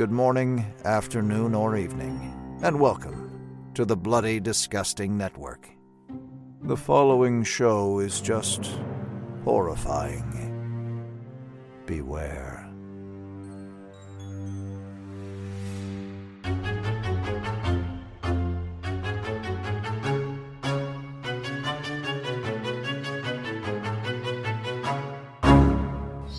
[0.00, 5.68] good morning, afternoon, or evening, and welcome to the Bloody Disgusting Network.
[6.62, 8.78] The following show is just
[9.44, 11.04] horrifying.
[11.84, 12.66] Beware.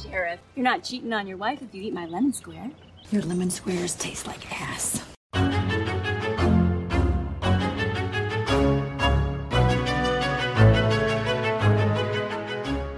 [0.02, 2.72] Sheriff, you're not cheating on your wife if you eat my lemon square.
[3.12, 5.04] Your lemon squares taste like ass.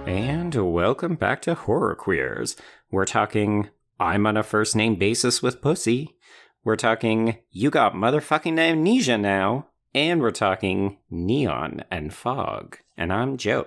[0.06, 2.54] And welcome back to Horror Queers.
[2.92, 6.14] We're talking I'm on a first name basis with Pussy.
[6.62, 9.66] We're talking You Got Motherfucking Amnesia Now.
[9.96, 12.78] And we're talking Neon and Fog.
[12.96, 13.66] And I'm Joe.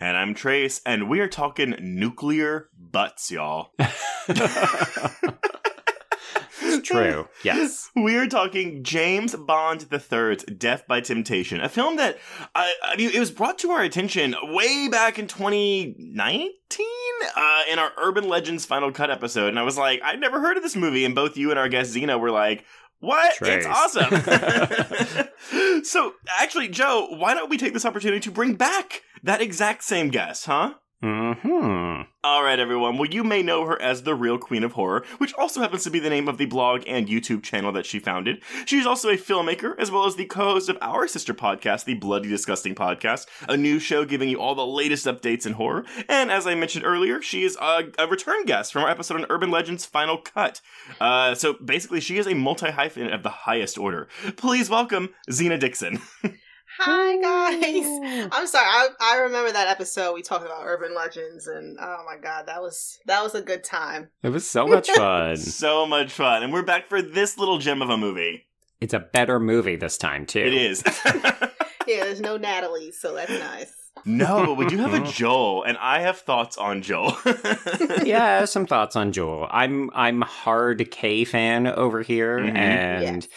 [0.00, 3.70] And I'm Trace, and we are talking nuclear butts, y'all.
[6.84, 7.28] True.
[7.42, 7.90] Yes.
[7.96, 12.18] We are talking James Bond the Third's Def by Temptation, a film that
[12.54, 16.86] I, I mean, it was brought to our attention way back in 2019
[17.36, 20.56] uh, in our Urban Legends Final Cut episode, and I was like, I'd never heard
[20.56, 22.64] of this movie, and both you and our guest Zena were like.
[23.00, 23.34] What?
[23.34, 23.66] Trace.
[23.66, 24.22] It's awesome.
[25.84, 30.08] so, actually, Joe, why don't we take this opportunity to bring back that exact same
[30.08, 30.74] guest, huh?
[31.02, 32.96] Hmm All right, everyone.
[32.96, 35.90] Well, you may know her as the Real Queen of Horror, which also happens to
[35.90, 38.42] be the name of the blog and YouTube channel that she founded.
[38.64, 42.28] She's also a filmmaker, as well as the co-host of our sister podcast, the Bloody
[42.30, 45.84] Disgusting Podcast, a new show giving you all the latest updates in horror.
[46.08, 49.26] And as I mentioned earlier, she is a, a return guest from our episode on
[49.28, 50.62] Urban Legends Final Cut.
[51.00, 54.08] Uh, so basically, she is a multi-hyphen of the highest order.
[54.36, 56.00] Please welcome Zena Dixon.
[56.78, 58.28] Hi guys.
[58.32, 58.64] I'm sorry.
[58.66, 62.60] I, I remember that episode we talked about urban legends and oh my god, that
[62.60, 64.08] was that was a good time.
[64.22, 65.36] It was so much fun.
[65.36, 66.42] so much fun.
[66.42, 68.46] And we're back for this little gem of a movie.
[68.80, 70.40] it's a better movie this time, too.
[70.40, 70.82] It is.
[71.86, 73.70] Yeah, there's no Natalie, so that's nice.
[74.06, 77.14] No, but we do have a Joel, and I have thoughts on Joel.
[78.02, 79.46] yeah, I have some thoughts on Joel.
[79.50, 82.56] I'm I'm hard K fan over here, Mhm.
[82.56, 83.28] and Yes.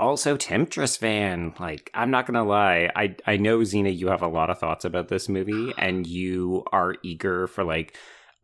[0.00, 1.54] Also Temptress fan.
[1.60, 4.84] Like, I'm not gonna lie, I I know Zena, you have a lot of thoughts
[4.84, 7.96] about this movie, and you are eager for like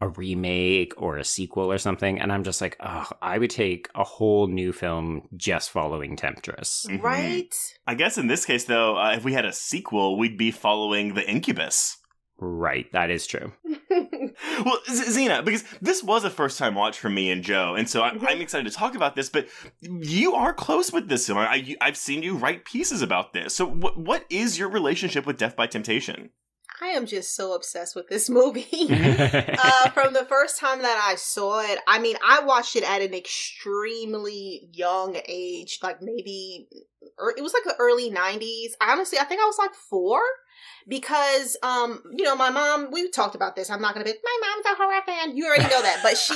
[0.03, 2.21] a remake or a sequel or something.
[2.21, 6.84] And I'm just like, oh, I would take a whole new film just following Temptress.
[6.91, 7.03] Mhm.
[7.03, 7.55] Right?
[7.87, 11.15] I guess in this case, though, uh, if we had a sequel, we'd be following
[11.15, 11.97] the Incubus.
[12.38, 13.52] Right, that is true.
[14.64, 17.88] Well, Z- Zena, because this was a first time watch for me and Joe, and
[17.88, 18.26] so I- Mhm.
[18.28, 19.30] I'm excited to talk about this.
[19.30, 19.48] But
[19.80, 21.38] you are close with this film.
[21.38, 23.54] I, I've seen you write pieces about this.
[23.54, 26.30] So, what what is your relationship with Def by Temptation?
[26.82, 28.66] I am just so obsessed with this movie.
[28.91, 33.00] uh, from the first time that I saw it, I mean, I watched it at
[33.00, 36.68] an extremely young age, like maybe
[37.18, 38.72] er, it was like the early '90s.
[38.80, 40.20] Honestly, I think I was like four
[40.88, 42.91] because, um, you know, my mom.
[42.91, 43.70] We talked about this.
[43.70, 45.36] I'm not gonna be my mom's a horror fan.
[45.36, 46.34] You already know that, but she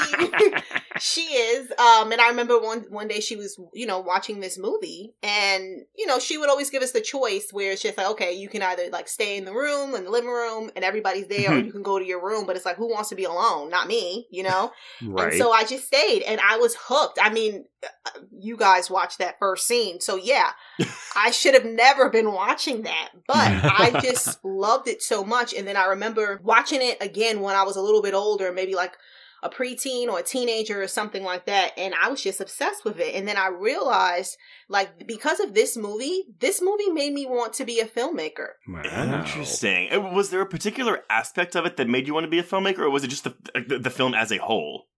[1.01, 1.71] she is.
[1.73, 5.83] Um, and I remember one one day she was, you know, watching this movie, and
[5.97, 8.49] you know, she would always give us the choice where it's just like, okay, you
[8.49, 11.59] can either like stay in the room in the living room and everybody's there, or
[11.65, 12.47] you can go to your room.
[12.47, 13.71] But it's like, who wants to be alone?
[13.71, 14.73] Not me, you know.
[15.03, 15.33] right.
[15.33, 17.19] And so I just stayed, and I was hooked.
[17.23, 20.51] I mean, uh, you guys watched that first scene, so yeah,
[21.17, 25.55] I should have never been watching that, but I just loved it so much.
[25.55, 28.75] And then I remember watching it again when I was a little bit older, maybe
[28.75, 28.97] like
[29.43, 33.01] a preteen or a teenager or something like that, and I was just obsessed with
[33.01, 33.15] it.
[33.15, 34.37] And then I realized,
[34.69, 38.49] like, because of this movie, this movie made me want to be a filmmaker.
[38.69, 38.83] Wow.
[39.21, 39.93] Interesting.
[39.93, 42.43] Uh, Was there a particular aspect of it that made you want to be a
[42.43, 43.35] filmmaker, or was it just the
[43.67, 44.89] the, the film as a whole?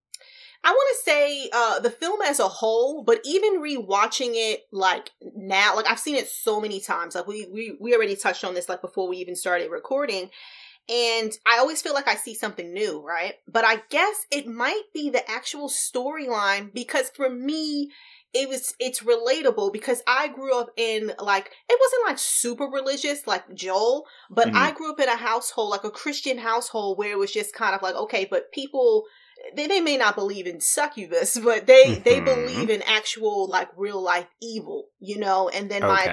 [0.64, 5.10] I want to say uh, the film as a whole, but even rewatching it like
[5.34, 7.14] now, like I've seen it so many times.
[7.14, 10.30] Like we we we already touched on this like before we even started recording,
[10.88, 13.34] and I always feel like I see something new, right?
[13.48, 17.90] But I guess it might be the actual storyline because for me,
[18.34, 23.26] it was it's relatable because I grew up in like it wasn't like super religious
[23.26, 24.56] like Joel, but Mhm.
[24.56, 27.74] I grew up in a household like a Christian household where it was just kind
[27.74, 29.04] of like okay, but people
[29.54, 32.24] they, they may not believe in succubus, but they they Mhm.
[32.24, 35.48] believe in actual like real life evil, you know.
[35.48, 36.04] And then my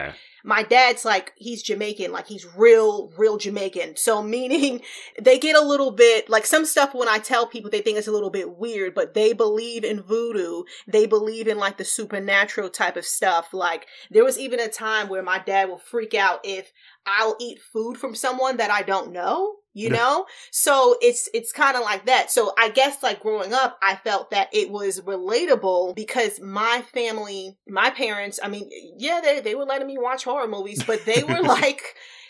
[0.43, 3.97] my dad's like he's Jamaican, like he's real, real Jamaican.
[3.97, 4.81] So meaning
[5.21, 8.07] they get a little bit like some stuff when I tell people they think it's
[8.07, 10.63] a little bit weird, but they believe in voodoo.
[10.87, 13.53] They believe in like the supernatural type of stuff.
[13.53, 16.71] Like there was even a time where my dad will freak out if
[17.05, 19.55] I'll eat food from someone that I don't know.
[19.79, 20.25] You know?
[20.51, 22.31] So it's it's kind of like that.
[22.31, 27.57] So i guess like growing up i felt that it was relatable because my family
[27.67, 31.23] my parents i mean yeah they, they were letting me watch horror movies but they
[31.23, 31.81] were like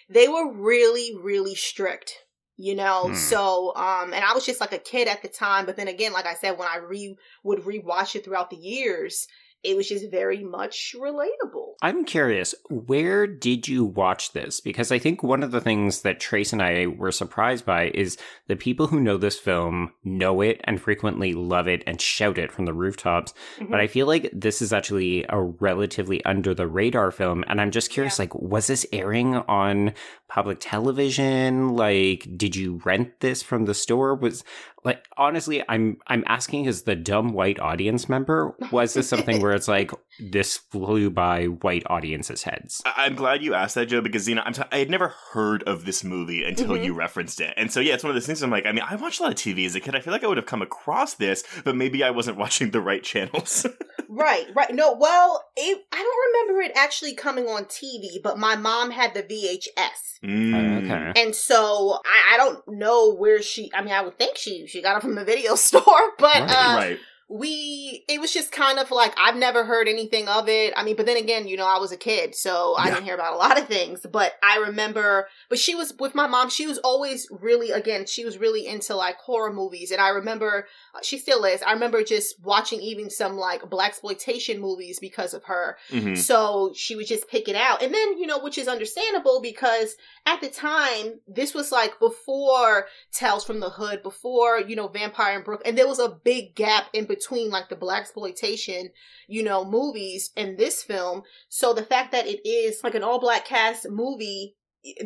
[0.10, 2.16] they were really really strict
[2.58, 3.08] you know?
[3.08, 3.16] Hmm.
[3.16, 6.14] so um and i was just like a kid at the time but then again
[6.14, 9.28] like i said when i re would rewatch it throughout the years
[9.64, 14.60] it was just very much relatable I'm curious, where did you watch this?
[14.60, 18.18] Because I think one of the things that Trace and I were surprised by is
[18.48, 22.52] the people who know this film know it and frequently love it and shout it
[22.52, 23.34] from the rooftops.
[23.58, 23.72] Mm-hmm.
[23.72, 27.46] But I feel like this is actually a relatively under the radar film.
[27.48, 29.94] And I'm just curious, like, was this airing on
[30.30, 31.76] public television?
[31.76, 34.16] Like, did you rent this from the store?
[34.16, 34.44] Was
[34.86, 39.52] like honestly, I'm I'm asking as the dumb white audience member, was this something where
[39.52, 39.92] it's like
[40.32, 42.82] this flew by white audiences' heads?
[42.86, 45.14] I- I'm glad you asked that, Joe, because you know I'm t- I had never
[45.34, 46.86] heard of this movie until Mhm.
[46.86, 48.42] you referenced it, and so yeah, it's one of those things.
[48.42, 49.96] I'm like, I mean, I watched a lot of TV as a kid.
[49.96, 52.82] I feel like I would have come across this, but maybe I wasn't watching the
[52.82, 53.66] right channels.
[54.12, 54.74] Right, right.
[54.74, 59.14] No, well, it, I don't remember it actually coming on TV, but my mom had
[59.14, 60.19] the VHS.
[60.24, 60.84] Mm.
[60.84, 61.22] Okay.
[61.24, 64.82] And so I, I don't know where she I mean I would think she she
[64.82, 67.00] got it from the video store, but Right, uh right.
[67.30, 70.74] We it was just kind of like I've never heard anything of it.
[70.76, 73.14] I mean, but then again, you know, I was a kid, so I didn't hear
[73.14, 74.04] about a lot of things.
[74.12, 76.50] But I remember, but she was with my mom.
[76.50, 80.66] She was always really, again, she was really into like horror movies, and I remember
[80.96, 81.62] uh, she still is.
[81.62, 85.78] I remember just watching even some like black exploitation movies because of her.
[85.92, 86.18] Mhm.
[86.18, 87.84] So she would just pick it out.
[87.84, 89.96] And then, you know, which is understandable because
[90.26, 95.38] at the time, this was like before Tales from the Hood, before, you know, Vampire
[95.38, 95.62] in Brook.
[95.66, 97.19] And there was a big gap in between
[97.50, 98.90] like the black exploitation,
[99.28, 101.24] you know, movies and this film.
[101.50, 104.56] So the fact that it is like an all black cast movie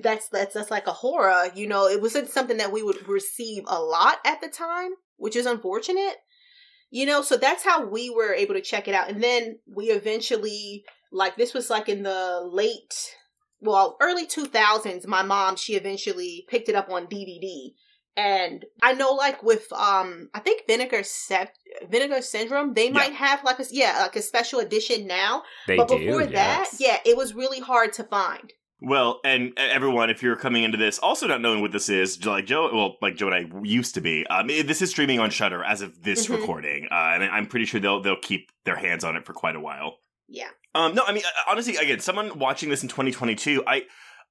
[0.01, 1.87] that's that's that's like a horror you know?
[1.87, 6.17] It wasn't something that we would receive a lot at the time which is unfortunate
[6.91, 7.23] you know?
[7.23, 9.09] So that's how we were able to check it out.
[9.09, 13.15] And then we eventually like this was like in the late
[13.61, 17.73] well early 2000s my mom she eventually picked it up on dvd
[18.15, 21.55] and i know like with um i think vinegar Sep-
[21.89, 25.87] vinegar syndrome they might have like a yeah like a special edition now They but
[25.87, 25.97] do.
[25.97, 26.77] before that yes.
[26.79, 28.53] yeah it was really hard to find
[28.85, 32.45] Well, and everyone, if you're coming into this also not knowing what this is, like
[32.45, 35.63] Joe, well, like Joe and I used to be, um, this is streaming on Shudder
[35.63, 36.35] as of this Mhm.
[36.37, 39.55] recording, uh, and I'm pretty sure they'll they'll keep their hands on it for quite
[39.55, 39.99] a while.
[40.27, 43.83] yeah Um, no, I mean honestly, again, someone watching this in 2022, I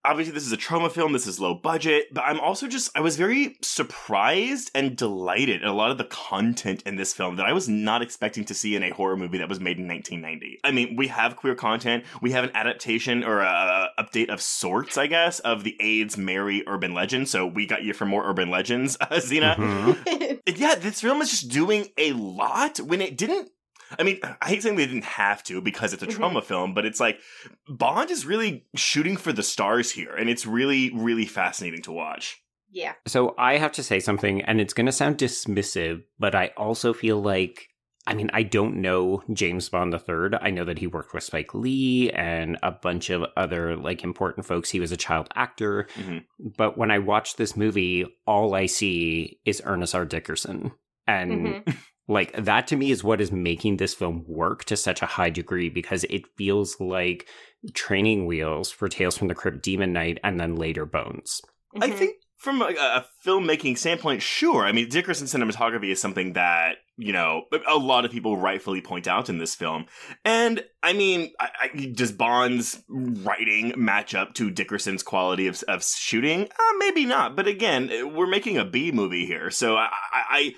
[0.05, 3.01] obviously this is a Troma film, this is low budget, but I'm also just I
[3.01, 7.47] was very surprised and delighted at a lot of the content in this film that
[7.47, 10.61] I was not expecting to see in a horror movie that was made in 1990.
[10.65, 14.97] I mean, we have queer content, we have an adaptation or a update of sorts,
[14.99, 17.29] I guess, of the AIDS Mary urban legend.
[17.29, 19.57] So we got you for more urban legends, uh, Zena.
[19.63, 20.41] Mhm.
[20.59, 23.51] Yeah, this film is just doing a lot when it didn't.
[23.99, 26.17] I mean, I hate saying they didn't have to because it's a Mhm.
[26.17, 27.21] Troma film, but it's like
[27.69, 32.39] Bond is really shooting for the stars here, and it's really, really fascinating to watch.
[32.75, 36.53] yeah So I have to say something, and it's going to sound dismissive, but I
[36.57, 37.69] also feel like,
[38.07, 40.39] I mean, I don't know James Bond III.
[40.41, 44.47] I know that he worked with Spike Lee and a bunch of other like important
[44.47, 44.71] folks.
[44.71, 46.25] He was a child actor, Mhm.
[46.57, 50.05] but when I watch this movie, all I see is Ernest R.
[50.07, 50.73] Dickerson,
[51.07, 51.33] and
[51.65, 51.77] Mhm.
[52.09, 55.31] Like that to me is what is making this film work to such a high
[55.31, 57.27] degree because it feels like
[57.75, 61.41] training wheels for Tales from the Crypt Demon Knight and then later Bones.
[61.81, 61.95] I Mhm.
[61.99, 64.65] think from a, a filmmaking standpoint, sure.
[64.65, 69.07] I mean, Dickerson cinematography is something that you know a lot of people rightfully point
[69.07, 69.87] out in this film,
[70.25, 75.85] and I mean, I, I, does Bond's writing match up to Dickerson's quality of, of
[75.85, 76.43] shooting?
[76.43, 79.89] Uh, maybe not, but again, we're making a B movie here, so I.
[80.13, 80.55] I I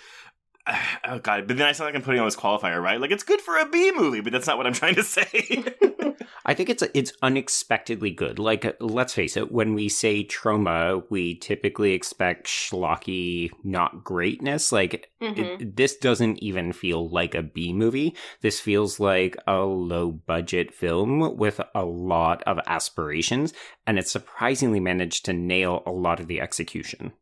[1.06, 1.46] Oh god!
[1.46, 2.98] But then I sound like I'm putting on this qualifier, right?
[2.98, 5.62] Like it's good for a B movie, but that's not what I'm trying to say.
[6.46, 8.38] I think it's it's unexpectedly good.
[8.38, 14.72] Like, let's face it, when we say Troma, we typically expect schlocky, not greatness.
[14.72, 15.60] Like, Mhm.
[15.60, 18.14] it, this doesn't even feel like a B movie.
[18.40, 23.52] This feels like a low budget film with a lot of aspirations,
[23.86, 27.12] and it surprisingly managed to nail a lot of the execution.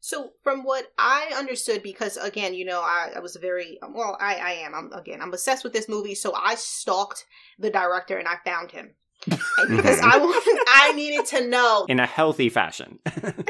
[0.00, 4.16] So, from what I understood, because again, you know, I, I was very well.
[4.20, 4.74] I, I am.
[4.74, 5.20] I'm again.
[5.20, 7.26] I'm obsessed with this movie, so I stalked
[7.58, 8.94] the director and I found him
[9.26, 11.86] because I wanted, I needed to know.
[11.88, 12.98] In a healthy fashion.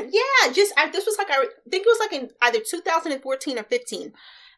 [0.08, 3.62] Yeah, just I, this was like I think it was like in either 2014 or
[3.64, 4.12] 15.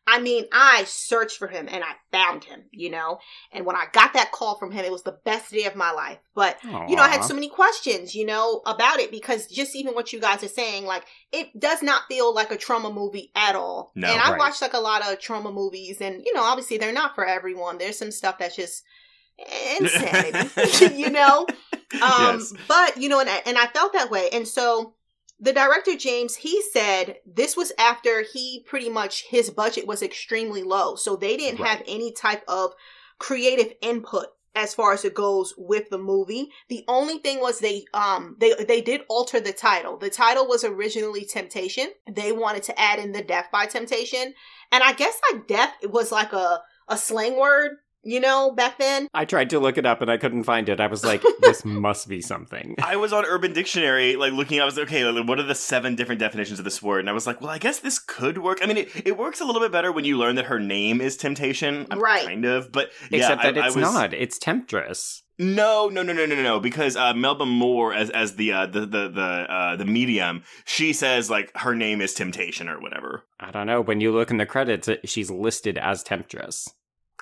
[0.06, 3.18] I mean, I searched for him and I found him, you know?
[3.52, 5.90] And when I got that call from him, it was the best day of my
[5.90, 6.18] life.
[6.34, 6.56] But,
[6.88, 10.12] you know, I had so many questions, you know, about it because just even what
[10.12, 13.92] you guys are saying, like, it does not feel like a Troma movie at all.
[13.94, 14.38] No, and I right.
[14.38, 17.76] watched like a lot of Troma movies and, you know, obviously they're not for everyone.
[17.78, 18.82] There's some stuff that's just
[19.80, 21.46] insanity, you know?
[21.90, 22.52] Um, Yes.
[22.68, 24.28] but you know, and I, and I felt that way.
[24.30, 24.92] And so
[25.40, 30.62] the director James, he said this was after he pretty much his budget was extremely
[30.62, 32.72] low, so they didn't have any type of
[33.18, 36.50] creative input as far as it goes with the movie.
[36.68, 39.96] The only thing was they um they they did alter the title.
[39.96, 41.88] The title was originally Temptation.
[42.10, 44.34] They wanted to add in the def by temptation.
[44.72, 49.08] And I guess like def was like a a slang word, you know, back then.
[49.14, 50.80] I tried to look it up and I couldn't find it.
[50.80, 52.76] I was like, this must be something.
[52.82, 54.60] I was on Urban Dictionary, like looking.
[54.60, 57.00] I was like, okay, like, what are the seven different definitions of this word?
[57.00, 58.58] And I was like, well, I guess this could work.
[58.62, 61.00] I mean, it, it works a little bit better when you learn that her name
[61.00, 62.24] is Temptation, Um, Right.
[62.24, 64.14] Kind of, but yeah, Except that I- I it's was- not.
[64.14, 65.22] It's Temptress.
[65.40, 66.58] No, no, no, no, no, no.
[66.58, 70.92] Because uh, Melba Moore, as as the uh, the the the uh, the medium, she
[70.92, 73.22] says like her name is Temptation or whatever.
[73.38, 73.80] I don't know.
[73.80, 76.66] When you look in the credits, she's listed as Temptress.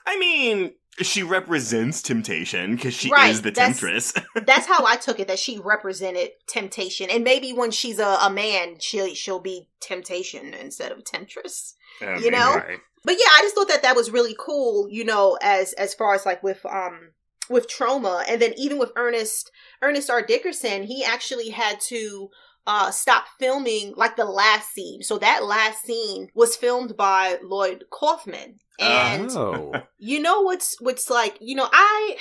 [0.07, 0.73] I mean,
[1.03, 4.15] she represents temptation because she Right, is the that's- temptress.
[4.47, 8.31] that's how I took it that she represented temptation, and maybe when she's a, a
[8.31, 11.75] man, she'll she'll be temptation instead of temptress.
[12.01, 12.55] Um, You know?
[12.55, 12.79] Right.
[13.05, 16.15] But yeah, I just thought that that was really cool, you know, as as far
[16.15, 17.11] as like with um
[17.49, 19.51] with Troma, and then even with Ernest
[19.83, 20.23] Ernest R.
[20.23, 22.31] Dickerson, he actually had to
[22.67, 25.03] uh stop filming like the last scene.
[25.03, 29.73] So that last scene was filmed by Lloyd Kaufman, and Oh.
[29.99, 32.17] you know what's what's like you know i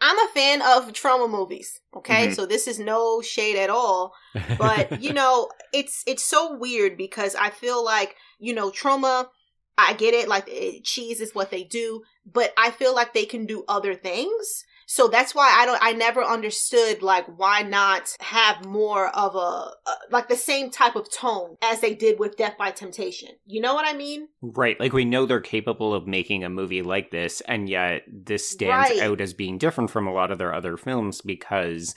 [0.00, 2.34] i'm a fan of Troma movies okay Mhm.
[2.34, 4.12] so this is no shade at all
[4.58, 9.26] but you know it's it's so weird because i feel like you know Troma
[9.76, 13.26] i get it like it, cheese is what they do but i feel like they
[13.26, 18.16] can do other things so that's why i don't i never understood like why not
[18.20, 22.36] have more of a, uh like the same type of tone as they did with
[22.36, 26.06] def by temptation you know what i mean Right, like we know they're capable of
[26.06, 29.00] making a movie like this, and yet this stands Right.
[29.02, 31.94] out as being different from a lot of their other films because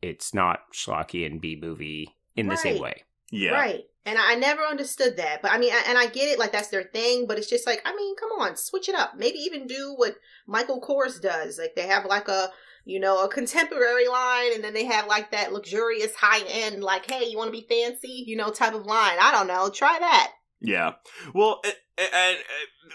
[0.00, 3.02] it's not schlocky and B movie in the same way.
[3.30, 3.50] yeah.
[3.50, 3.80] Right.
[4.04, 5.42] And I never understood that.
[5.42, 7.66] But I mean, I- and I get it, like that's their thing, but it's just
[7.66, 9.14] like, I mean, come on, switch it up.
[9.16, 10.16] Maybe even do what
[10.46, 11.58] Michael Kors does.
[11.58, 12.50] Like they have like a,
[12.84, 17.08] you know, a contemporary line and then they have like that luxurious high end, like,
[17.08, 19.18] hey, you want to be fancy, you know, type of line.
[19.20, 19.70] I don't know.
[19.70, 20.32] Try that.
[20.62, 20.92] Yeah.
[21.34, 21.60] Well,
[21.98, 22.38] and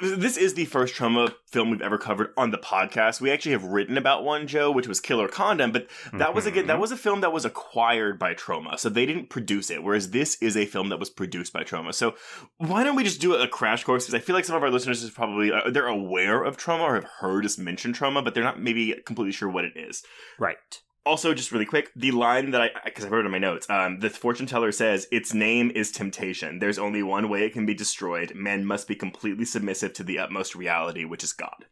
[0.01, 3.21] uh, this is the first Troma film we've ever covered on the podcast.
[3.21, 6.67] We actually have written about one, Joe, which was Killer Condom, but that was again
[6.67, 9.83] that was a film that was acquired by Troma, so they didn't produce it.
[9.83, 11.93] Whereas this is a film that was produced by Troma.
[11.93, 12.15] So
[12.57, 14.05] why don't we just do a crash course?
[14.05, 16.81] Because I feel like some of our listeners is probably uh, they're aware of Troma
[16.81, 20.03] or have heard us mention Troma, but they're not maybe completely sure what it is.
[20.39, 20.81] Right.
[21.07, 23.65] Also, just really quick, the line that I, because I wrote it in my notes,
[23.69, 26.59] um, the fortune teller says, its name is temptation.
[26.59, 28.33] There's only one way it can be destroyed.
[28.35, 31.65] Men must be completely submissive to the utmost reality, which is God.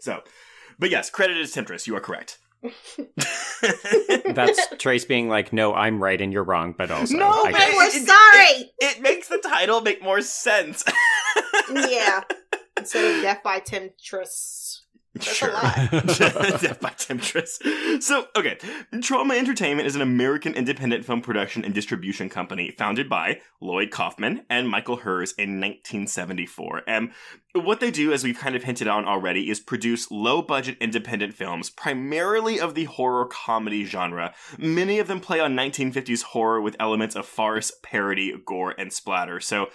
[0.00, 0.22] So,
[0.78, 1.86] but yes, credit is temptress.
[1.86, 2.38] You are correct.
[4.34, 7.16] That's Trace being like, no, I'm right and you're wrong, but also.
[7.16, 8.70] No, I but But we're it- it- sorry.
[8.80, 10.84] it makes the title make more sense.
[11.72, 12.22] yeah.
[12.76, 14.84] Instead of def by temptress.
[15.14, 15.50] That's Sure.
[15.50, 17.58] Def by Temptress.
[18.00, 18.56] So, okay.
[18.94, 24.42] Troma Entertainment is an American independent film production and distribution company founded by Lloyd Kaufman
[24.48, 26.82] and Michael Herz in 1974.
[26.86, 27.10] And
[27.54, 31.34] what they do, as we've kind of hinted on already, is produce low budget independent
[31.34, 34.34] films, primarily of the horror comedy genre.
[34.56, 39.40] Many of them play on 1950s horror with elements of farce, parody, gore, and splatter.
[39.40, 39.68] So,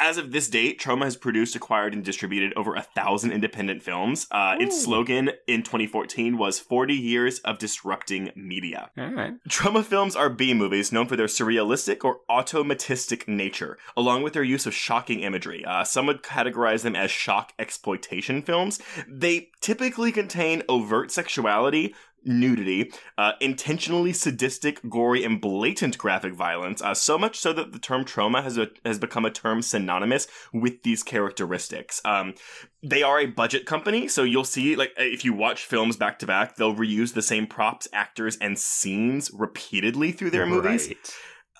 [0.00, 4.26] as of this date, Troma has produced, acquired, and distributed over a thousand independent films.
[4.30, 8.90] Uh, its slogan in 2014 was 40 years of disrupting media.
[8.96, 9.34] All right.
[9.48, 14.42] Troma films are B movies known for their surrealistic or automatistic nature, along with their
[14.42, 15.64] use of shocking imagery.
[15.64, 18.80] Uh, some would categorize them as shock exploitation films.
[19.08, 21.94] They typically contain overt sexuality,
[22.24, 26.82] nudity, uh, intentionally sadistic, gory, and blatant graphic violence.
[26.82, 30.26] Uh, so much so that the term Troma has a, has become a term synonymous
[30.52, 32.00] with these characteristics.
[32.04, 32.34] Um,
[32.82, 36.26] they are a budget company, so you'll see like if you watch films back to
[36.26, 40.92] back, they'll reuse the same props, actors, and scenes repeatedly through their movies.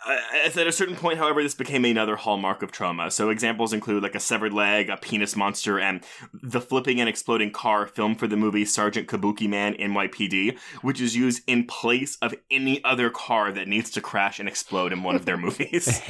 [0.06, 3.12] At a certain point, however, this became another hallmark of Troma.
[3.12, 7.50] So examples include like a severed leg, a penis monster, and the flipping and exploding
[7.50, 12.34] car film for the movie Sergeant Kabuki Man NYPD, which is used in place of
[12.50, 16.00] any other car that needs to crash and explode in one of their movies.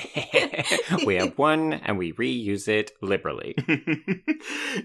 [1.06, 3.54] we have one and we reuse it liberally.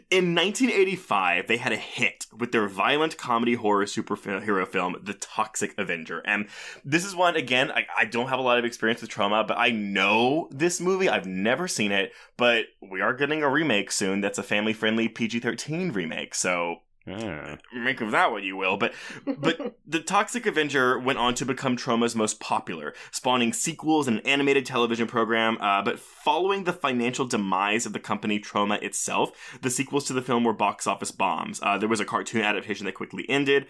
[0.09, 5.73] in 1985, they had a hit with their violent comedy horror superhero film, The Toxic
[5.77, 6.21] Avenger.
[6.25, 6.47] And
[6.83, 9.57] this is one, again, I, I don't have a lot of experience with Troma, but
[9.59, 11.07] I know this movie.
[11.09, 15.07] I've never seen it, but we are getting a remake soon that's a family friendly
[15.07, 16.33] PG 13 remake.
[16.33, 17.57] So Ah.
[17.75, 18.77] make of that what you will.
[18.77, 18.93] But
[19.25, 24.25] but the Toxic Avenger went on to become Troma's most popular, spawning sequels and an
[24.25, 25.57] animated television program.
[25.59, 29.31] Uh, but following the financial demise of the company Troma itself,
[29.61, 31.59] the sequels to the film were box office bombs.
[31.61, 33.67] Uh, there was a cartoon adaptation that quickly ended.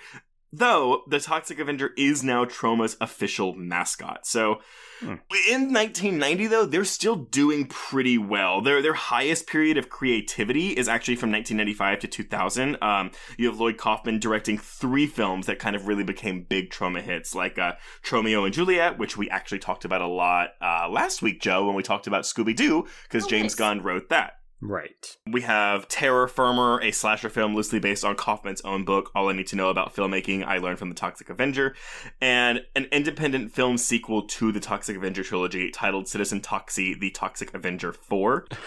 [0.56, 4.28] Though the Toxic Avenger is now Troma's official mascot.
[4.28, 4.60] So
[5.04, 5.16] Hmm.
[5.50, 8.62] in 1990, though, they're still doing pretty well.
[8.62, 12.78] Their their highest period of creativity is actually from 1995 to 2000.
[12.82, 17.02] Um, you have Lloyd Kaufman directing three films that kind of really became big Troma
[17.02, 21.22] hits, like uh, Tromeo and Juliet, which we actually talked about a lot uh, last
[21.22, 23.56] week, Joe, when we talked about Scooby Doo, because Oh, James nice.
[23.56, 24.34] Gunn wrote that.
[24.62, 25.18] Right.
[25.30, 29.34] We have Terror Firmer, a slasher film loosely based on Kaufman's own book, All I
[29.34, 31.76] Need to Know About Filmmaking, I Learned from the Toxic Avenger,
[32.22, 37.54] and an independent film sequel to the Toxic Avenger trilogy titled Citizen Toxie, The Toxic
[37.54, 38.48] Avenger 4.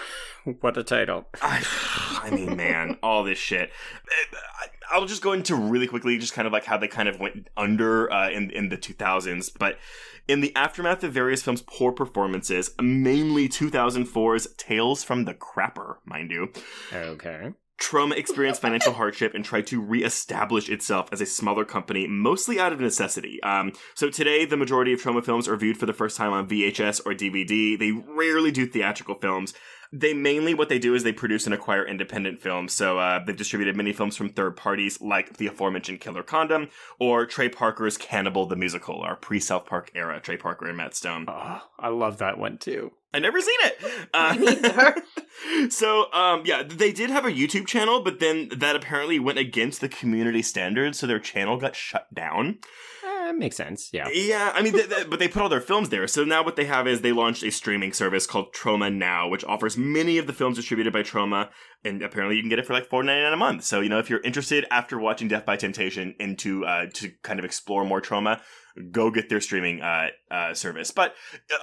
[0.61, 1.26] What a title.
[1.43, 1.61] I,
[2.23, 3.73] I mean, man, all this shit.
[4.62, 7.19] I- I'll just go into really quickly, just kind of like how they kind of
[7.19, 9.50] went under uh, in in the 2000s.
[9.59, 9.78] But
[10.28, 16.30] in the aftermath of various films' poor performances, mainly 2004's Tales from the Crapper, mind
[16.30, 16.52] you,
[16.92, 17.52] Okay.
[17.80, 22.73] Troma experienced financial hardship and tried to reestablish itself as a smaller company, mostly out
[22.73, 23.42] of necessity.
[23.42, 26.49] Um, so today, the majority of Troma films are viewed for the first time on
[26.49, 27.78] VHS or DVD.
[27.78, 29.52] They rarely do theatrical films.
[29.93, 32.73] They mainly, what they do is they produce and acquire independent films.
[32.73, 37.26] So uh, they've distributed many films from third parties, like the aforementioned Killer Condom or
[37.26, 41.26] Trey Parker's Cannibal the Musical, our pre South Park era, Trey Parker and Matt Stone.
[41.28, 42.93] Oh, I love that one too.
[43.14, 43.78] I never seen it.
[44.12, 45.71] Uh, neither.
[45.71, 49.81] so, um, yeah, they did have a YouTube channel, but then that apparently went against
[49.81, 52.59] the community standards, so their channel got shut down.
[53.26, 53.90] Uh, makes sense.
[53.92, 54.09] Yeah.
[54.12, 56.06] Yeah, I mean, th- th- but they put all their films there.
[56.06, 59.45] So now what they have is they launched a streaming service called Troma Now, which
[59.45, 61.50] offers many of the films distributed by Troma,
[61.85, 63.64] and apparently you can get it for like four ninety nine a month.
[63.64, 67.38] So you know, if you're interested after watching Def by Temptation into uh, to kind
[67.38, 68.40] of explore more Troma,
[68.90, 70.90] go get their streaming uh, uh, service.
[70.90, 71.14] But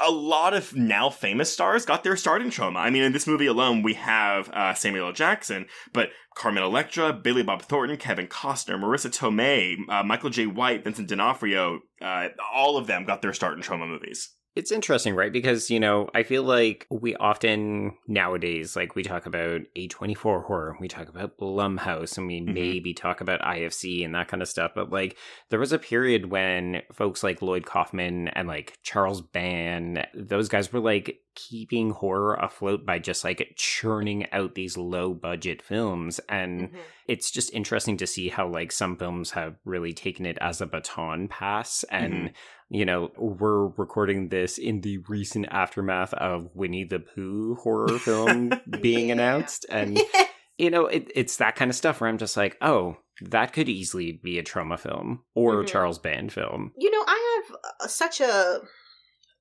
[0.05, 2.77] a lot of now famous stars got their start in Troma.
[2.77, 5.13] I mean, in this movie alone, we have uh, Samuel L.
[5.13, 10.83] Jackson, but Carmen Electra, Billy Bob Thornton, Kevin Costner, Marisa Tomei, uh, Michael Jai White,
[10.83, 14.33] Vincent D'Onofrio, uh, all of them got their start in Troma movies.
[14.55, 15.33] It's interesting, right?
[15.33, 20.77] Because, you know, I feel like we often nowadays, like we talk about A24 horror,
[20.79, 22.53] we talk about Blumhouse, and we Mhm.
[22.53, 24.73] maybe talk about IFC and that kind of stuff.
[24.75, 25.17] But like,
[25.49, 30.71] there was a period when folks like Lloyd Kaufman and like Charles Band, those guys
[30.71, 36.19] were like keeping horror afloat by just like churning out these low budget films.
[36.29, 36.77] And Mhm.
[37.07, 40.67] it's just interesting to see how like some films have really taken it as a
[40.67, 42.33] baton pass and
[42.73, 48.51] you know we're recording this in the recent aftermath of winnie the pooh horror film
[48.81, 49.13] being Yeah.
[49.13, 50.01] announced and
[50.57, 53.69] you know it, it's that kind of stuff where i'm just like oh that could
[53.69, 55.67] easily be a Troma film or a Mhm.
[55.67, 58.59] charles band film you know i have uh, such a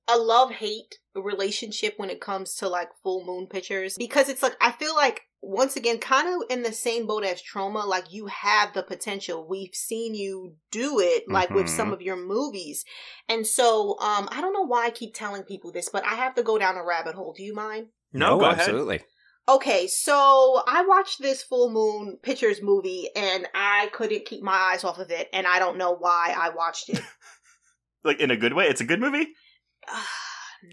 [0.07, 4.55] a love hate relationship when it comes to like full moon pictures because it's like
[4.61, 8.27] i feel like once again kind of in the same boat as Troma like you
[8.27, 11.93] have the potential we've seen you do it like with some Mhm.
[11.93, 12.85] of your movies
[13.27, 16.33] and so um i don't know why i keep telling people this but i have
[16.35, 18.59] to go down a rabbit hole do you mind No, go ahead.
[18.61, 19.01] absolutely
[19.45, 24.85] Okay, so I watched this Full Moon Pictures movie and I couldn't keep my eyes
[24.85, 27.01] off of it, and I don't know why I watched it.
[28.05, 28.67] Like in a good way.
[28.67, 29.27] It's a good movie.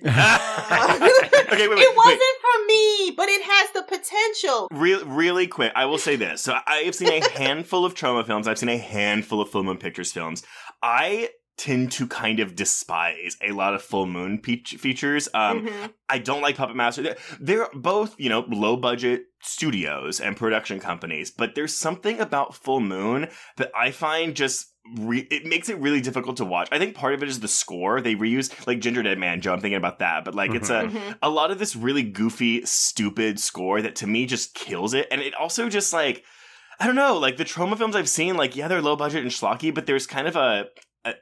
[0.03, 0.11] No.
[1.53, 2.41] Okay, wait, wait, it wasn't wait.
[2.41, 4.69] for me, but it has the potential.
[4.71, 6.41] Real, really quick, I will say this.
[6.43, 8.47] So I have seen a handful of Troma films.
[8.47, 10.45] I've seen a handful of Full Moon Pictures films.
[10.81, 15.29] I tend to kind of despise a lot of Full Moon pe- features.
[15.35, 15.93] Um, Mhm.
[16.09, 17.03] I don't like Puppet Master.
[17.03, 22.55] They're, they're both, you know, low budget studios and production companies, but there's something about
[22.55, 26.69] Full Moon that I find just re- it makes it really difficult to watch.
[26.73, 28.01] I think part of it is the score.
[28.01, 29.53] They reuse like Gingerdead Man Joe.
[29.53, 31.19] I'm thinking about that, but like it's a Mhm.
[31.23, 35.07] a lot of this really goofy, stupid score that to me just kills it.
[35.11, 36.25] And it also just like,
[36.79, 39.31] I don't know, like the Troma films I've seen, like, yeah, they're low budget and
[39.31, 40.67] schlocky, but there's kind of a,
[41.05, 41.15] a,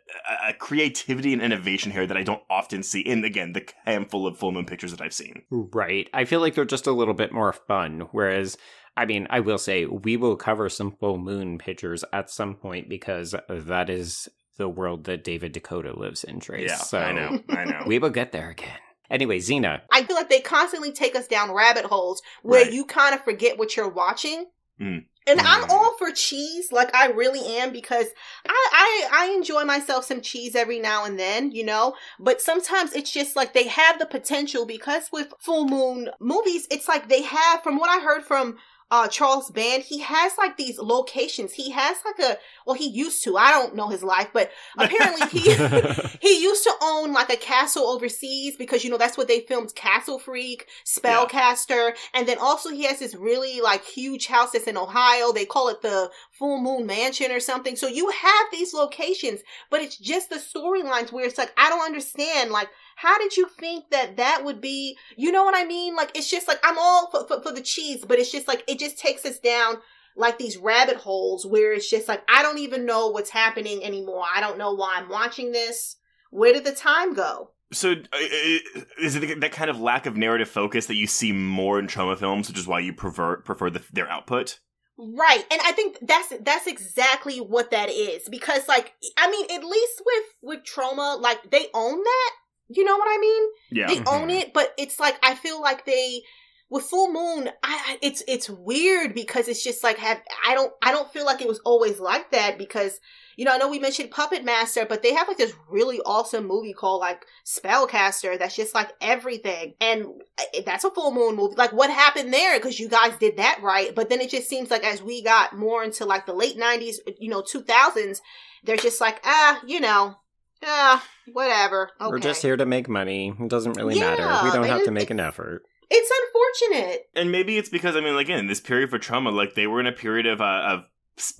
[0.48, 4.36] a, creativity and innovation here that I don't often see in again the handful of
[4.38, 5.42] full moon pictures that I've seen.
[5.50, 6.08] Right.
[6.12, 8.08] I feel like they're just a little bit more fun.
[8.12, 8.56] Whereas,
[8.98, 12.88] I mean, I will say we will cover some full moon pictures at some point
[12.88, 16.68] because that is the world that David Dakota lives in, Trace.
[16.68, 17.82] Yeah, so I know, I know.
[17.86, 18.76] we will get there again.
[19.10, 19.82] Anyway, Zena.
[19.92, 22.72] I feel like they constantly take us down rabbit holes where Right.
[22.72, 24.46] you kind of forget what you're watching.
[24.80, 25.04] Mm.
[25.26, 25.70] And I'm Mm.
[25.70, 28.06] all for cheese, like I really am, because
[28.48, 31.94] I, I I enjoy myself some cheese every now and then, you know.
[32.18, 36.88] But sometimes it's just like they have the potential because with full moon movies, it's
[36.88, 38.56] like they have, from what I heard from
[38.90, 41.52] uh Charles Band, he has like these locations.
[41.52, 43.36] He has like a well, he used to.
[43.36, 45.54] I don't know his life, but apparently he
[46.20, 49.74] he used to own like a castle overseas because you know that's what they filmed
[49.74, 54.76] Castle Freak, Spellcaster, and then also he has this really like huge house that's in
[54.76, 55.32] Ohio.
[55.32, 57.76] They call it the Full Moon Mansion or something.
[57.76, 61.84] So you have these locations, but it's just the storylines where it's like I don't
[61.84, 65.94] understand like how did you think that that would be you know what i mean
[65.96, 68.64] like it's just like i'm all for, for, for the cheese but it's just like
[68.68, 69.76] it just takes us down
[70.16, 74.24] like these rabbit holes where it's just like i don't even know what's happening anymore
[74.34, 75.96] i don't know why i'm watching this
[76.30, 80.16] where did the time go So, uh, uh, is it that kind of lack of
[80.16, 83.68] narrative focus that you see more in Troma films, which is why you prefer prefer
[83.68, 84.58] the, their output?
[84.98, 85.44] Right.
[85.50, 90.02] And I think that's that's exactly what that is because like I mean at least
[90.04, 92.30] with with Troma like they own that.
[92.68, 93.42] You know what I mean?
[93.70, 94.40] Yeah, They own Mhm.
[94.40, 96.22] it, but it's like I feel like they
[96.70, 100.72] with full moon I I- it's it's weird because it's just like have I don't
[100.82, 103.00] I don't feel like it was always like that because
[103.36, 106.46] you know I know we mentioned Puppet Master but they have like this really awesome
[106.46, 109.74] movie called like Spellcaster that's just like everything.
[109.80, 110.06] And
[110.38, 111.54] uh, that's a full moon movie.
[111.56, 112.58] Like what happened there?
[112.58, 113.94] Because you guys did that right.
[113.94, 116.96] But then it just seems like as we got more into like the late 90s
[117.18, 118.20] you know 2000s
[118.64, 120.16] they're just like ah you know
[120.64, 122.10] ah whatever okay.
[122.10, 123.34] We're just here to make money.
[123.38, 124.44] It doesn't really Yeah, matter.
[124.46, 125.62] We don't have to make an effort.
[125.90, 129.66] it's unfortunate and maybe it's because I mean, again, this period for Troma, like they
[129.66, 130.80] were in a period of uh, of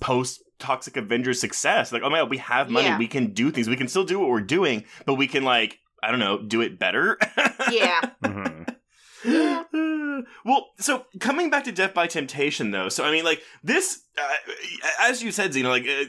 [0.01, 1.91] post Toxic Avengers success.
[1.91, 2.97] Like, oh my god, we have money, Yeah.
[2.97, 5.77] we can do things, we can still do what we're doing, but we can like
[6.03, 7.17] I don't know, do it better.
[7.71, 8.75] yeah Mhm.
[10.45, 14.51] well, so coming back to Def by Temptation, though, so I mean, like this, uh,
[15.01, 16.05] as you said, Zena, like uh,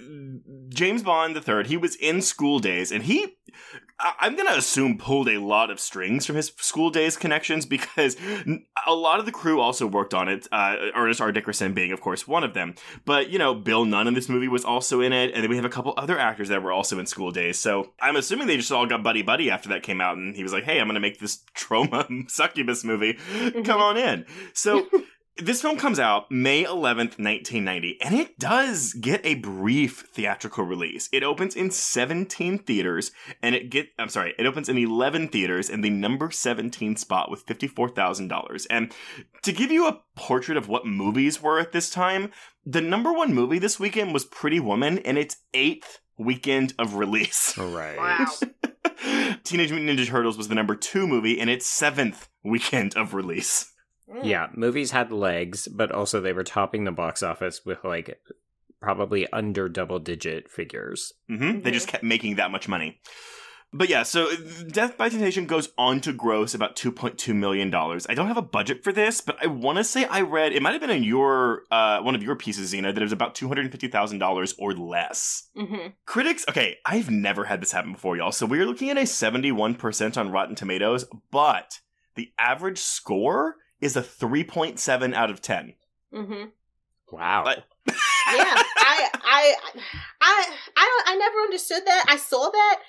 [0.68, 3.36] James Bond the third, he was in School Daze, and he,
[4.18, 8.16] I'm gonna assume, pulled a lot of strings from his School Daze connections because
[8.86, 10.48] a lot of the crew also worked on it.
[10.50, 11.32] Uh, Ernest R.
[11.32, 14.48] Dickerson being, of course, one of them, but you know, Bill Nunn in this movie
[14.48, 16.98] was also in it, and then we have a couple other actors that were also
[16.98, 17.58] in School Daze.
[17.58, 20.42] So I'm assuming they just all got buddy buddy after that came out, and he
[20.42, 23.18] was like, "Hey, I'm gonna make this Troma succubus movie.
[23.64, 24.86] Come on in." So.
[25.36, 31.08] This film comes out May 11th, 1990, and it does get a brief theatrical release.
[31.12, 33.10] It opens in 17 theaters,
[33.42, 37.30] and it get I'm sorry, it opens in 11 theaters in the number 17 spot
[37.30, 38.66] with $54,000.
[38.68, 38.92] And
[39.42, 42.32] to give you a portrait of what movies were at this time,
[42.66, 47.56] the number one movie this weekend was Pretty Woman in its eighth weekend of release.
[47.56, 47.96] Right.
[47.96, 48.26] wow
[49.44, 53.69] Teenage Mutant Ninja Turtles was the number two movie in its seventh weekend of release.
[54.10, 54.24] Mm.
[54.24, 58.18] Yeah, movies had legs, but also they were topping the box office with like
[58.80, 61.12] probably under double digit figures.
[61.28, 63.00] hmm They just kept making that much money.
[63.72, 64.34] But yeah, so uh,
[64.66, 67.72] Def by Temptation goes on to gross about $2.2 million.
[67.72, 70.60] I don't have a budget for this, but I want to say I read, it
[70.60, 73.36] might have been in your, uh, one of your pieces, Zena, that it was about
[73.36, 75.50] $250,000 or less.
[75.56, 75.92] Mhm.
[76.04, 78.32] Critics, okay, I've never had this happen before, y'all.
[78.32, 81.78] So we're looking at a 71% on Rotten Tomatoes, but
[82.16, 85.74] the average score is a 3.7 out of 10.
[86.12, 86.50] Mhm.
[87.10, 87.44] Wow.
[87.44, 87.94] But- yeah
[88.76, 89.54] I, I
[90.20, 92.80] i i don't i never understood that i saw that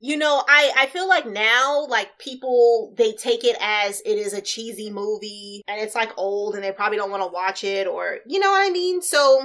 [0.00, 4.32] you know i i feel like now like people they take it as it is
[4.32, 7.86] a cheesy movie and it's like old and they probably don't want to watch it
[7.86, 9.42] or you know what i mean so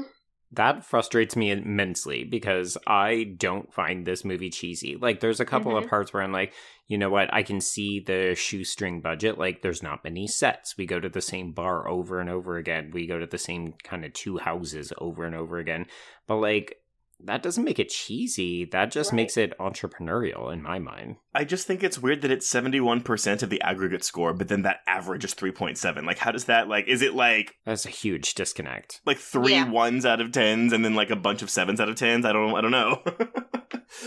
[0.54, 4.98] That frustrates me immensely because I don't find this movie cheesy.
[5.00, 6.52] Like, there's a couple of parts where I'm like,
[6.92, 7.34] you know what?
[7.34, 9.38] I can see the shoestring budget.
[9.38, 10.76] Like, there's not many sets.
[10.78, 12.92] We go to the same bar over and over again.
[12.92, 15.86] We go to the same kind of two houses over and over again.
[16.28, 16.81] But, like,
[17.26, 18.66] that doesn't make it cheesy.
[18.66, 19.18] That just Right.
[19.18, 21.18] makes it entrepreneurial in my mind.
[21.34, 24.82] I just think it's weird that it's 71% of the aggregate score, but then that
[24.88, 26.06] average is 3.7.
[26.06, 29.02] Like, how does that, like, is it like, That's a huge disconnect.
[29.06, 29.70] like three Yeah.
[29.70, 32.26] ones out of tens and then like a bunch of sevens out of tens?
[32.26, 33.02] I don't, I don't know.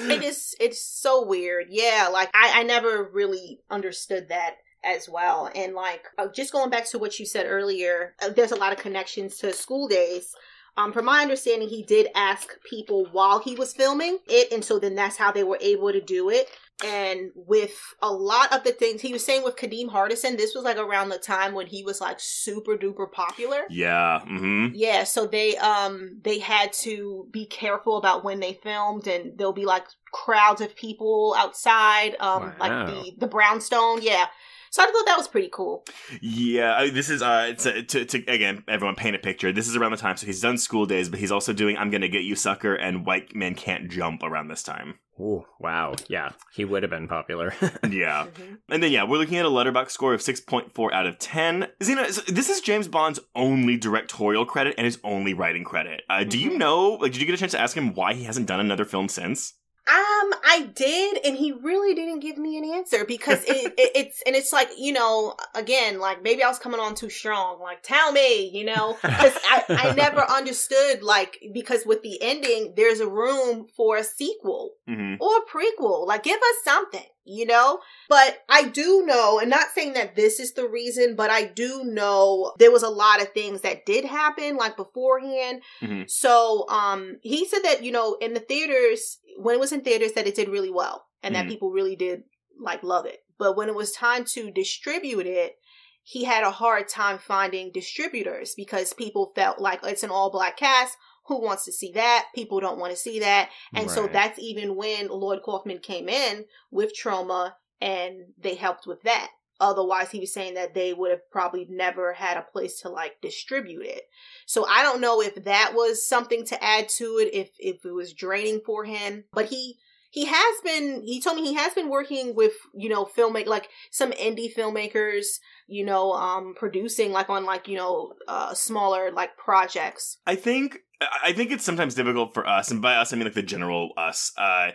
[0.09, 5.51] it is it's so weird yeah like i i never really understood that as well
[5.55, 8.73] and like uh, just going back to what you said earlier uh, there's a lot
[8.73, 10.35] of connections to School Daze
[10.77, 14.79] Um, from my understanding, he did ask people while he was filming it, and so
[14.79, 16.49] then that's how they were able to do it.
[16.85, 20.65] And with a lot of the things he was saying with Kadeem Hardison, this was
[20.65, 23.63] like around the time when he was like super duper popular.
[23.71, 24.21] Yeah.
[24.27, 24.75] Mm-hmm.
[24.75, 29.53] Yeah, so they um they had to be careful about when they filmed, and there'll
[29.53, 34.03] be like crowds of people outside, um, like the the brownstone.
[34.03, 34.27] Yeah,
[34.75, 35.85] so I thought that was pretty cool.
[36.21, 39.53] Yeah, I- this is uh, it's uh to, to again, everyone paint a picture.
[39.53, 41.91] This is around the time, so he's done School Daze, but he's also doing "I'm
[41.91, 44.99] Gonna Get You, Sucker" and "White Men Can't Jump" around this time.
[45.21, 45.95] Ooh, wow.
[46.09, 47.55] Yeah, he would have been popular.
[47.89, 48.59] Yeah, Mhm.
[48.69, 51.21] and then yeah, we're looking at a Letterboxd score of six point four out of
[51.21, 51.69] ten.
[51.83, 56.03] Zena, this is James Bond's only directorial credit and his only writing credit.
[56.11, 56.59] Uh, Do you Mhm.
[56.59, 56.89] know?
[57.01, 59.09] Like, did you get a chance to ask him why he hasn't done another film
[59.09, 59.55] since?
[59.87, 64.23] Um, I did, and he really didn't give me an answer because it, it, it's
[64.27, 67.61] and it's like you know, again, like maybe I was coming on too strong.
[67.61, 72.73] Like, tell me, you know, because I I never understood like because with the ending,
[72.77, 75.15] there's a room for a sequel Mm-hmm.
[75.23, 76.07] or a prequel.
[76.07, 77.81] Like, give us something, you know?
[78.11, 81.85] But I do know, and not saying that this is the reason, but I do
[81.85, 85.63] know there was a lot of things that did happen, like beforehand.
[85.81, 86.05] Mhm.
[86.11, 90.13] So, um, he said that, you know, in the theaters, when it was in theaters,
[90.13, 91.49] that it did really well and that Mhm.
[91.49, 92.25] people really did,
[92.59, 93.25] like, love it.
[93.39, 95.59] But when it was time to distribute it,
[96.03, 100.57] he had a hard time finding distributors because people felt like it's an all black
[100.57, 100.97] cast.
[101.27, 102.27] Who wants to see that?
[102.35, 103.51] People don't want to see that.
[103.73, 109.03] And so that's even when Lloyd Kaufman came in with Troma and they helped with
[109.03, 109.31] that.
[109.65, 113.21] Otherwise, he was saying that they would have probably never had a place to like
[113.23, 114.03] distribute it.
[114.45, 117.93] So I don't know if that was something to add to it, if if it
[117.93, 119.25] was draining for him.
[119.33, 119.79] But he
[120.11, 123.69] he has been he told me he has been working with, you know, filmmaker like
[123.91, 125.25] some indie filmmakers,
[125.67, 130.19] you know, um producing like on like, you know, uh smaller like projects.
[130.27, 133.35] I think I think it's sometimes difficult for us, and by us I mean like
[133.35, 134.33] the general us.
[134.37, 134.73] Uh,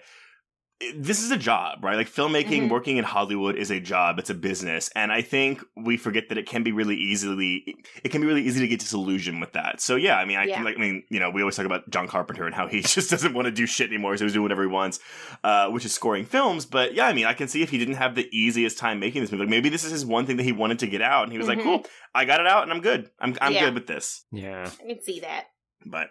[0.95, 1.97] this is a job, right?
[1.97, 2.69] Like filmmaking, Mhm.
[2.69, 4.17] working in Hollywood is a job.
[4.17, 7.75] It's a business, and I think we forget that it can be really easily.
[8.03, 9.81] It can be really easy to get disillusioned with that.
[9.81, 10.55] So yeah, I mean, I Yeah.
[10.55, 12.79] can like, I mean, you know, we always talk about John Carpenter and how he
[12.95, 15.01] just doesn't want to do shit anymore, so he's doing whatever he wants,
[15.43, 16.65] uh, which is scoring films.
[16.65, 19.21] But yeah, I mean, I can see if he didn't have the easiest time making
[19.21, 21.23] this movie, like maybe this is his one thing that he wanted to get out,
[21.23, 21.63] and he was like, Mhm.
[21.63, 23.09] "Cool, I got it out, and I'm good.
[23.19, 23.65] I'm I'm Yeah.
[23.65, 24.69] good with this." yeah.
[24.81, 25.47] I can see that.
[25.85, 26.09] But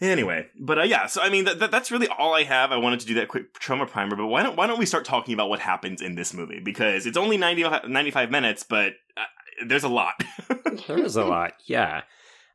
[0.00, 1.06] anyway, but uh, yeah.
[1.06, 2.72] So I mean, that, that, that's really all I have.
[2.72, 4.16] I wanted to do that quick Troma primer.
[4.16, 6.60] But why don't why don't we start talking about what happens in this movie?
[6.60, 9.22] Because it's only 90, 95 minutes, but uh,
[9.66, 10.22] there's a lot.
[10.86, 12.02] There is a lot, yeah.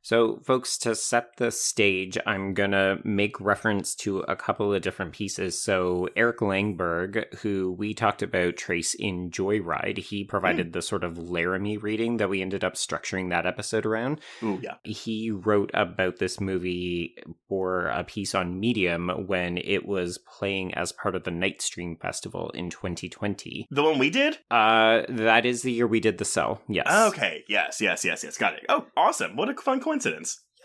[0.03, 4.81] So, folks, to set the stage, I'm going to make reference to a couple of
[4.81, 5.59] different pieces.
[5.61, 11.17] So, Eric Langberg, who we talked about Trace in Joyride, he provided the sort of
[11.17, 14.19] Laramie reading that we ended up structuring that episode around.
[14.43, 14.75] Ooh, yeah.
[14.83, 17.15] He wrote about this movie
[17.47, 22.49] for a piece on Medium when it was playing as part of the Nightstream Festival
[22.49, 23.67] in 2020.
[23.71, 24.37] The one we did.
[24.51, 26.87] Uh, that is the year we did The Cell, yes.
[27.13, 27.45] Okay.
[27.47, 27.79] Yes.
[27.79, 28.03] Yes.
[28.03, 28.25] Yes.
[28.25, 28.37] Yes.
[28.37, 28.65] Got it.
[28.67, 29.37] Oh, awesome!
[29.37, 29.92] What a fun coincidence.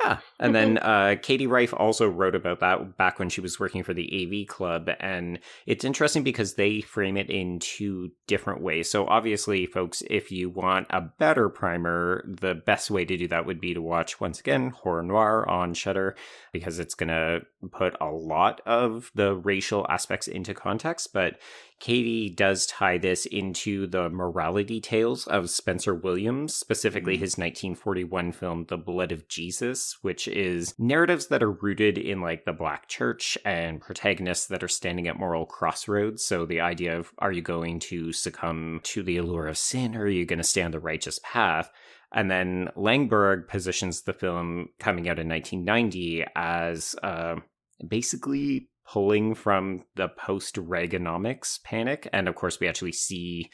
[0.01, 0.19] Yeah.
[0.38, 3.93] And then uh, Katie Rife also wrote about that back when she was working for
[3.93, 4.91] the AV Club.
[5.01, 8.88] And it's interesting because they frame it in two different ways.
[8.88, 13.47] So, obviously, folks, if you want a better primer, the best way to do that
[13.47, 16.14] would be to watch, once again, Horror Noir on Shudder,
[16.53, 17.41] because it's going to
[17.73, 21.12] put a lot of the racial aspects into context.
[21.12, 21.41] But
[21.81, 27.21] Katie does tie this into the morality tales of Spencer Williams, specifically Mhm.
[27.21, 32.45] his 1941 film, The Blood of Jesus, which is narratives that are rooted in like
[32.45, 36.25] the black church and protagonists that are standing at moral crossroads.
[36.25, 40.03] So the idea of are you going to succumb to the allure of sin or
[40.03, 41.71] are you going to stay on the righteous path?
[42.12, 47.37] And then Langberg positions the film coming out in 1990 as uh,
[47.87, 52.09] basically pulling from the post Reaganomics panic.
[52.12, 53.51] And of course, we actually see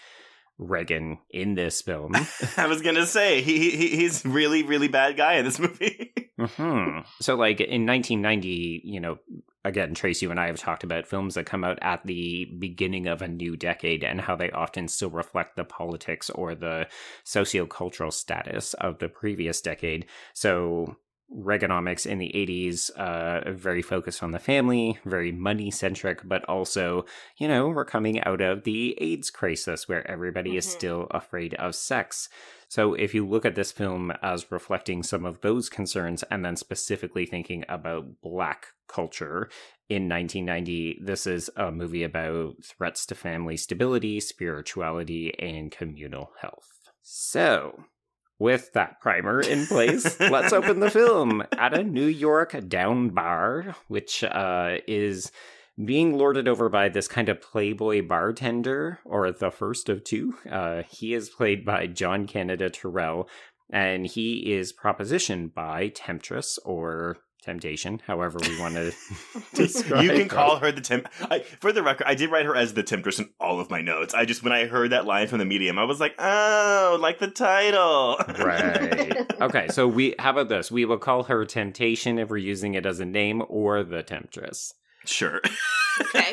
[0.59, 2.15] Reagan in this film.
[2.57, 6.13] I was gonna say he, he he's really really bad guy in this movie.
[6.39, 9.19] hmm So, like in 1990, you know,
[9.65, 13.09] again, Trace, you and I have talked about films that come out at the beginning
[13.09, 16.87] of a new decade and how they often still reflect the politics or the
[17.25, 20.07] sociocultural status of the previous decade.
[20.35, 20.97] So,
[21.33, 27.07] Reaganomics in the 80s, uh, very focused on the family, very money centric, but also,
[27.39, 30.71] you know, we're coming out of the AIDS crisis where everybody is Mhm.
[30.71, 32.29] still afraid of sex.
[32.69, 36.57] So if you look at this film as reflecting some of those concerns and then
[36.57, 39.49] specifically thinking about black culture
[39.89, 46.91] in 1990, this is a movie about threats to family stability, spirituality, and communal health.
[47.03, 47.85] So,
[48.39, 53.77] With that primer in place, let's open the film at a New York down bar,
[53.87, 55.31] which uh, is
[55.83, 60.35] being lorded over by this kind of playboy bartender, or the first of two.
[60.51, 63.29] Uh, he is played by John Canada Terrell,
[63.71, 68.93] and he is propositioned by Temptress or Temptation, however we want to
[69.55, 70.27] describe you can her.
[70.29, 71.09] call her the temp.
[71.31, 73.83] I, for the record, I did write her as the temptress in all of my
[73.83, 74.15] notes.
[74.15, 77.19] I just when I heard that line from the medium, I was like, oh, like
[77.19, 78.17] the title.
[78.39, 79.13] Right.
[79.41, 80.71] Okay, so we how about this?
[80.71, 84.73] We will call her Temptation if we're using it as a name, or the Temptress.
[85.05, 85.41] sure.
[86.01, 86.33] Okay.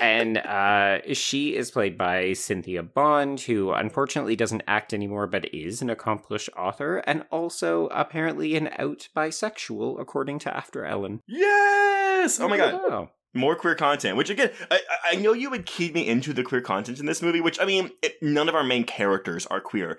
[0.00, 5.82] And uh, she is played by Cynthia Bond, who unfortunately doesn't act anymore, but is
[5.82, 11.20] an accomplished author and also apparently an out bisexual, according to AfterEllen.
[11.26, 12.40] Yes.
[12.40, 13.08] Oh my god.
[13.32, 16.42] More queer content, which again, I, I I know you would key me into the
[16.42, 19.60] queer content in this movie, which I mean, it, none of our main characters are
[19.60, 19.98] queer.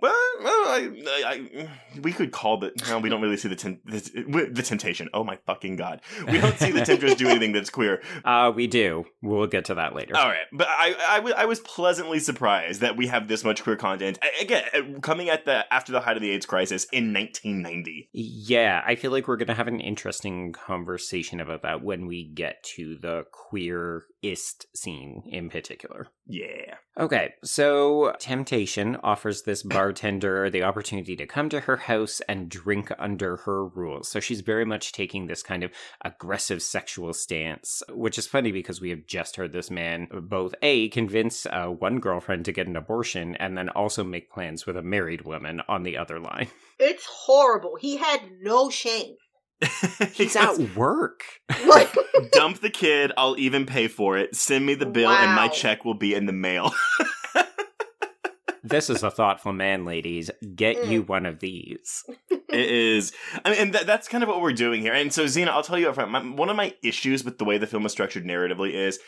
[0.00, 2.72] Well, well I, I, I, we could call the.
[2.88, 5.08] No, we don't really see the, tem- the the temptation.
[5.12, 8.02] Oh my fucking god, we don't see the temptress do anything that's queer.
[8.22, 9.06] Uh, we do.
[9.22, 10.16] We'll get to that later.
[10.16, 13.62] All right, but I, I, w- I was pleasantly surprised that we have this much
[13.62, 17.12] queer content again uh, coming at the after the height of the AIDS crisis in
[17.14, 18.10] 1990.
[18.12, 22.24] Yeah, I feel like we're going to have an interesting conversation about that when we
[22.24, 26.08] get to the queer-ist scene in particular.
[26.30, 32.50] Yeah, Okay, so Temptation offers this bartender the opportunity to come to her house and
[32.50, 34.10] drink under her rules.
[34.10, 35.70] So she's very much taking this kind of
[36.04, 40.90] aggressive sexual stance, which is funny because we have just heard this man both A,
[40.90, 44.82] convince uh, one girlfriend to get an abortion and then also make plans with a
[44.82, 46.48] married woman on the other line.
[46.78, 47.76] It's horrible.
[47.80, 49.16] He had no shame.
[50.12, 51.22] He's at work.
[51.66, 51.94] Like,
[52.32, 53.12] dump the kid.
[53.16, 54.34] I'll even pay for it.
[54.34, 56.72] Send me the bill, and my check will be in the mail.
[58.62, 60.30] This is a thoughtful man, ladies.
[60.54, 62.04] Get you one of these.
[62.30, 63.12] it is.
[63.44, 64.92] I mean, and that, that's kind of what we're doing here.
[64.92, 66.10] And so, Zena, I'll tell you up front.
[66.10, 68.98] My, one of my issues with the way the film is structured narratively is.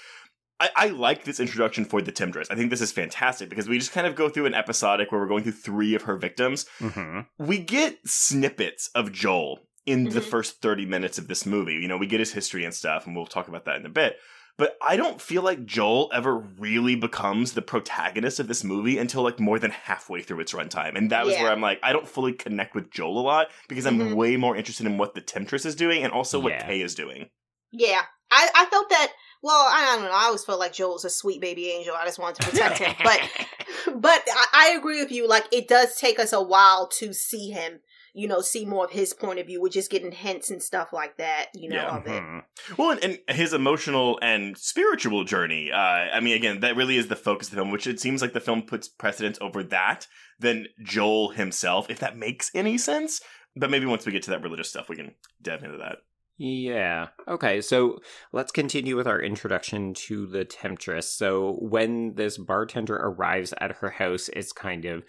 [0.58, 2.48] I, I like this introduction for the Temptress.
[2.50, 5.20] I think this is fantastic because we just kind of go through an episodic where
[5.20, 6.66] we're going through three of her victims.
[6.78, 10.24] hmm We get snippets of Joel in the Mhm.
[10.24, 11.74] first 30 minutes of this movie.
[11.74, 13.90] You know, we get his history and stuff, and we'll talk about that in a
[13.90, 14.18] bit.
[14.58, 19.22] But I don't feel like Joel ever really becomes the protagonist of this movie until
[19.22, 20.96] like more than halfway through its runtime.
[20.96, 21.44] And that was Yeah.
[21.44, 24.14] where I'm like, I don't fully connect with Joel a lot because I'm Mhm.
[24.14, 26.66] way more interested in what the Temptress is doing and also what Yeah.
[26.66, 27.30] Kay is doing.
[27.72, 28.02] yeah.
[28.34, 30.10] I, I felt that, well, I don't know.
[30.10, 31.94] I always felt like Joel was a sweet baby angel.
[31.94, 32.94] I just wanted to protect him.
[33.04, 33.20] But
[34.00, 35.26] but I, I agree with you.
[35.28, 37.80] Like, it does take us a while to see him,
[38.14, 39.60] you know, see more of his point of view.
[39.60, 41.96] We're just getting hints and stuff like that, you know, Yeah.
[41.96, 42.22] of it.
[42.22, 42.42] Mhm.
[42.76, 45.70] Well, and, and his emotional and spiritual journey.
[45.72, 48.20] Uh, I mean, again, that really is the focus of the film, which it seems
[48.20, 50.06] like the film puts precedence over that
[50.38, 53.20] than Joel himself, if that makes any sense.
[53.56, 55.98] But maybe once we get to that religious stuff, we can dive into that.
[56.38, 57.08] Yeah.
[57.28, 58.00] Okay, so
[58.32, 61.08] let's continue with our introduction to the Temptress.
[61.14, 65.04] So, when this bartender arrives at her house, it's kind of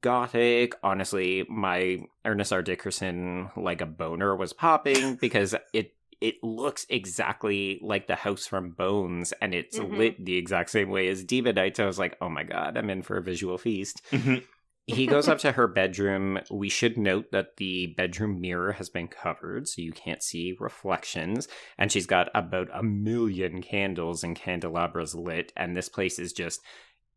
[0.00, 0.74] gothic.
[0.82, 2.62] Honestly, my Ernest R.
[2.62, 5.94] Dickerson, like a boner, was popping because it.
[6.20, 9.96] It looks exactly like the house from Bones, and it's Mhm.
[9.98, 11.78] lit the exact same way as Demon Knight's.
[11.78, 14.42] I was like, "Oh my god, I'm in for a visual feast." Mhm.
[14.90, 16.40] he goes up to her bedroom.
[16.50, 21.46] We should note that the bedroom mirror has been covered, so you can't see reflections.
[21.76, 26.60] And she's got about a million candles and candelabras lit, and this place is just.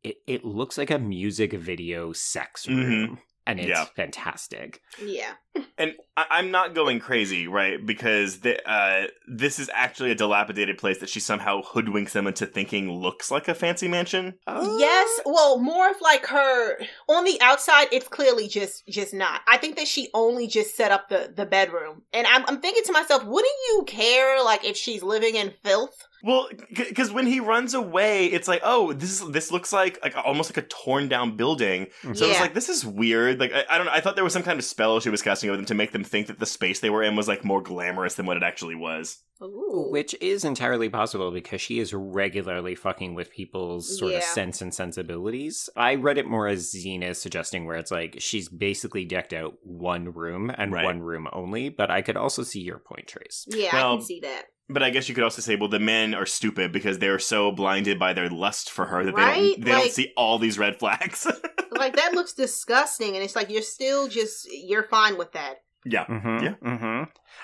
[0.04, 3.86] It, it looks like a music video sex room, and it's Yeah.
[3.96, 4.82] fantastic.
[5.04, 5.34] Yeah.
[5.78, 7.84] And I- I'm not going crazy, right?
[7.84, 12.46] Because the, uh, this is actually a dilapidated place that she somehow hoodwinks them into
[12.46, 14.36] thinking looks like a fancy mansion.
[14.48, 16.78] Yes, well, more of like her
[17.10, 17.88] on the outside.
[17.92, 19.42] It's clearly just just not.
[19.48, 22.84] I think that she only just set up the the bedroom, and I'm I'm thinking
[22.86, 25.98] to myself, wouldn't you care like if she's living in filth?
[26.24, 30.16] Well, because when he runs away, it's like, oh, this is this looks like like
[30.16, 31.88] almost like a torn down building.
[32.04, 32.14] Mm-hmm.
[32.14, 33.40] So it's like this is weird.
[33.40, 33.94] Like I, I don't know.
[33.94, 35.92] I thought there was some kind of spell she was casting over them to make
[35.92, 38.44] them think that the space they were in was like more glamorous than what it
[38.44, 39.20] actually was.
[39.44, 39.88] Ooh.
[39.90, 44.72] Which is entirely possible because she is regularly fucking with people's sort of sense and
[44.72, 45.68] sensibilities.
[45.76, 50.14] I read it more as Zena suggesting where it's like she's basically decked out one
[50.14, 50.86] room and Right.
[50.86, 53.48] one room only, but I could also see your point, Trace.
[53.50, 54.44] Yeah, I can see that.
[54.74, 57.52] But I guess you could also say, well, the men are stupid because they're so
[57.52, 60.58] blinded by their lust for her that they, don't, they Like- don't see all these
[60.58, 61.28] red flags.
[61.74, 65.62] Like that looks disgusting, and it's like you're still just you're fine with that.
[65.86, 66.06] Yeah.
[66.06, 66.54] Mm-hmm, Yeah.
[66.64, 67.04] Mm-hmm.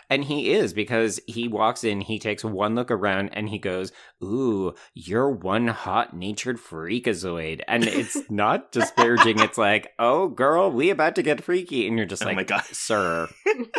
[0.10, 3.92] And he is because he walks in, he takes one look around, and he goes,
[4.24, 7.62] Ooh, you're one hot natured freakazoid.
[7.68, 9.40] And it's not disparaging.
[9.40, 11.88] it's like, Oh, girl, we about to get freaky.
[11.88, 12.64] And you're just Oh like, my God.
[12.66, 13.28] Sir,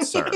[0.03, 0.31] sir,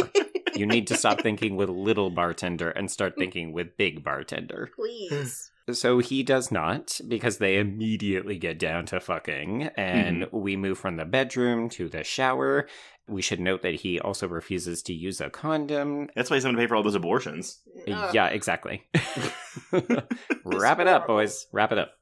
[0.54, 4.70] you need to stop thinking with little bartender and start thinking with big bartender.
[4.76, 5.51] Please.
[5.70, 10.36] So he does not, because they immediately get down to fucking, and mm-hmm.
[10.36, 12.68] we move from the bedroom to the shower.
[13.08, 16.08] We should note that he also refuses to use a condom.
[16.14, 17.60] That's why he's having to pay for all those abortions.
[17.86, 18.84] Yeah, exactly.
[20.44, 21.46] Wrap it up, boys.
[21.52, 21.92] Wrap it up.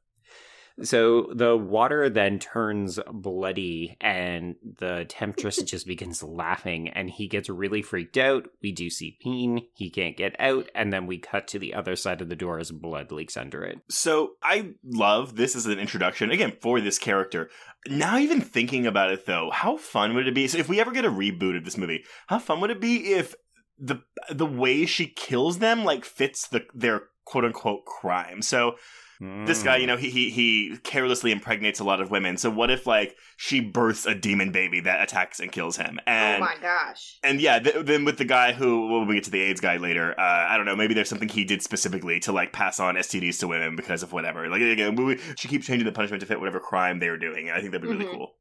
[0.82, 7.48] So the water then turns bloody, and the temptress just begins laughing, and he gets
[7.48, 8.48] really freaked out.
[8.62, 11.96] We do see Peen, he can't get out, and then we cut to the other
[11.96, 13.80] side of the door as blood leaks under it.
[13.90, 17.50] So I love this as an introduction again for this character.
[17.86, 20.48] Now, even thinking about it though, how fun would it be?
[20.48, 23.12] So, if we ever get a reboot of this movie, how fun would it be
[23.12, 23.34] if
[23.78, 28.42] the the way she kills them like fits the their quote unquote crime?
[28.42, 28.76] So
[29.20, 32.38] this guy, you know, he, he he carelessly impregnates a lot of women.
[32.38, 36.00] So what if like she births a demon baby that attacks and kills him?
[36.06, 37.18] And oh my gosh.
[37.22, 39.76] and yeah, th- then with the guy who when we get to the AIDS guy
[39.76, 42.94] later, uh, I don't know, maybe there's something he did specifically to like pass on
[42.94, 44.48] STDs to women because of whatever.
[44.48, 47.18] Like again, we, we- she keeps changing the punishment to fit whatever crime they were
[47.18, 48.12] doing, and I think that'd be really Mhm.
[48.16, 48.36] cool.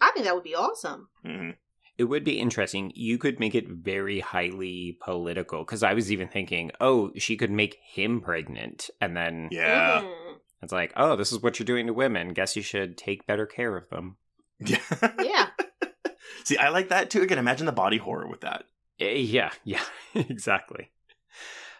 [0.00, 1.08] I think that would be awesome.
[1.24, 1.50] hmm
[1.98, 2.90] It would be interesting.
[2.94, 7.50] You could make it very highly political because I was even thinking, oh, she could
[7.50, 10.21] make him pregnant, and then Yeah, Mhm.
[10.62, 12.32] It's like, oh, this is what you're doing to women.
[12.32, 14.16] Guess you should take better care of them.
[14.60, 14.78] yeah,
[15.22, 15.46] Yeah.
[16.44, 17.22] See, I like that too.
[17.22, 18.64] Again, imagine the body horror with that.
[19.00, 19.82] Eh, Yeah, yeah,
[20.14, 20.90] exactly.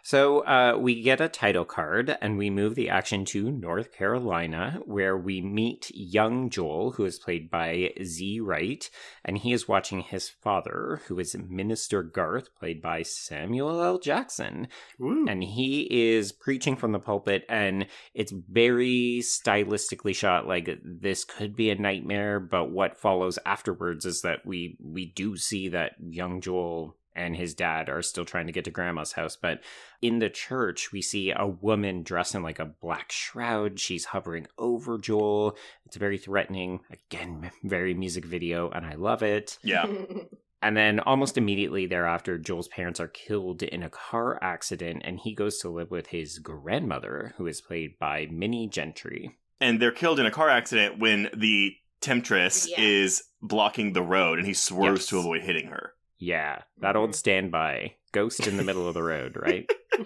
[0.05, 4.81] So uh, we get a title card and we move the action to North Carolina,
[4.85, 8.89] where we meet young Joel, who is played by Z Wright,
[9.23, 13.97] and he is watching his father, who is Minister Garth, played by Samuel L.
[13.97, 14.67] Jackson.
[14.99, 15.25] Woo.
[15.25, 20.45] And he is preaching from the pulpit, and it's very stylistically shot.
[20.45, 25.37] Like this could be a nightmare, but what follows afterwards is that we we do
[25.37, 29.35] see that young Joel and his dad are still trying to get to grandma's house.
[29.35, 29.61] But
[30.01, 33.79] in the church, we see a woman dressed in like a black shroud.
[33.79, 35.55] She's hovering over Joel.
[35.85, 36.79] It's very threatening.
[36.91, 39.57] Again, very music video, and I love it.
[39.63, 39.85] yeah,
[40.61, 45.35] And then almost immediately thereafter, Joel's parents are killed in a car accident, and he
[45.35, 49.37] goes to live with his grandmother, who is played by Minnie Gentry.
[49.59, 52.75] and they're killed in a car accident when the temptress Yeah.
[52.79, 55.07] is blocking the road, and he swerves Yes.
[55.09, 55.93] to avoid hitting her.
[56.23, 59.69] Yeah, that old standby ghost in the middle of the road, right?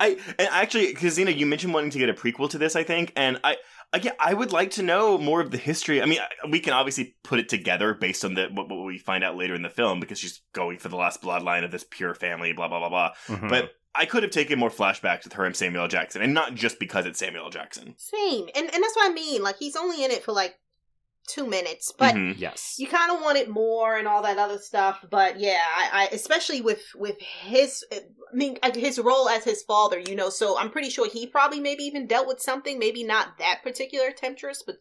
[0.00, 3.12] I and actually, Kazina, you mentioned wanting to get a prequel to this, I think,
[3.14, 3.56] and I
[3.92, 6.02] again, I would like to know more of the history.
[6.02, 6.18] I mean,
[6.50, 9.54] we can obviously put it together based on the what, what we find out later
[9.54, 12.66] in the film because she's going for the last bloodline of this pure family, blah
[12.66, 13.10] blah blah blah.
[13.28, 13.48] Mhm.
[13.48, 16.80] But I could have taken more flashbacks with her and Samuel Jackson, and not just
[16.80, 17.94] because it's Samuel Jackson.
[17.96, 18.48] Same.
[18.56, 19.40] And and that's what I mean.
[19.40, 20.56] Like he's only in it for like
[21.26, 21.92] two minutes.
[21.96, 22.34] But Mhm.
[22.38, 22.74] yes.
[22.78, 26.08] you kind of want it more and all that other stuff but yeah I, I
[26.12, 28.00] especially with with his i
[28.32, 31.84] mean his role as his father you know so i'm pretty sure he probably maybe
[31.84, 34.76] even dealt with something maybe not that particular temptress but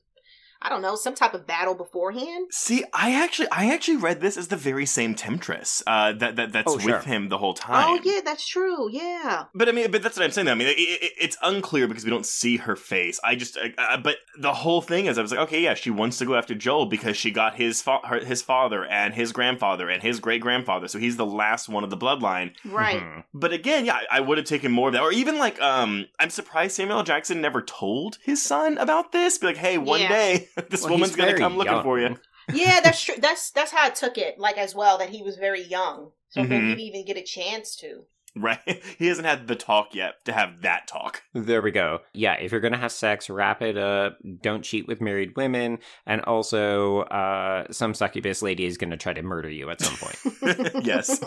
[0.64, 4.38] i don't know some type of battle beforehand See, I actually, I actually read this
[4.38, 6.96] as the very same temptress uh, that that that's Oh, sure.
[6.96, 7.86] with him the whole time.
[7.88, 10.46] oh yeah that's true yeah But I mean, but that's what I'm saying.
[10.46, 10.52] Though.
[10.54, 13.20] I mean, it, it, it's unclear because we don't see her face.
[13.24, 15.90] I just, uh, uh, but the whole thing is, I was like, okay, yeah, she
[15.90, 19.32] wants to go after Joel because she got his fa- her, his father and his
[19.32, 22.52] grandfather and his great grandfather, so he's the last one of the bloodline.
[22.66, 23.24] right Mhm.
[23.34, 26.06] But again, yeah, I, I would have taken more of that, or even like, um,
[26.20, 27.04] I'm surprised Samuel L.
[27.04, 29.38] Jackson never told his son about this.
[29.38, 30.10] Be like, hey, one Yeah.
[30.10, 31.84] day this Well, woman's gonna very come looking young.
[31.84, 32.16] for you.
[32.54, 35.38] yeah that's true that's that's how i took it like as well that he was
[35.38, 36.70] very young so I think Mhm.
[36.70, 38.04] he didn't even get a chance to
[38.36, 38.58] Right?
[38.98, 41.22] He hasn't had the talk yet to have that talk.
[41.36, 42.00] There we go.
[42.14, 44.18] Yeah, if you're gonna have sex, wrap it up.
[44.42, 45.78] Don't cheat with married women,
[46.08, 50.84] and also, uh, some succubus lady is gonna try to murder you at some point.
[50.84, 51.20] yes.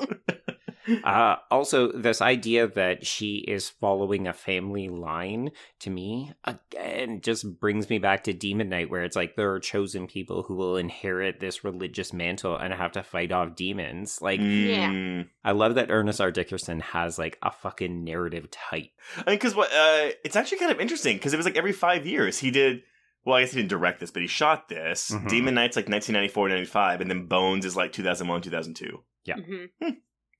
[1.04, 7.58] Uh, also, this idea that she is following a family line to me again just
[7.60, 10.76] brings me back to Demon Knight, where it's like there are chosen people who will
[10.76, 14.20] inherit this religious mantle and have to fight off demons.
[14.22, 14.90] Like, Yeah.
[14.90, 15.28] Mm.
[15.44, 16.30] I love that Ernest R.
[16.30, 18.90] Dickerson has like a fucking narrative type.
[19.18, 19.70] I mean, because what?
[19.72, 22.82] Uh, it's actually kind of interesting because it was like every five years he did.
[23.24, 25.10] Well, I guess he didn't direct this, but he shot this.
[25.10, 25.28] Mhm.
[25.28, 29.02] Demon Knight's like 1994, 95, and then Bones is like 2001, 2002.
[29.24, 29.34] Yeah.
[29.36, 29.96] Mhm.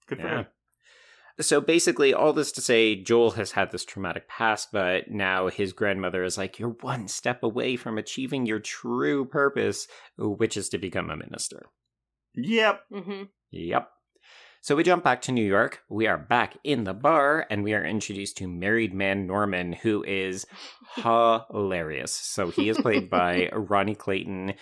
[0.07, 0.38] Good for Yeah.
[0.38, 0.46] him.
[1.38, 5.74] So basically, all this to say, Joel has had this traumatic past, but now his
[5.74, 9.86] grandmother is like, You're one step away from achieving your true purpose,
[10.16, 11.66] which is to become a minister.
[12.34, 12.80] Yep.
[12.90, 13.90] hmm Yep.
[14.62, 15.82] So we jump back to New York.
[15.88, 20.02] We are back in the bar and we are introduced to married man Norman, who
[20.04, 20.44] is
[20.96, 22.12] hilarious.
[22.12, 24.54] So he is played by Rony Clanton.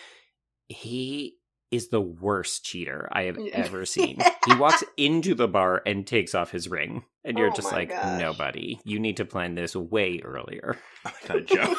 [0.69, 1.37] He
[1.75, 4.19] is the worst cheater I have ever seen.
[4.47, 7.05] He walks into the bar and takes off his ring.
[7.27, 8.21] And you're Oh just like, gosh.
[8.21, 10.77] no, buddy, you need to plan this way earlier.
[11.07, 11.75] Oh my god, Joe.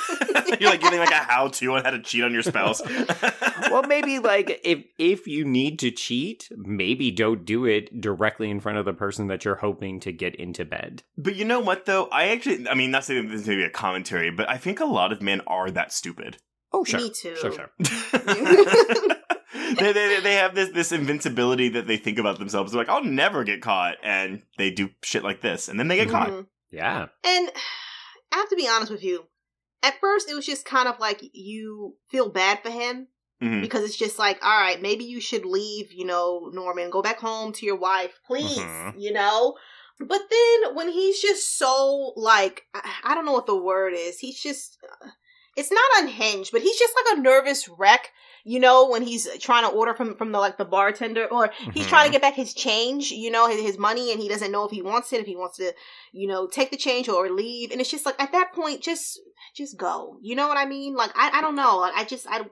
[0.59, 2.81] You're like giving like a how to on how to cheat on your spouse.
[3.69, 8.59] well, maybe like if if you need to cheat, maybe don't do it directly in
[8.59, 11.03] front of the person that you're hoping to get into bed.
[11.15, 12.05] But you know what though?
[12.11, 14.85] I actually I mean not saying this is maybe a commentary, but I think a
[14.85, 16.37] lot of men are that stupid.
[16.73, 16.99] Oh, sure.
[17.01, 17.35] Me too.
[17.37, 17.69] Sure, sure.
[19.77, 22.71] they, they they have this this invincibility that they think about themselves.
[22.71, 25.95] They're like, I'll never get caught, and they do shit like this, and then they
[25.97, 26.29] get caught.
[26.29, 26.47] Mhm.
[26.71, 27.07] Yeah.
[27.23, 27.51] And
[28.31, 29.25] I have to be honest with you.
[29.83, 33.07] At first, it was just kind of like you feel bad for him
[33.41, 33.61] Mhm.
[33.61, 37.19] because it's just like, all right, maybe you should leave, you know, Norman, go back
[37.19, 38.93] home to your wife, please, Mhm.
[38.97, 39.55] you know?
[39.99, 44.19] But then when he's just so, like, I, I don't know what the word is.
[44.19, 45.09] He's just, uh,
[45.55, 48.11] it's not unhinged, but he's just like a nervous wreck,
[48.47, 51.87] you know, when he's trying to order from, from the, like, the bartender, or he's
[51.87, 51.89] Mhm.
[51.89, 54.63] trying to get back his change, you know, his, his money, and he doesn't know
[54.63, 55.73] if he wants it, if he wants to,
[56.13, 57.71] you know, take the change or leave.
[57.71, 59.19] And it's just like, at that point, just,
[59.55, 60.17] just go.
[60.21, 60.93] You know what I mean?
[60.95, 61.77] Like, I, I don't know.
[61.77, 62.45] Like, I just, I,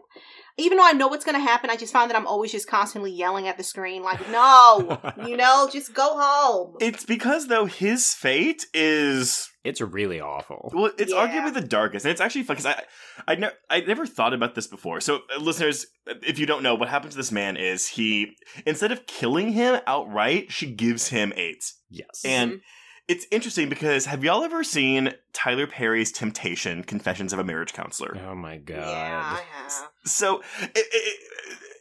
[0.57, 2.67] even though I know what's going to happen, I just find that I'm always just
[2.67, 6.75] constantly yelling at the screen, like, no, you know, just go home.
[6.79, 10.71] It's because though his fate is It's really awful.
[10.73, 11.25] well, it's Yeah.
[11.27, 12.83] arguably the darkest, and it's actually fun because I,
[13.27, 14.99] I never, I never thought about this before.
[15.01, 18.35] So, uh, listeners, if you don't know, what happened to this man is he,
[18.65, 22.23] instead of killing him outright, she gives him AIDS, Yes.
[22.25, 22.59] and
[23.07, 28.17] it's interesting because have y'all ever seen Tyler Perry's Temptation: Confessions of a Marriage Counselor?
[28.29, 28.77] oh my god.
[28.77, 29.71] Yeah, I have.
[30.05, 31.15] So, i i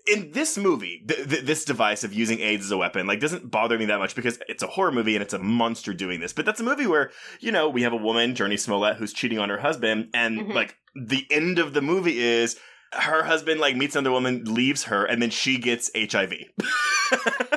[0.06, 3.50] in this movie, th- th- this device of using AIDS as a weapon, like, doesn't
[3.50, 6.32] bother me that much because it's a horror movie and it's a monster doing this.
[6.32, 9.38] But that's a movie where, you know, we have a woman, Jurnee Smollett, who's cheating
[9.38, 10.54] on her husband, and, Mhm.
[10.54, 12.58] like, the end of the movie is
[12.92, 16.32] her husband, like, meets another woman, leaves her, and then she gets HIV.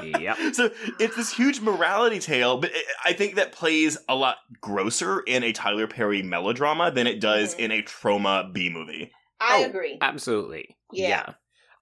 [0.04, 0.38] Yep.
[0.54, 0.70] So
[1.00, 5.44] it's this huge morality tale, but it, I think that plays a lot grosser in
[5.44, 7.60] a Tyler Perry melodrama than it does Mhm.
[7.60, 9.12] in a Troma B movie.
[9.40, 9.98] I Oh, agree.
[10.02, 10.78] Absolutely.
[10.94, 11.34] Yeah.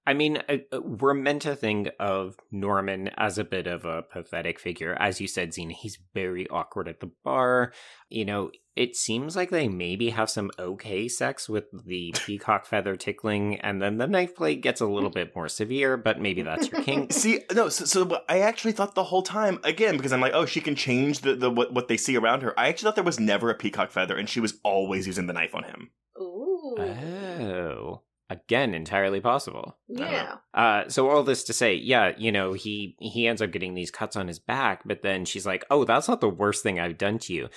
[0.06, 4.02] I mean, uh, uh, we're meant to think of Norman as a bit of a
[4.02, 4.96] pathetic figure.
[5.00, 7.72] As you said, Zena, he's very awkward at the bar.
[8.10, 12.98] You know, it seems like they maybe have some okay sex with the peacock feather
[12.98, 16.70] tickling, and then the knife play gets a little bit more severe, but maybe that's
[16.70, 17.14] your kink.
[17.14, 20.46] See, no, so, so I actually thought the whole time, again, because I'm like, oh,
[20.46, 22.60] she can change the, the what, what they see around her.
[22.60, 25.34] I actually thought there was never a peacock feather, and she was always using the
[25.34, 25.92] knife on him.
[26.20, 26.76] Ooh.
[26.78, 28.02] Oh.
[28.30, 29.78] Again, entirely possible.
[29.90, 30.12] I don't know.
[30.12, 30.36] yeah.
[30.54, 33.92] Uh, so all this to say, yeah, you know, he he ends up getting these
[33.92, 36.98] cuts on his back, but then she's like, "Oh, that's not the worst thing I've
[36.98, 37.50] done to you."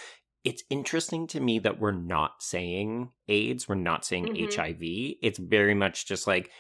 [0.44, 4.54] It's interesting to me that we're not saying AIDS, we're not saying Mhm.
[4.54, 5.16] HIV.
[5.22, 6.50] It's very much just like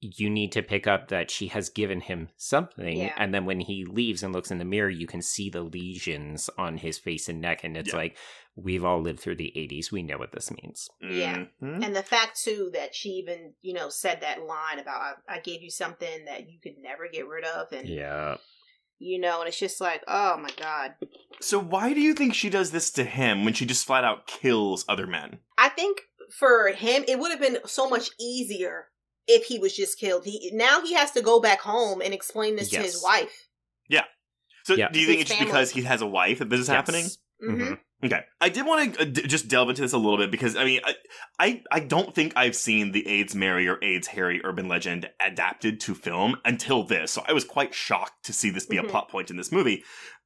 [0.00, 3.14] you need to pick up that she has given him something, Yeah.
[3.16, 6.48] and then when he leaves and looks in the mirror, you can see the lesions
[6.56, 7.96] on his face and neck, and it's Yeah.
[7.96, 8.16] like
[8.62, 9.90] we've all lived through the '80s.
[9.92, 10.88] We know what this means.
[11.00, 11.44] Yeah.
[11.62, 11.84] Mhm.
[11.84, 15.40] And the fact too that she even, you know, said that line about I, I
[15.40, 18.36] gave you something that you could never get rid of and Yeah.
[18.98, 20.94] you know, and it's just like, oh my god.
[21.40, 24.26] So why do you think she does this to him when she just flat out
[24.26, 25.38] kills other men?
[25.56, 26.00] I think
[26.36, 28.88] for him it would have been so much easier
[29.26, 30.24] if he was just killed.
[30.24, 33.48] He now he has to go back home and explain this to his wife.
[33.88, 34.04] Yeah.
[34.64, 34.88] So Yeah.
[34.90, 35.52] do you think His it's just family.
[35.52, 36.74] because he has a wife that this is Yes.
[36.76, 37.06] happening?
[37.40, 37.80] hmm Mhm.
[38.04, 40.54] Okay, I did want to uh, d- just delve into this a little bit because
[40.54, 40.94] I mean, I,
[41.40, 45.80] I I don't think I've seen the AIDS Mary or AIDS Harry urban legend adapted
[45.80, 48.84] to film until this, so I was quite shocked to see this be Mhm.
[48.84, 49.82] a plot point in this movie.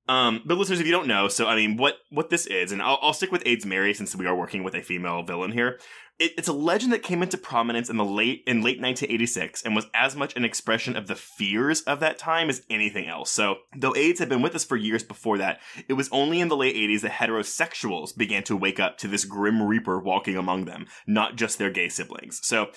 [0.09, 2.83] Um, but listeners, if you don't know, so I mean, what what this is, and
[2.83, 5.79] I'll, I'll stick with AIDS Mary since we are working with a female villain here.
[6.19, 9.77] It, it's a legend that came into prominence in the late in late 1986 and
[9.77, 13.31] was as much an expression of the fears of that time as anything else.
[13.31, 16.49] So, though AIDS had been with us for years before that, it was only in
[16.49, 20.65] the late 80s that heterosexuals began to wake up to this grim reaper walking among
[20.65, 22.41] them, not just their gay siblings.
[22.43, 22.71] So,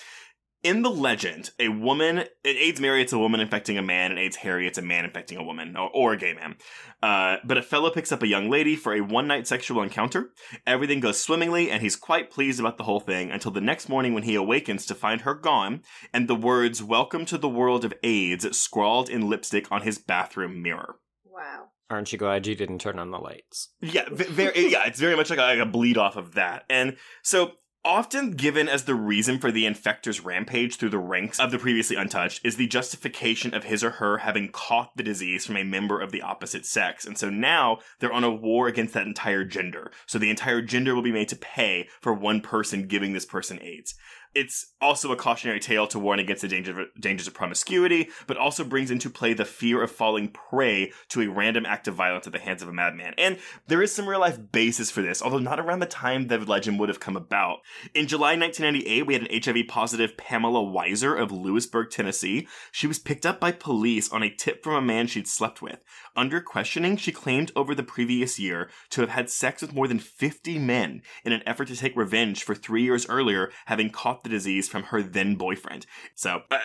[0.66, 4.18] in the legend, a woman, in AIDS Mary, it's a woman infecting a man, and
[4.18, 6.56] AIDS Harry, it's a man infecting a woman, or, or a gay man.
[7.00, 10.30] Uh, but a fellow picks up a young lady for a one night sexual encounter.
[10.66, 14.12] Everything goes swimmingly, and he's quite pleased about the whole thing until the next morning
[14.12, 17.94] when he awakens to find her gone, and the words, Welcome to the world of
[18.02, 20.96] AIDS, scrawled in lipstick on his bathroom mirror.
[21.24, 21.68] Wow.
[21.88, 23.68] Aren't you glad you didn't turn on the lights?
[23.80, 24.70] Yeah, very.
[24.70, 26.64] yeah, it's very much like a, like a bleed off of that.
[26.68, 27.52] And so
[27.86, 31.94] Often given as the reason for the infector's rampage through the ranks of the previously
[31.94, 36.00] untouched is the justification of his or her having caught the disease from a member
[36.00, 37.06] of the opposite sex.
[37.06, 39.92] And so now they're on a war against that entire gender.
[40.04, 43.62] So the entire gender will be made to pay for one person giving this person
[43.62, 43.94] AIDS.
[44.36, 48.64] It's also a cautionary tale to warn against the danger dangers of promiscuity, but also
[48.64, 52.34] brings into play the fear of falling prey to a random act of violence at
[52.34, 53.14] the hands of a madman.
[53.16, 56.36] And there is some real life basis for this, although not around the time the
[56.36, 57.60] legend would have come about.
[57.94, 62.46] In July 1998, we had an HIV positive Pamela Weiser of Lewisburg, Tennessee.
[62.70, 65.82] She was picked up by police on a tip from a man she'd slept with.
[66.14, 69.98] Under questioning, she claimed over the previous year to have had sex with more than
[69.98, 74.34] 50 men in an effort to take revenge for three years earlier having caught the
[74.34, 75.86] disease from her then boyfriend.
[76.14, 76.58] So, uh,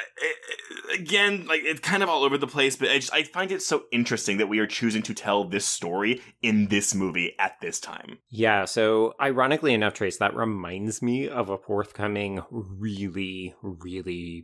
[0.94, 3.62] again, like it's kind of all over the place, but I just I find it
[3.62, 7.80] so interesting that we are choosing to tell this story in this movie at this
[7.80, 8.18] time.
[8.30, 14.44] Yeah, so ironically enough, Trace, that reminds me of a forthcoming really, really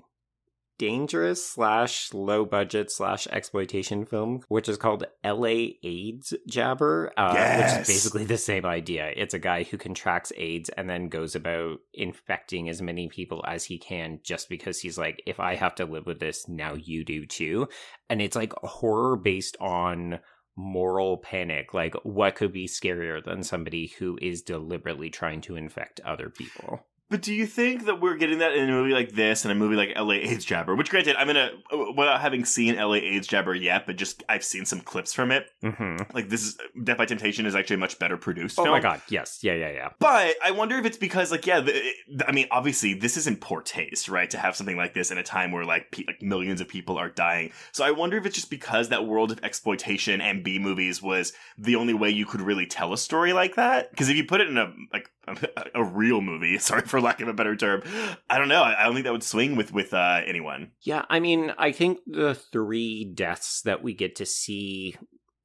[0.78, 7.58] dangerous slash low budget slash exploitation film, which is called LA AIDS Jabber, uh, Yes.
[7.74, 9.12] which is basically the same idea.
[9.16, 13.66] It's a guy who contracts AIDS and then goes about infecting as many people as
[13.66, 17.04] he can just because he's like, if I have to live with this, now you
[17.04, 17.68] do too.
[18.10, 20.20] And it's like horror based on
[20.56, 21.74] moral panic.
[21.74, 26.86] Like, what could be scarier than somebody who is deliberately trying to infect other people?
[27.10, 29.56] But do you think that we're getting that in a movie like this and a
[29.56, 30.76] movie like LA AIDS Jabber?
[30.76, 31.52] Which, granted, I'm gonna
[31.96, 35.48] without having seen LA AIDS Jabber yet, but just I've seen some clips from it.
[35.64, 36.14] Mm-hmm.
[36.14, 38.60] Like this is Def by Temptation is actually a much better produced.
[38.60, 38.76] Oh film.
[38.76, 39.40] my god, yes.
[39.42, 39.90] Yeah, yeah, yeah.
[40.00, 41.94] But I wonder if it's because, like, yeah, the,
[42.28, 44.30] I mean, obviously, this is in poor taste, right?
[44.30, 46.98] To have something like this in a time where like pe- like millions of people
[46.98, 47.52] are dying.
[47.72, 51.32] So I wonder if it's just because that world of exploitation and B movies was
[51.58, 53.92] the only way you could really tell a story like that.
[53.92, 55.10] Because if you put it in a like
[55.76, 57.84] a, real movie, sorry for lack of a better term,
[58.30, 58.64] I don't know.
[58.64, 60.72] I, I don't think that would swing with with uh, anyone.
[60.82, 64.96] Yeah, I mean, I think the three deaths that we get to see,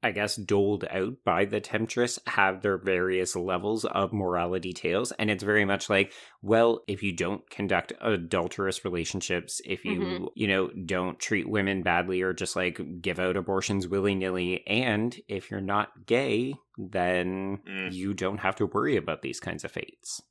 [0.03, 5.11] I guess, doled out by the Temptress have their various levels of morality tales.
[5.13, 10.27] And it's very much like, well, if you don't conduct adulterous relationships, if you, Mhm.
[10.35, 15.19] you know, don't treat women badly or just like give out abortions willy nilly, and
[15.27, 17.93] if you're not gay, then Mm.
[17.93, 20.21] you don't have to worry about these kinds of fates.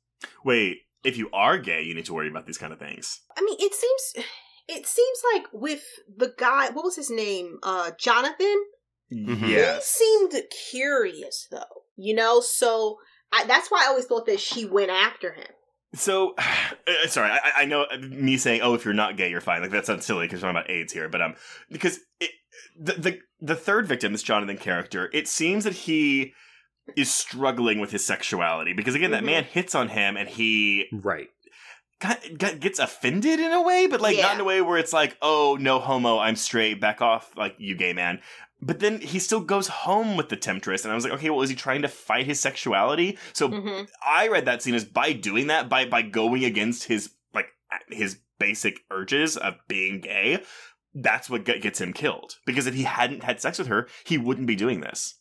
[0.45, 3.21] Wait, if you are gay, you need to worry about these kind of things.
[3.35, 4.25] I mean, it seems
[4.65, 7.59] it seems like with the guy, what was his name?
[7.63, 8.63] Uh Jonathan?
[9.13, 9.75] Mhm.
[9.75, 10.33] He seemed
[10.71, 11.83] curious though.
[11.95, 12.97] You know, so
[13.31, 15.47] I, that's why I always thought that she went after him.
[15.95, 19.61] So, uh, sorry, I, I know me saying, "Oh, if you're not gay, you're fine."
[19.61, 21.35] Like that sounds silly because we're talking about AIDS here, but um,
[21.69, 22.31] because it,
[22.79, 26.33] the the the third victim, this Jonathan character, it seems that he
[26.97, 29.27] is struggling with his sexuality because again, that Mhm.
[29.27, 31.29] man hits on him and he Right.
[32.01, 34.91] got, got, gets offended in a way, but like not in a way where it's
[34.93, 38.19] like, "Oh, no homo, I'm straight, back off, like you gay man."
[38.65, 41.41] But then he still goes home with the temptress, and I was like, okay, well,
[41.41, 43.17] is he trying to fight his sexuality?
[43.33, 47.11] So hmm I read that scene as by doing that, by by going against his
[47.33, 47.47] like
[47.89, 50.43] his basic urges of being gay,
[50.93, 52.37] that's what gets him killed.
[52.45, 55.15] Because if he hadn't had sex with her, he wouldn't be doing this.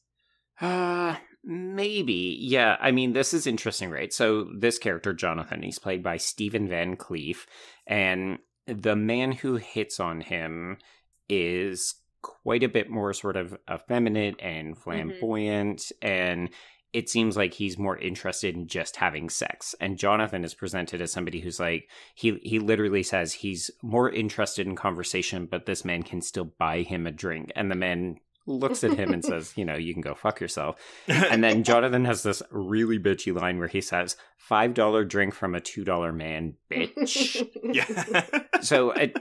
[0.60, 2.36] Uh, maybe.
[2.40, 4.12] Yeah, I mean, this is interesting, right?
[4.12, 7.46] So, this character, Jonathan, he's played by Stephen Van Cleef,
[7.86, 10.78] and the man who hits on him
[11.28, 14.82] is quite a bit more sort of effeminate and mm-hmm.
[14.82, 16.50] flamboyant, and
[16.92, 19.74] it seems like he's more interested in just having sex.
[19.80, 24.66] And Jonathan is presented as somebody who's like he he literally says he's more interested
[24.66, 27.50] in conversation, but this man can still buy him a drink.
[27.56, 28.16] And the man
[28.46, 30.76] looks at him and says, you know, you can go fuck yourself.
[31.08, 35.54] And then Jonathan has this really bitchy line where he says, five dollar drink from
[35.54, 37.48] a two dollar man, bitch.
[37.62, 38.60] yeah.
[38.60, 39.16] so it,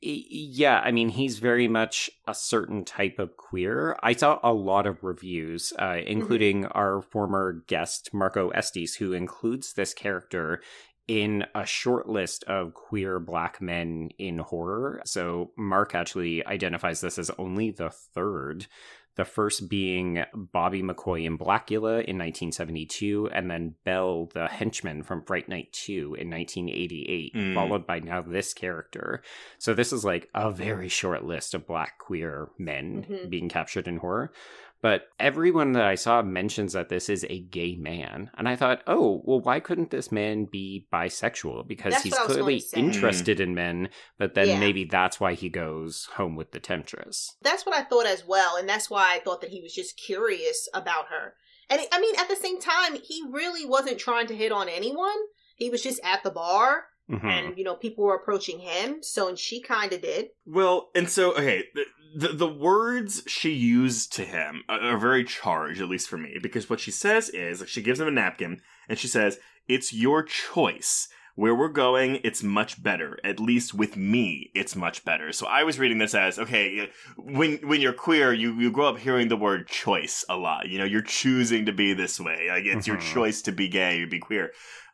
[0.00, 3.96] yeah, I mean, he's very much a certain type of queer.
[4.02, 8.50] I saw a lot of reviews, uh, including our former guest Mark O.
[8.50, 10.62] Estes, who includes this character
[11.08, 15.00] in a short list of queer black men in horror.
[15.06, 18.66] So Mark actually identifies this as only the third.
[19.18, 25.24] The first being Bobby McCoy in Blacula in 1972, and then Bell, the henchman from
[25.24, 27.54] Fright Night 2 in 1988, Mm.
[27.54, 29.20] followed by now this character.
[29.58, 33.28] So this is like a very short list of black queer men Mhm.
[33.28, 34.32] being captured in horror.
[34.80, 38.30] But everyone that I saw mentions that this is a gay man.
[38.38, 41.66] And I thought, oh, well, why couldn't this man be bisexual?
[41.66, 42.78] Because That's he's what I was going clearly hmm.
[42.78, 44.60] interested in men, but then Yeah.
[44.60, 47.36] maybe that's why he goes home with the temptress.
[47.42, 49.96] That's what I thought as well, and that's why I thought that he was just
[49.96, 51.34] curious about her.
[51.68, 55.16] And I mean, at the same time, he really wasn't trying to hit on anyone.
[55.56, 57.24] he was just at the bar Mhm.
[57.24, 61.08] and you know people were approaching him so and she kind of did Well, and
[61.08, 61.84] so okay, the,
[62.16, 66.36] the the words she used to him are, are very charged, at least for me,
[66.42, 69.38] because what she says is like she gives him a napkin and she says,
[69.68, 73.16] "It's your choice." Where we're going, it's much better.
[73.22, 75.30] At least with me, it's much better.
[75.32, 76.90] So I was reading this as okay.
[77.16, 80.68] When when you're queer, you you grow up hearing the word choice a lot.
[80.68, 82.48] You know, you're choosing to be this way.
[82.50, 83.14] Like it's your Mhm.
[83.14, 84.50] choice to be gay, or be queer.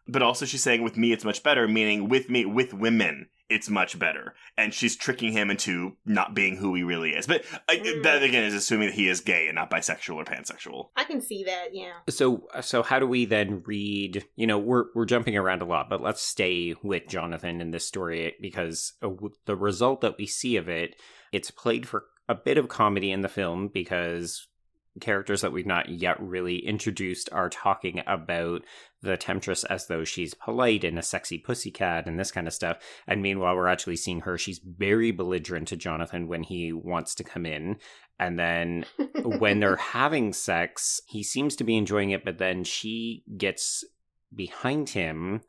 [0.06, 1.66] But also, she's saying with me, it's much better.
[1.66, 4.34] Meaning, with me, with women, it's much better.
[4.56, 7.26] And she's tricking him into not being who he really is.
[7.26, 8.02] But I, Mm.
[8.02, 10.88] that again is assuming that he is gay and not bisexual or pansexual.
[10.96, 14.86] i can see that yeah So so how do we then read, you know, we're
[14.94, 19.10] we're jumping around a lot, but let's stay with Jonathan in this story because uh,
[19.46, 20.96] the result that we see of it,
[21.32, 24.48] it's played for a bit of comedy in the film because
[25.00, 28.62] characters that we've not yet really introduced are talking about
[29.04, 32.78] the temptress as though she's polite and a sexy pussycat and this kind of stuff.
[33.06, 34.36] And meanwhile, we're actually seeing her.
[34.38, 37.76] She's very belligerent to Jonathan when he wants to come in.
[38.18, 38.84] And then
[39.22, 43.84] when they're having sex, he seems to be enjoying it, but then she gets
[44.34, 45.42] behind him.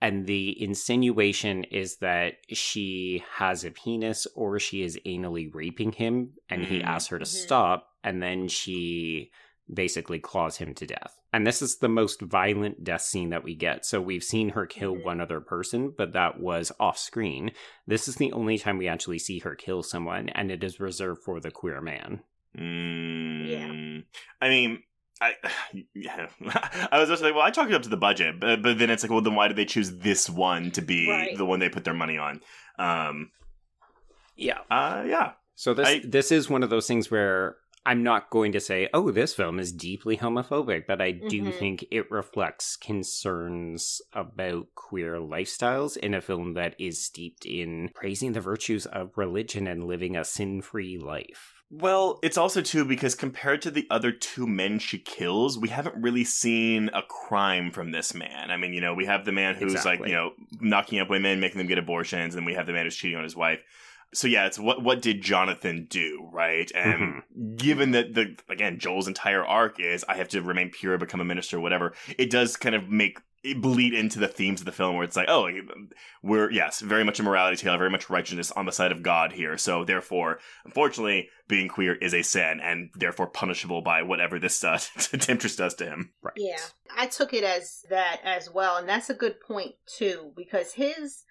[0.00, 6.32] And the insinuation is that she has a penis or she is anally raping him.
[6.50, 6.84] And he Mm.
[6.84, 7.28] asks her to Mhm.
[7.28, 7.88] stop.
[8.04, 9.30] And then she
[9.72, 11.18] basically claws him to death.
[11.36, 13.84] And this is the most violent death scene that we get.
[13.84, 15.04] So we've seen her kill Mhm.
[15.04, 17.50] one other person, but that was off screen.
[17.86, 21.22] This is the only time we actually see her kill someone, and it is reserved
[21.26, 22.22] for the queer man.
[22.56, 24.04] Mm,
[24.40, 24.82] I mean,
[25.20, 25.34] I
[25.94, 26.28] yeah.
[26.90, 28.88] I was just like, well, I talked it up to the budget, but but then
[28.88, 31.36] it's like, well, then why did they choose this one to be Right.
[31.36, 32.40] the one they put their money on?
[32.78, 33.30] Um,
[34.36, 34.60] Yeah.
[34.70, 35.32] uh, yeah.
[35.54, 37.56] So this I- this is one of those things where
[37.86, 41.54] I'm not going to say, "Oh, this film is deeply homophobic," but I do Mhm.
[41.54, 48.32] think it reflects concerns about queer lifestyles in a film that is steeped in praising
[48.32, 51.54] the virtues of religion and living a sin-free life.
[51.68, 56.00] Well, it's also too because compared to the other two men she kills, we haven't
[56.00, 58.52] really seen a crime from this man.
[58.52, 61.40] I mean, you know, we have the man who's like, you know, knocking up women,
[61.40, 63.60] making them get abortions, and we have the man who's cheating on his wife.
[64.16, 66.70] So yeah, it's what what did Jonathan do, right?
[66.74, 67.22] And
[67.56, 71.24] given that the again Joel's entire arc is I have to remain pure, become a
[71.24, 74.96] minister, whatever, it does kind of make it bleed into the themes of the film
[74.96, 75.48] where it's like, oh,
[76.22, 79.32] we're yes, very much a morality tale, very much righteousness on the side of God
[79.32, 79.58] here.
[79.58, 84.78] So therefore, unfortunately, being queer is a sin and therefore punishable by whatever this uh,
[84.96, 86.12] temptress does to him.
[86.22, 86.34] Right.
[86.36, 86.56] Yeah,
[86.96, 91.22] I took it as that as well, and that's a good point too because his.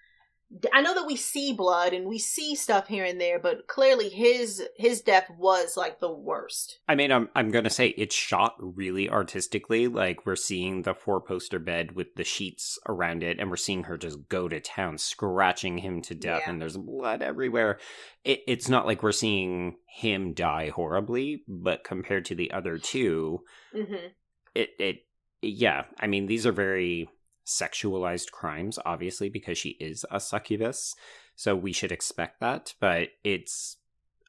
[0.72, 4.08] I know that we see blood and we see stuff here and there, but clearly
[4.08, 6.78] his his death was like the worst.
[6.88, 9.88] I mean, I'm I'm gonna say it's shot really artistically.
[9.88, 13.84] Like we're seeing the four poster bed with the sheets around it, and we're seeing
[13.84, 16.50] her just go to town, scratching him to death, Yeah.
[16.50, 17.78] and there's blood everywhere.
[18.24, 23.40] It, it's not like we're seeing him die horribly, but compared to the other two,
[23.74, 24.06] Mm-hmm.
[24.54, 24.96] it it
[25.42, 25.84] yeah.
[25.98, 27.08] I mean, these are very
[27.46, 30.94] sexualized crimes, obviously, because she is a succubus.
[31.34, 33.76] So we should expect that, but it's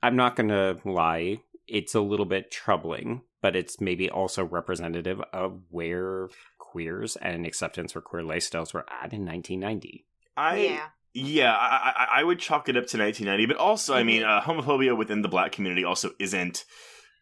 [0.04, 5.22] I'm not going to lie, it's a little bit troubling, but it's maybe also representative
[5.34, 10.06] of where queers and acceptance for queer lifestyles were at in 1990.
[10.36, 14.04] I yeah, Yeah, I, I, I would chalk it up to 1990, but also, I
[14.04, 16.66] mean, uh, homophobia within the black community also isn't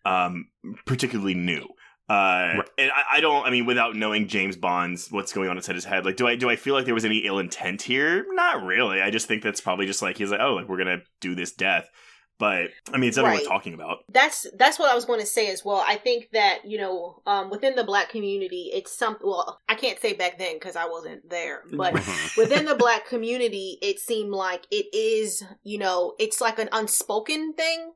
[0.05, 0.47] um,
[0.85, 1.67] particularly new.
[2.07, 2.13] Uh,
[2.57, 2.69] Right.
[2.77, 3.45] and I, I don't.
[3.45, 6.35] I mean, without knowing James Bond's what's going on inside his head, like, do I
[6.35, 8.25] do I feel like there was any ill intent here?
[8.29, 9.01] Not really.
[9.01, 11.51] I just think that's probably just like he's like, oh, like we're gonna do this
[11.51, 11.89] death.
[12.37, 13.47] But I mean, it's everyone Right.
[13.47, 13.99] talking about.
[14.09, 15.81] that's that's what I was going to say as well.
[15.87, 19.17] I think that you know, um, within the black community, it's some.
[19.23, 21.93] Well, I can't say back then because I wasn't there, but
[22.37, 27.53] within the black community, it seemed like it is, you know, it's like an unspoken
[27.53, 27.93] thing.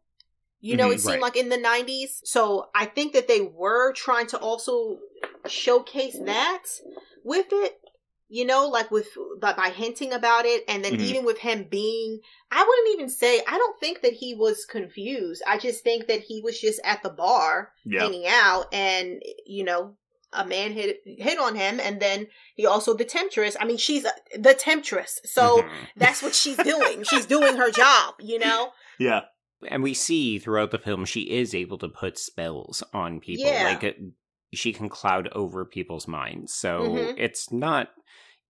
[0.62, 1.22] You know, Mhm, it seemed right.
[1.22, 2.22] like in the 90s.
[2.26, 5.00] So I think that they were trying to also
[5.48, 6.64] showcase that
[7.24, 7.80] with it,
[8.28, 9.08] you know, like with
[9.42, 10.64] by, by hinting about it.
[10.68, 11.00] And then Mhm.
[11.02, 12.20] even with him being,
[12.52, 15.42] I wouldn't even say, I don't think that he was confused.
[15.48, 19.64] I just think that he was just at the bar Yeah, hanging out and, you
[19.64, 19.96] know,
[20.32, 24.06] a man hit hit on him and then he also the temptress i mean she's
[24.06, 25.88] a, the temptress so Mhm.
[25.98, 29.22] that's what she's doing she's doing her job you know yeah,
[29.68, 33.64] and we see throughout the film she is able to put spells on people Yeah.
[33.66, 33.98] like it,
[34.54, 37.14] she can cloud over people's minds so Mhm.
[37.18, 37.90] it's not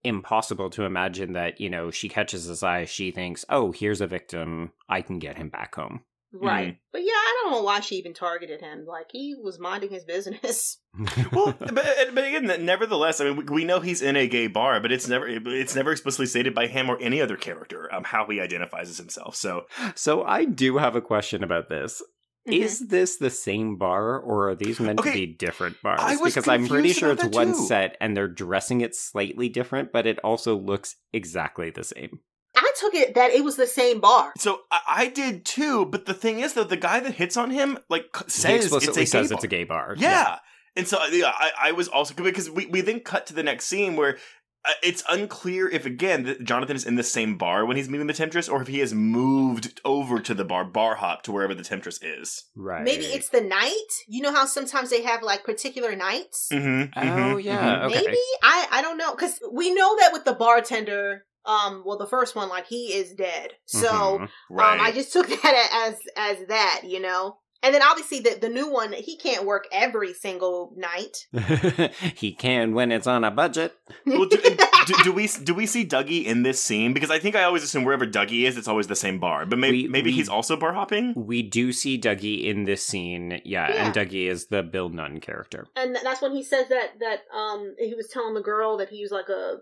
[0.03, 4.07] impossible to imagine that you know she catches his eye she thinks oh here's a
[4.07, 6.01] victim i can get him back home
[6.31, 6.77] Right.
[6.91, 8.85] But yeah, I don't know why she even targeted him.
[8.85, 10.77] Like he was minding his business.
[11.31, 11.73] well, but,
[12.13, 15.07] but again, nevertheless, I mean, we, we know he's in a gay bar, but it's
[15.07, 18.89] never it's never explicitly stated by him or any other character um, how he identifies
[18.89, 19.35] as himself.
[19.35, 19.65] So,
[19.95, 22.01] so I do have a question about this.
[22.47, 22.53] Mhm.
[22.61, 25.99] Is this the same bar, or are these meant Okay, to be different bars?
[26.01, 27.65] I was because I'm pretty sure it's one too.
[27.67, 32.19] set, and they're dressing it slightly different, but it also looks exactly the same.
[32.55, 34.33] I took it that it was the same bar.
[34.37, 35.85] so I, I did too.
[35.85, 38.65] But the thing is, though, the guy that hits on him like c- he says
[38.73, 39.47] it's a says gay it's a bar.
[39.47, 39.95] gay bar.
[39.97, 40.39] Yeah.
[40.75, 43.65] And so yeah, I, I was also because we, we then cut to the next
[43.65, 44.17] scene where
[44.65, 48.07] uh, it's unclear if again that Jonathan is in the same bar when he's meeting
[48.07, 51.53] the Temptress or if he has moved over to the bar bar hop to wherever
[51.55, 52.45] the Temptress is.
[52.55, 52.83] right.
[52.83, 53.89] Maybe it's the night.
[54.07, 56.49] You know how sometimes they have like particular nights.
[56.51, 57.85] Mm-hmm, Oh yeah.
[57.85, 57.95] Okay.
[58.05, 61.25] Maybe I I don't know because we know that with the bartender.
[61.45, 63.51] Um, well, the first one, like he is dead.
[63.65, 63.87] So,
[64.19, 64.29] Mhm.
[64.49, 64.79] right.
[64.79, 67.37] um, I just took that as as that, you know.
[67.61, 71.27] And then obviously the the new one, he can't work every single night.
[72.15, 73.73] he can when it's on a budget.
[74.05, 74.37] well, do,
[74.85, 76.93] do, do we do we see Dougie in this scene?
[76.93, 79.45] Because I think I always assume wherever Dougie is, it's always the same bar.
[79.45, 81.13] But maybe We- maybe we- he's also bar hopping.
[81.17, 83.85] We do see Dougie in this scene, yeah, Yeah.
[83.85, 85.67] and Dougie is the Bill Nunn character.
[85.75, 89.01] and that's when he says that that um he was telling the girl that he
[89.01, 89.57] was like a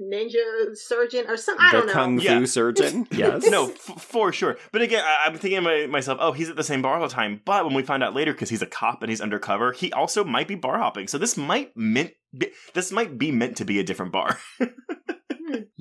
[0.00, 1.64] ninja surgeon or something.
[1.64, 1.92] I the don't know.
[1.92, 2.44] kung fu Yeah.
[2.44, 3.06] surgeon.
[3.12, 3.46] Yes.
[3.50, 4.56] No, f- for sure.
[4.72, 7.06] But again, I- I'm thinking to my- myself, oh, he's at the same bar all
[7.08, 7.40] the time.
[7.44, 10.24] But when we find out later, because he's a cop and he's undercover, he also
[10.24, 11.06] might be bar hopping.
[11.08, 14.38] So this might meant be, this might be meant to be a different bar.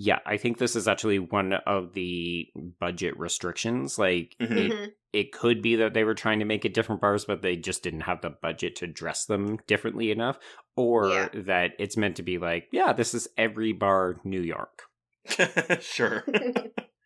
[0.01, 2.47] Yeah, I think this is actually one of the
[2.79, 3.99] budget restrictions.
[3.99, 4.71] Like Mhm.
[4.71, 7.57] it, it could be that they were trying to make it different bars, but they
[7.57, 10.39] just didn't have the budget to dress them differently enough,
[10.77, 11.29] or Yeah.
[11.33, 14.83] that it's meant to be like, yeah, this is every bar New York.
[15.81, 16.23] sure.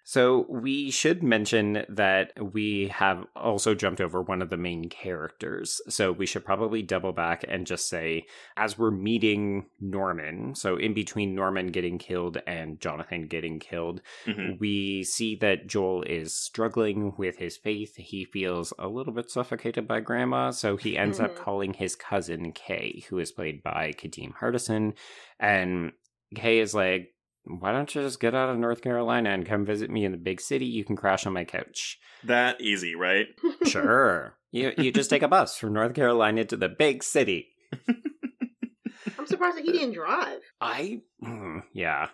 [0.05, 5.79] So we should mention that we have also jumped over one of the main characters.
[5.87, 8.25] So we should probably double back and just say,
[8.57, 14.59] as we're meeting Norman, so in between Norman getting killed and Jonathan getting killed, Mhm.
[14.59, 17.95] we see that Joel is struggling with his faith.
[17.95, 21.37] He feels a little bit suffocated by Grandma, so he ends up Mhm.
[21.37, 24.95] calling his cousin Kay, who is played by Kadeem Hardison.
[25.39, 25.93] And
[26.35, 27.12] Kay is like,
[27.45, 30.17] why don't you just get out of North Carolina and come visit me in the
[30.17, 30.65] big city?
[30.65, 31.99] You can crash on my couch.
[32.23, 33.27] That easy, right?
[33.65, 34.35] Sure.
[34.51, 37.49] you you just take a bus from North Carolina to the big city.
[37.87, 40.39] I'm surprised that he didn't drive.
[40.59, 42.07] I mm, yeah.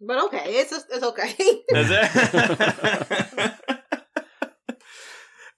[0.00, 1.34] But okay, it's it's okay.
[1.70, 3.52] Is it?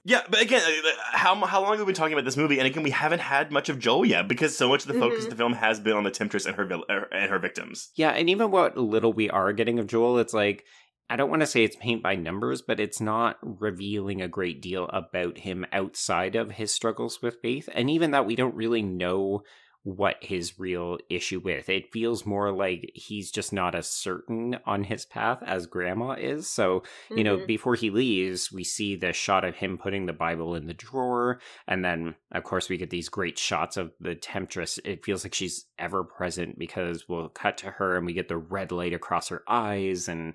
[0.04, 2.58] yeah, but again, uh, how how long have we been talking about this movie?
[2.58, 5.20] And again, we haven't had much of Joel yet because so much of the focus
[5.20, 5.24] Mhm.
[5.24, 7.90] of the film has been on the temptress and her vil- er, and her victims.
[7.96, 10.64] Yeah, and even what little we are getting of Joel, it's like
[11.08, 14.62] I don't want to say it's paint by numbers, but it's not revealing a great
[14.62, 17.68] deal about him outside of his struggles with faith.
[17.74, 19.42] And even that we don't really know
[19.82, 21.70] what his real issue with.
[21.70, 26.50] It feels more like he's just not as certain on his path as grandma is.
[26.50, 27.46] So, you know, Mhm.
[27.46, 31.40] before he leaves, we see the shot of him putting the Bible in the drawer.
[31.66, 34.78] And then, of course, we get these great shots of the temptress.
[34.84, 38.36] It feels like she's ever present because we'll cut to her and we get the
[38.36, 40.34] red light across her eyes and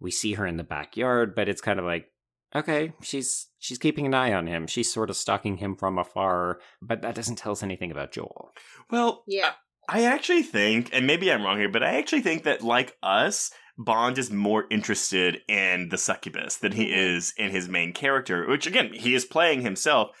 [0.00, 2.10] we see her in the backyard, but it's kind of like,
[2.54, 4.66] okay, she's she's keeping an eye on him.
[4.66, 8.52] She's sort of stalking him from afar, but that doesn't tell us anything about Joel.
[8.90, 9.52] Well, yeah.
[9.88, 13.50] I actually think, and maybe I'm wrong here, but I actually think that like us,
[13.78, 16.96] Bond is more interested in the succubus than he Mhm.
[17.16, 20.16] is in his main character, which again, he is playing himself.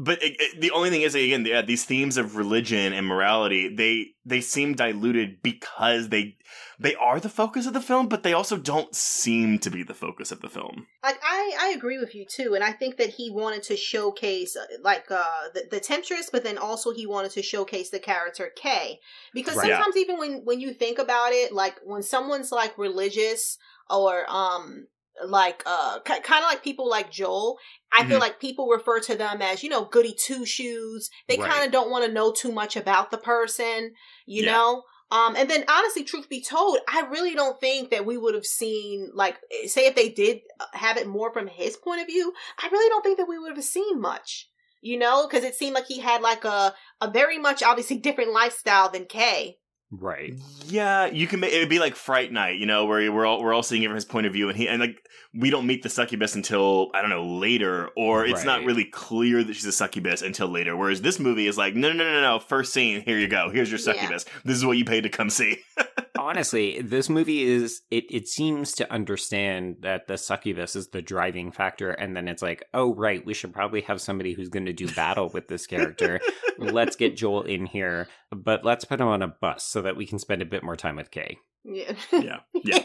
[0.00, 3.74] But it, it- the only thing is, again, yeah, these themes of religion and morality,
[3.74, 6.36] they they seem diluted because they
[6.78, 9.94] they are the focus of the film, but they also don't seem to be the
[9.94, 10.86] focus of the film.
[11.02, 14.56] Like I, I agree with you too, and I think that he wanted to showcase
[14.56, 15.24] uh, like uh
[15.54, 19.00] the, the temptress, but then also he wanted to showcase the character k
[19.34, 19.68] because Right.
[19.68, 19.78] Yeah.
[19.82, 23.58] sometimes even when when you think about it, like when someone's like religious
[23.90, 24.86] or um
[25.26, 27.58] like uh kind of like people like Joel,
[27.92, 28.20] I feel Mhm.
[28.20, 31.10] like people refer to them as you know goody two shoes.
[31.28, 31.50] They Right.
[31.50, 33.94] kind of don't want to know too much about the person,
[34.26, 34.52] you Yeah.
[34.52, 34.84] know.
[35.10, 38.44] Um, and then honestly, truth be told, I really don't think that we would have
[38.44, 42.34] seen like say if they did uh, have it more from his point of view,
[42.62, 44.50] I really don't think that we would have seen much.
[44.80, 48.32] You know, because it seemed like he had like a a very much obviously different
[48.32, 49.58] lifestyle than Kay.
[49.90, 50.34] Right.
[50.66, 53.42] Yeah, you can make it would be like Fright Night, you know, where we're all
[53.42, 55.02] we're all seeing it from his point of view, and he and like
[55.34, 59.42] we don't meet the succubus until I don't know later, or it's not really clear
[59.42, 60.76] that she's a succubus until later.
[60.76, 62.38] Whereas this movie is like, no, no, no, no, no.
[62.38, 63.48] First scene, here you go.
[63.50, 63.84] Here's your Yeah.
[63.94, 64.26] succubus.
[64.44, 65.58] This is what you paid to come see.
[66.18, 71.52] honestly, this movie is it it seems to understand that the succubus is the driving
[71.52, 74.72] factor and then it's like, "Oh right, we should probably have somebody who's going to
[74.72, 76.20] do battle with this character.
[76.58, 80.06] let's get Joel in here, but let's put him on a bus so that we
[80.06, 81.92] can spend a bit more time with Kay." Yeah.
[82.12, 82.84] Yeah, yeah.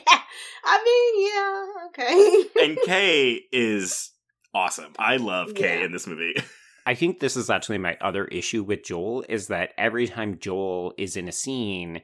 [0.66, 2.66] I mean, yeah, okay.
[2.66, 4.12] and Kay is
[4.54, 4.94] awesome.
[5.00, 5.86] I love Kay Yeah.
[5.86, 6.34] in this movie.
[6.86, 10.94] I think this is actually my other issue with Joel is that every time Joel
[10.98, 12.02] is in a scene,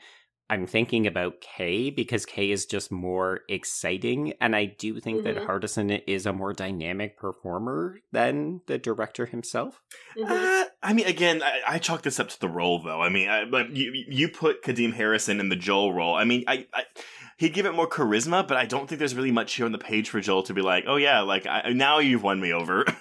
[0.50, 4.34] I'm thinking about K because K is just more exciting.
[4.42, 5.46] And I do think that Mhm.
[5.46, 9.82] Hardison is a more dynamic performer than the director himself.
[10.18, 10.30] Mhm.
[10.30, 13.02] Uh, I mean, again, I, I chalk this up to the role, though.
[13.02, 16.16] I mean, I, but you you put Kadeem Hardison in the Joel role.
[16.16, 16.84] I mean, I, I
[17.38, 19.78] he'd give it more charisma, but I don't think there's really much here on the
[19.78, 22.86] page for Joel to be like, oh yeah, like I, now you've won me over.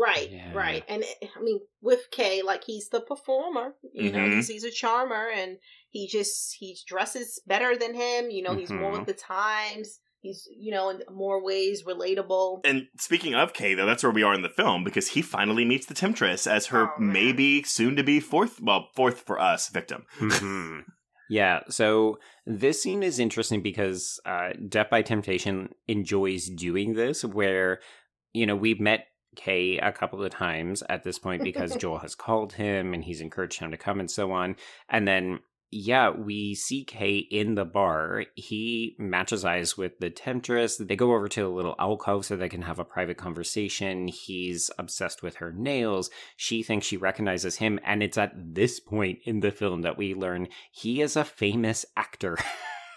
[0.00, 0.52] Right, Yeah.
[0.54, 0.84] right.
[0.88, 3.74] And it- I mean, with Kay, like he's the performer.
[3.92, 4.34] You know, Mhm.
[4.36, 5.58] he's he's a charmer, and
[5.90, 8.30] he just he dresses better than him.
[8.30, 8.98] You know, he's more Mhm.
[8.98, 10.00] with the times.
[10.20, 12.60] He's you know in more ways relatable.
[12.64, 15.64] and speaking of Kay, though, that's where we are in the film because he finally
[15.64, 19.68] meets the Temptress as her Oh, maybe soon to be fourth, well, fourth for us
[19.68, 20.06] victim.
[20.18, 20.84] Mhm.
[21.30, 27.80] yeah, so this scene is interesting because uh, Def by Temptation enjoys doing this, where,
[28.32, 32.16] you know, we've met Kay a couple of times at this point because Joel has
[32.16, 34.56] called him and he's encouraged him to come and so on.
[34.88, 35.40] And then,
[35.70, 38.24] yeah, we see Kay in the bar.
[38.34, 40.78] He matches eyes with the Temptress.
[40.78, 44.08] They go over to a little alcove so they can have a private conversation.
[44.08, 46.10] He's obsessed with her nails.
[46.36, 47.78] She thinks she recognizes him.
[47.84, 51.84] And it's at this point in the film that we learn he is a famous
[51.96, 52.38] actor.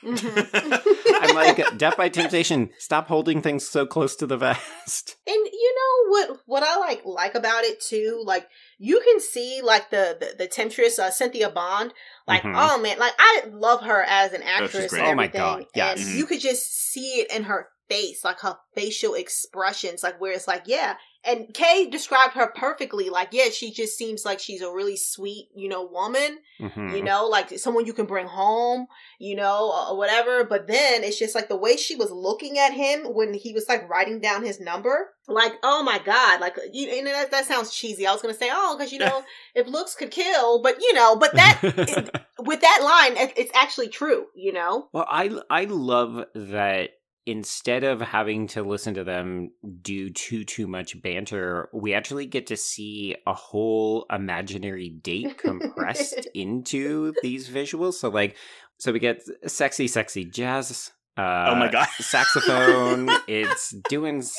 [0.03, 1.77] I'm like, mm-hmm.
[1.77, 5.17] Def by Temptation, stop holding things so close to the vest.
[5.27, 6.39] And you know what?
[6.45, 8.47] What I like like about it too, like
[8.83, 11.93] you can see like the the, the temptress uh, Cynthia Bond.
[12.27, 12.55] Like, Mhm.
[12.57, 14.89] oh man, like I love her as an actress.
[14.89, 15.01] great.
[15.03, 15.99] and Oh my God, yes.
[16.03, 20.31] and you could just see it in her face, like her facial expressions, like where
[20.33, 20.95] it's like, yeah.
[21.23, 23.11] And Kay described her perfectly.
[23.11, 26.39] Like, yeah, she just seems like she's a really sweet, you know, woman.
[26.59, 26.95] Mhm.
[26.97, 28.87] You know, like someone you can bring home,
[29.19, 30.43] you know, or whatever.
[30.43, 33.69] But then it's just like the way she was looking at him when he was
[33.69, 35.11] like writing down his number.
[35.27, 36.41] Like, oh my God.
[36.41, 38.07] Like, you, and that, that sounds cheesy.
[38.07, 39.23] I was going to say, oh, because, you know,
[39.55, 43.51] if looks could kill, but, you know, but that, it- with that line, it, it's
[43.53, 44.87] actually true, you know?
[44.91, 46.89] Well, I I love that
[47.25, 49.51] instead of having to listen to them
[49.81, 56.27] do too too much banter, we actually get to see a whole imaginary date compressed
[56.33, 57.93] into these visuals.
[57.95, 58.35] So like
[58.77, 61.87] so we get sexy sexy jazz uh oh my god.
[61.99, 64.35] saxophone, it's doing s-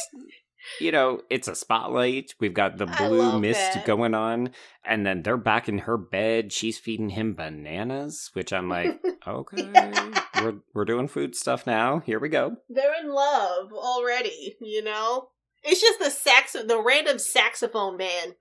[0.80, 2.34] you know, it's a spotlight.
[2.40, 4.50] We've got the blue mist going on,
[4.84, 6.52] and then they're back in her bed.
[6.52, 9.68] She's feeding him bananas, which I'm like, okay,
[10.40, 12.00] we're we're doing food stuff now.
[12.00, 12.56] Here we go.
[12.68, 15.28] They're in love already, you know?
[15.64, 18.34] It's just the sax, the random saxophone man,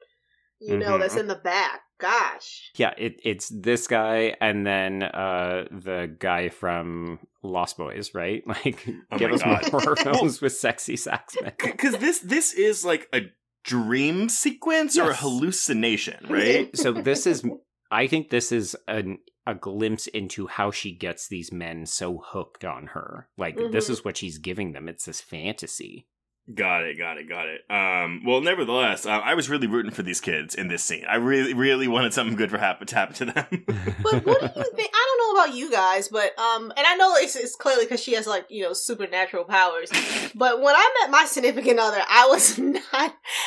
[0.60, 1.00] you know, Mhm.
[1.02, 1.82] that's in the back.
[2.02, 2.72] Gosh.
[2.76, 8.44] Yeah, it, it's this guy and then uh the guy from Lost Boys, right?
[8.48, 9.72] Like, Oh give us God.
[9.72, 11.54] more horror films with sexy saxmen.
[11.58, 13.22] Because this this is like a
[13.64, 16.76] dream sequence or a hallucination, right?
[16.76, 17.44] so this is
[17.92, 22.64] i think this is an, a glimpse into how she gets these men so hooked
[22.66, 23.92] on her like this Mhm.
[23.92, 26.08] is what she's giving them it's this fantasy
[26.56, 27.62] Got it, got it, got it.
[27.70, 31.06] Um, well, nevertheless, uh, I was really rooting for these kids in this scene.
[31.08, 33.66] I really, really wanted something good for happen to happen to them.
[34.04, 34.92] But what do you think?
[34.94, 38.02] I don't know about you guys, but um, and I know it's, it's clearly because
[38.02, 39.90] she has like you know supernatural powers.
[40.34, 42.84] But when I met my significant other, I was not,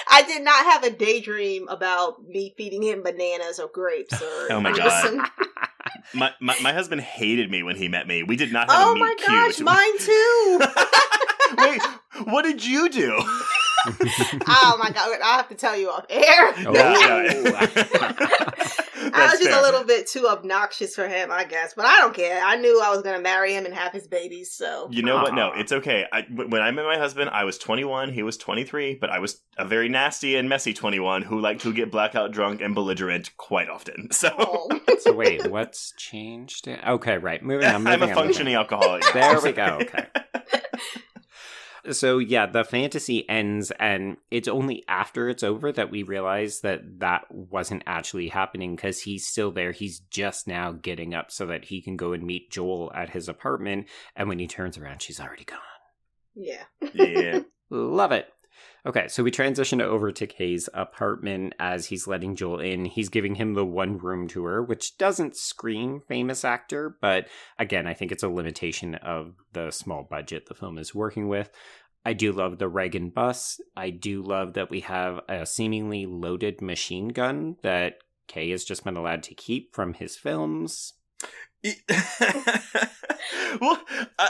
[0.09, 4.53] I did not have a daydream about me feeding him bananas or grapes or.
[4.53, 5.03] Oh my or God.
[5.05, 5.27] some-
[6.15, 8.23] my, my my husband hated me when he met me.
[8.23, 9.29] We did not have a Oh meet my cute.
[9.29, 10.61] gosh, mine too.
[11.59, 11.83] Wait,
[12.25, 13.15] what did you do?
[13.87, 16.55] oh my god, I have to tell you off air.
[16.67, 16.73] Oh.
[19.17, 19.59] I was just fair.
[19.59, 21.75] a little bit too obnoxious for him, I guess.
[21.75, 22.43] But I don't care.
[22.43, 24.89] I knew I was going to marry him and have his babies, so.
[24.91, 25.35] You know what?
[25.35, 26.07] No, it's okay.
[26.11, 28.13] I, when I met my husband, I was 21.
[28.13, 31.73] He was 23, but I was a very nasty and messy 21 who liked to
[31.73, 34.09] get blackout drunk and belligerent quite often.
[34.15, 34.69] So Oh.
[35.01, 38.15] so wait what's changed okay right moving on I'm a on.
[38.15, 39.03] functioning alcoholic.
[39.13, 40.07] There we go, okay.
[41.91, 46.81] So yeah the fantasy ends and it's only after it's over that we realize that
[47.01, 51.67] that wasn't actually happening because he's still there he's just now getting up so that
[51.67, 55.21] he can go and meet joel at his apartment and when he turns around she's
[55.21, 55.59] already gone
[56.35, 56.65] yeah.
[56.93, 57.41] yeah.
[57.71, 58.29] love it
[58.87, 62.85] Okay, so we transition over to Kay's apartment as he's letting Joel in.
[62.85, 67.29] He's giving him the one room tour, which doesn't scream famous actor, but
[67.59, 71.51] again, I think it's a limitation of the small budget the film is working with.
[72.05, 73.61] I do love the Reagan bus.
[73.77, 77.95] I do love that we have a seemingly loaded machine gun that
[78.27, 80.93] Kay has just been allowed to keep from his films.
[83.61, 83.81] well,
[84.19, 84.29] uh,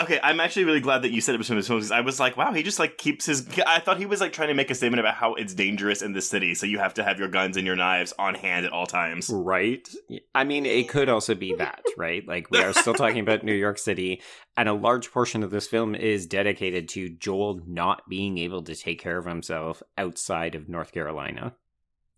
[0.00, 1.90] okay, I'm actually really glad that you said it between his films.
[1.90, 3.48] I was like, wow, he just like keeps his.
[3.66, 6.12] I thought he was like trying to make a statement about how it's dangerous in
[6.12, 8.72] the city, so you have to have your guns and your knives on hand at
[8.72, 9.30] all times.
[9.30, 9.88] Right.
[10.34, 12.26] I mean, it could also be that, right?
[12.26, 14.20] Like, we are still talking about New York City,
[14.56, 18.74] and a large portion of this film is dedicated to Joel not being able to
[18.74, 21.54] take care of himself outside of North Carolina.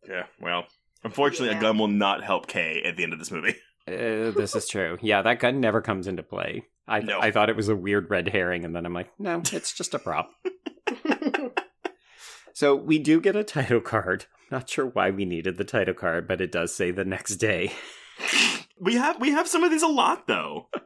[0.08, 0.64] Yeah, well,
[1.04, 1.58] unfortunately, Yeah.
[1.58, 3.56] a gun will not help Kay at the end of this movie.
[3.86, 4.98] Uh, this is true.
[5.00, 6.64] Yeah, that gun never comes into play.
[6.88, 7.20] I No.
[7.20, 9.94] I thought it was a weird red herring, and then I'm like, no, it's just
[9.94, 10.30] a prop.
[12.58, 14.26] So we do get a title card.
[14.50, 17.70] Not sure why we needed the title card, but it does say the next day.
[18.80, 20.66] We have we have some of these a lot though.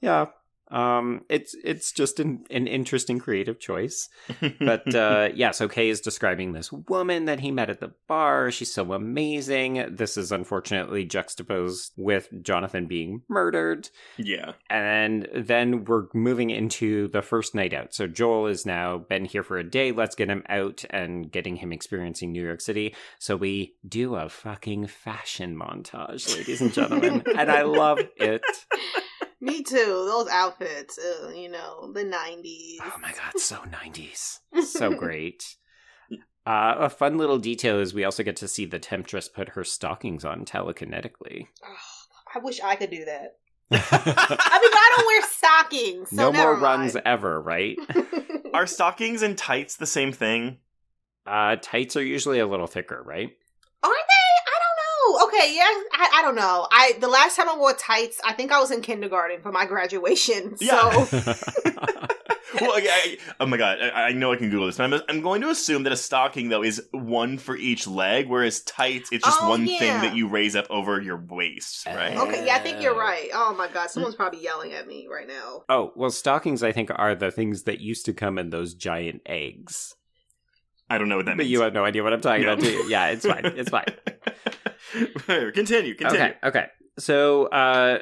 [0.00, 0.26] Yeah.
[0.70, 4.08] Um it's it's just an, an interesting creative choice.
[4.60, 8.50] But uh yeah, so Kay is describing this woman that he met at the bar.
[8.50, 9.94] She's so amazing.
[9.96, 13.88] This is unfortunately juxtaposed with Jonathan being murdered.
[14.16, 17.94] yeah, And then we're moving into the first night out.
[17.94, 19.92] So Joel is now been here for a day.
[19.92, 22.94] Let's get him out and getting him experiencing New York City.
[23.18, 27.22] So we do a fucking fashion montage, ladies and gentlemen.
[27.36, 28.42] and I love it.
[29.40, 29.76] Me too.
[29.76, 32.76] Those outfits, uh, you know, the '90s.
[32.82, 34.38] Oh my god, so 90s.
[34.64, 35.56] So great.
[36.46, 39.64] Uh, a fun little detail is we also get to see the Temptress put her
[39.64, 41.48] stockings on telekinetically.
[42.34, 43.38] I wish I could do that.
[43.72, 46.10] I mean, I don't wear stockings.
[46.10, 47.76] So no more never runs ever, right?
[48.54, 50.58] are stockings and tights the same thing?
[51.26, 53.30] Uh, tights are usually a little thicker, right?
[53.82, 54.25] Are they?
[55.36, 55.44] I.
[55.46, 55.62] Okay, yeah,
[55.92, 56.66] I, I don't know.
[56.70, 59.66] I the last time I wore tights, I think I was in kindergarten for my
[59.66, 60.56] graduation.
[60.66, 60.90] Yeah.
[61.06, 61.30] So
[62.60, 65.00] well, I, I- oh my god, I, I know I can Google this, but I'm,
[65.08, 69.10] I'm going to assume that a stocking though is one for each leg, whereas tights
[69.12, 72.16] it's just Oh, one thing that you raise up over your waist, right?
[72.16, 72.26] Oh.
[72.26, 73.28] okay, yeah, I think you're right.
[73.34, 74.18] Oh my god, someone's mm.
[74.18, 75.62] probably yelling at me right now.
[75.68, 79.22] Oh, well, stockings, I think, are the things that used to come in those giant
[79.26, 79.94] eggs.
[80.88, 81.50] I don't know what that But means.
[81.50, 82.52] you have no idea what I'm talking No.
[82.52, 82.88] about, do you?
[82.88, 83.44] Yeah, it's fine.
[83.44, 83.86] It's fine.
[85.52, 86.06] continue, continue.
[86.06, 86.66] Okay, okay.
[86.98, 87.98] So, uh,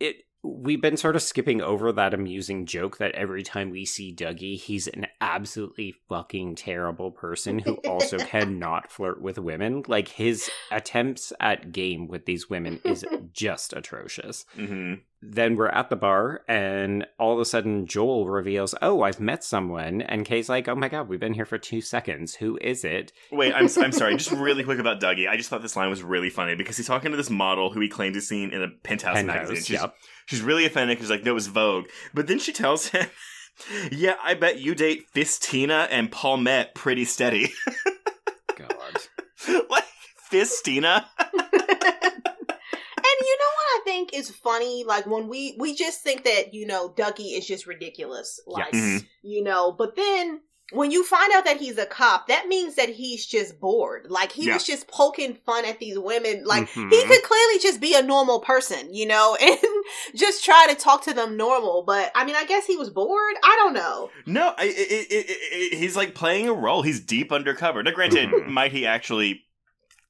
[0.00, 4.14] it we've been sort of skipping over that amusing joke that every time we see
[4.14, 9.82] Dougie, he's an absolutely fucking terrible person who also cannot flirt with women.
[9.88, 14.44] Like his attempts at game with these women is just atrocious.
[14.54, 19.20] hmm then we're at the bar and all of a sudden joel reveals oh i've
[19.20, 22.58] met someone and kay's like oh my god we've been here for two seconds who
[22.60, 24.16] is it Wait, I'm I'm sorry.
[24.16, 25.28] Just really quick about Dougie.
[25.28, 27.80] I just thought this line was really funny because he's talking to this model who
[27.80, 29.36] he claimed to seen in a penthouse, magazine.
[29.36, 29.94] Penthouse, She's, yep.
[30.26, 30.98] she's really offended.
[30.98, 33.06] She's like, "No, it was Vogue." But then she tells him,
[33.92, 37.52] "Yeah, I bet you date Fistina and Palmette pretty steady."
[38.56, 38.74] god
[39.70, 39.84] like
[40.30, 41.04] Fistina.
[43.08, 44.84] And you know what I think is funny?
[44.84, 49.02] Like when we we just think that you know Dougie is just ridiculous, like yes
[49.22, 49.72] you know.
[49.72, 50.40] But then
[50.72, 54.08] when you find out that he's a cop, that means that he's just bored.
[54.10, 54.54] Like he Yeah.
[54.54, 56.42] was just poking fun at these women.
[56.44, 56.90] Like Mhm.
[56.92, 59.56] he could clearly just be a normal person, you know, and
[60.16, 61.84] just try to talk to them normal.
[61.84, 63.34] But I mean, I guess he was bored.
[63.44, 64.10] I don't know.
[64.26, 66.82] No, I, it, it, it, it, he's like playing a role.
[66.82, 67.80] He's deep undercover.
[67.84, 68.48] Now, granted, Mhm.
[68.48, 69.44] might he actually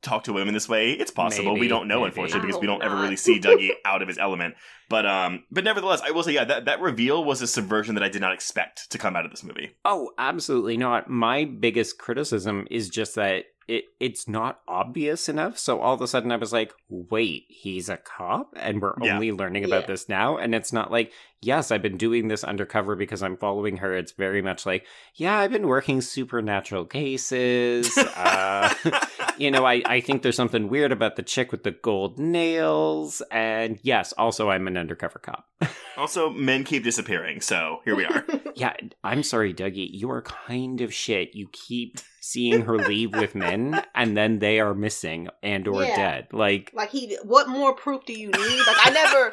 [0.08, 0.92] talk to women this way?
[0.92, 1.54] It's possible.
[1.58, 2.06] we don't know, maybe.
[2.08, 4.54] unfortunately, because we don't ever really see Dougie out of his element.
[4.88, 8.04] But um, but nevertheless, I will say, yeah, that that reveal was a subversion that
[8.04, 9.72] I did not expect to come out of this movie.
[9.84, 15.80] oh absolutely not my biggest criticism is just that it it's not obvious enough so
[15.80, 19.14] all of a sudden i was like wait he's a cop and we're Yeah.
[19.14, 19.86] only learning about Yeah.
[19.88, 21.10] this now and it's not like
[21.42, 24.84] yes i've been doing this undercover because i'm following her it's very much like
[25.14, 28.72] yeah i've been working supernatural cases uh
[29.38, 33.20] you know, I, I think there's something weird about the chick with the gold nails.
[33.30, 35.46] And yes, also, I'm an undercover cop.
[35.96, 38.24] also, men keep disappearing, so here we are.
[38.56, 38.74] yeah,
[39.04, 39.88] I'm sorry, Dougie.
[39.90, 41.34] You are kind of shit.
[41.34, 45.96] You keep seeing her leave with men, and then they are missing and or Yeah.
[45.96, 46.28] dead.
[46.32, 48.66] Like, Like he, what more proof do you need?
[48.66, 49.32] Like I never,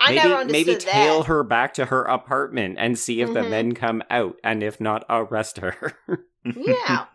[0.00, 0.92] I maybe, never understood maybe that.
[0.92, 3.50] tail her back to her apartment and see if the Mhm.
[3.50, 4.36] men come out.
[4.42, 5.92] And if not, arrest her.
[6.44, 7.04] Yeah.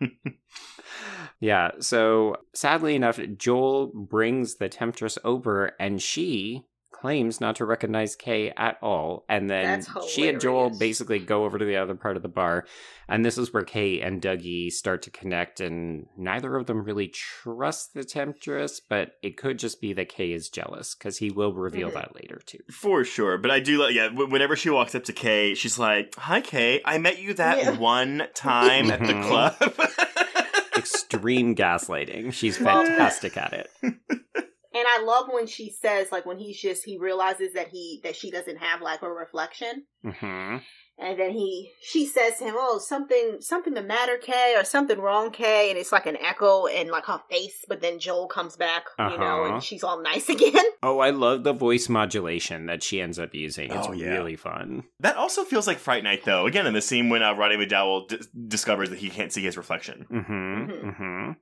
[1.38, 6.64] Yeah, so sadly enough, Joel brings the Temptress over and she
[7.00, 9.24] claims not to recognize Kay at all.
[9.28, 12.66] And then she and Joel basically go over to the other part of the bar.
[13.08, 17.06] And this is where Kay and Dougie start to connect, and neither of them really
[17.08, 21.52] trust the Temptress, but it could just be that Kay is jealous, because he will
[21.54, 21.94] reveal Mhm.
[21.94, 22.58] that later, too.
[22.72, 24.08] For sure, but I do like yeah.
[24.08, 26.80] Whenever she walks up to Kay, she's like, "Hi, Kay.
[26.84, 27.76] I met you that Yeah.
[27.78, 29.22] one time at the Mhm.
[29.28, 32.32] club." Extreme gaslighting.
[32.32, 33.70] She's fantastic at it.
[34.76, 38.14] And I love when she says, like, when he's just he realizes that he that
[38.16, 40.56] she doesn't have like a reflection, hmm
[40.98, 44.98] and then he she says to him, "Oh, something something the matter, Kay, or something
[44.98, 47.64] wrong, Kay," and it's like an echo in like her face.
[47.68, 49.54] But then Joel comes back, you know, Uh-huh.
[49.54, 50.64] and she's all nice again.
[50.82, 53.70] Oh, I love the voice modulation that she ends up using.
[53.72, 54.08] It's Oh, yeah.
[54.12, 54.84] really fun.
[55.00, 56.46] that also feels like Fright Night, though.
[56.46, 59.56] Again, in the scene when uh, Roddy McDowall d- discovers that he can't see his
[59.58, 60.06] reflection.
[60.10, 60.32] Mm-hmm.
[60.32, 60.82] Mhm.
[60.84, 61.32] Mm-hmm.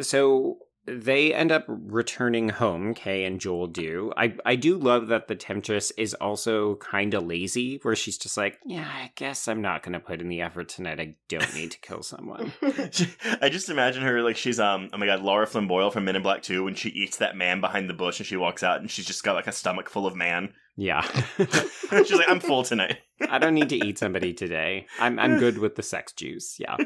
[0.00, 4.12] So they end up returning home, Kay and Joel do.
[4.16, 8.36] I, I do love that the Temptress is also kind of lazy, where she's just
[8.36, 11.00] like, yeah, I guess I'm not going to put in the effort tonight.
[11.00, 12.52] I don't need to kill someone.
[12.92, 13.08] She-
[13.40, 16.16] I just imagine her like she's um oh my god Lara Flynn Boyle from Men
[16.16, 18.80] in Black Two when she eats that man behind the bush and she walks out
[18.80, 20.52] and she's just got like a stomach full of man.
[20.76, 21.02] yeah.
[21.38, 22.98] she's like I'm full tonight.
[23.28, 24.86] I don't need to eat somebody today.
[25.00, 26.56] I'm, I'm good with the sex juice.
[26.58, 26.76] Yeah.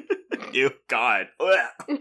[0.52, 1.28] Ew, God.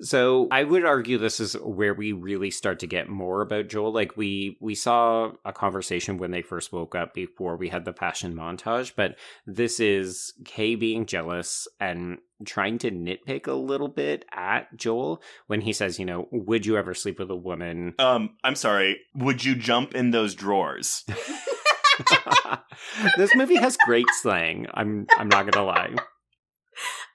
[0.00, 3.92] So I would argue this is where we really start to get more about Joel.
[3.92, 7.92] Like we we saw a conversation when they first woke up before we had the
[7.92, 14.24] passion montage, but this is Kay being jealous and trying to nitpick a little bit
[14.32, 17.94] at Joel when he says, you know, would you ever sleep with a woman?
[17.98, 19.00] Um, I'm sorry.
[19.16, 21.04] Would you jump in those drawers?
[23.16, 24.68] this movie has great slang.
[24.74, 25.96] I'm I'm not gonna lie.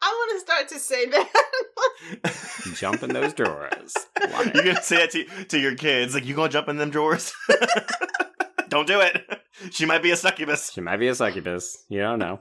[0.06, 2.74] I want to start to say that.
[2.76, 3.94] Jump in those drawers.
[4.22, 4.52] Love.
[4.54, 7.32] You're gonna say that to, to your kids, like you gonna jump in them drawers?
[8.70, 9.24] Don't do it.
[9.72, 10.72] She might be a succubus.
[10.72, 11.78] She might be a succubus.
[11.88, 12.40] You don't know.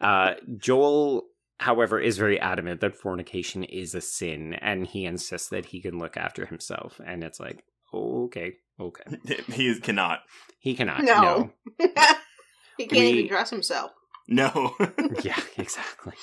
[0.00, 1.24] Uh, Joel,
[1.58, 5.98] however, is very adamant that fornication is a sin, and he insists that he can
[5.98, 6.98] look after himself.
[7.06, 7.62] And it's like,
[7.92, 9.02] okay, okay.
[9.52, 10.20] He cannot.
[10.58, 11.04] He cannot.
[11.04, 11.52] No.
[11.78, 13.92] he can't We- even dress himself.
[14.26, 14.74] No.
[14.80, 14.96] No.
[15.22, 16.14] Yeah, exactly.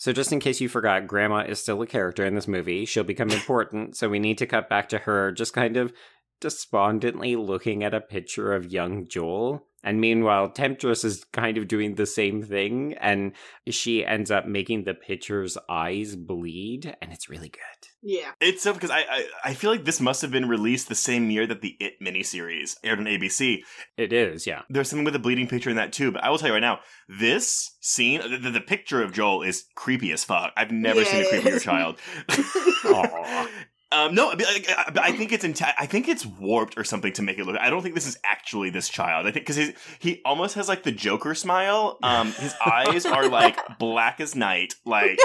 [0.00, 2.86] So, just in case you forgot, Grandma is still a character in this movie.
[2.86, 5.92] She'll become important, so we need to cut back to her just kind of
[6.40, 9.66] despondently looking at a picture of young Joel.
[9.84, 13.32] And meanwhile, Temptress is kind of doing the same thing, and
[13.68, 17.89] she ends up making the picture's eyes bleed, and it's really good.
[18.02, 18.30] Yeah.
[18.40, 21.30] It's so because I, I I feel like this must have been released the same
[21.30, 23.58] year that the It miniseries aired on ABC.
[23.98, 24.62] It is, yeah.
[24.70, 26.10] There's something with a bleeding picture in that too.
[26.10, 29.42] But I will tell you right now, this scene, the, the, the picture of Joel
[29.42, 30.52] is creepy as fuck.
[30.56, 31.62] I've never Yeah, seen a creepier is.
[31.62, 31.98] child.
[33.92, 34.34] Um, no, I,
[34.68, 37.56] I- I think it's enti- I think it's warped or something to make it look.
[37.58, 39.26] I don't think this is actually this child.
[39.26, 41.98] I think because he almost has like the Joker smile.
[42.00, 44.74] Um, his eyes are like black as night.
[44.86, 45.18] Like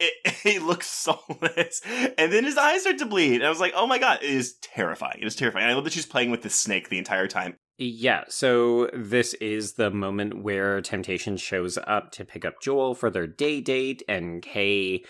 [0.00, 1.80] it, he looks soulless,
[2.18, 3.36] and then his eyes start to bleed.
[3.36, 5.18] And I was like, oh my god, it is terrifying.
[5.20, 5.66] It is terrifying.
[5.66, 7.56] I love that she's playing with this snake the entire time.
[7.78, 13.10] Yeah, so this is the moment where Temptation shows up to pick up Joel for
[13.10, 15.04] their day date, and Kay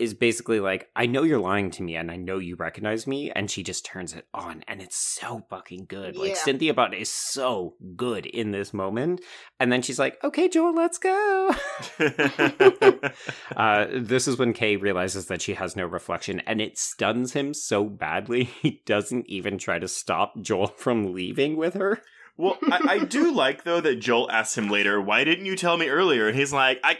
[0.00, 3.30] is basically like, I know you're lying to me, and I know you recognize me,
[3.30, 6.16] and she just turns it on, and it's so fucking good.
[6.16, 9.20] Like, Cynthia Bond is so good in this moment,
[9.60, 11.54] and then she's like, okay, Joel, let's go.
[13.56, 17.52] uh, this is when Kay realizes that she has no reflection, and it stuns him
[17.52, 22.00] so badly, he doesn't even try to stop Joel from leaving with her.
[22.38, 25.76] well, I, I do like though that Joel asks him later, "Why didn't you tell
[25.76, 26.96] me earlier?" And he's like, "I,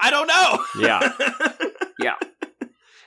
[0.00, 1.66] I don't know." Yeah.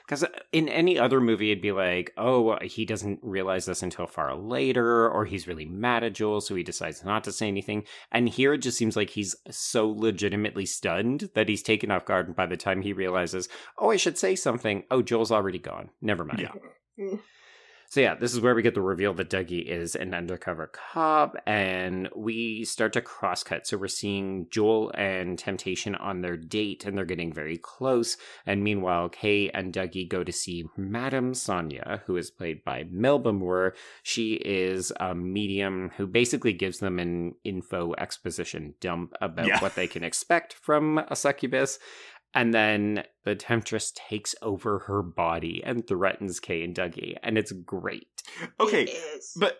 [0.04, 4.06] Because uh, in any other movie, it'd be like, oh, he doesn't realize this until
[4.06, 7.84] far later, or he's really mad at Joel, so he decides not to say anything.
[8.12, 12.26] And here it just seems like he's so legitimately stunned that he's taken off guard.
[12.26, 13.48] And by the time he realizes,
[13.78, 15.90] oh, I should say something, oh, Joel's already gone.
[16.02, 16.40] Never mind.
[16.40, 16.52] Yeah.
[16.98, 17.20] Mm.
[17.94, 21.36] So yeah, this is where we get the reveal that Dougie is an undercover cop,
[21.46, 23.68] and we start to crosscut.
[23.68, 28.16] So we're seeing Joel and Temptation on their date, and they're getting very close.
[28.46, 33.32] And meanwhile, Kay and Dougie go to see Madame Sonia, who is played by Melba
[33.32, 33.76] Moore.
[34.02, 39.60] She is a medium who basically gives them an info exposition dump about Yeah.
[39.60, 41.78] what they can expect from a succubus.
[42.34, 47.52] And then the Temptress takes over her body and threatens Kay and Dougie, and it's
[47.52, 48.22] great.
[48.58, 49.32] okay, It is.
[49.36, 49.58] But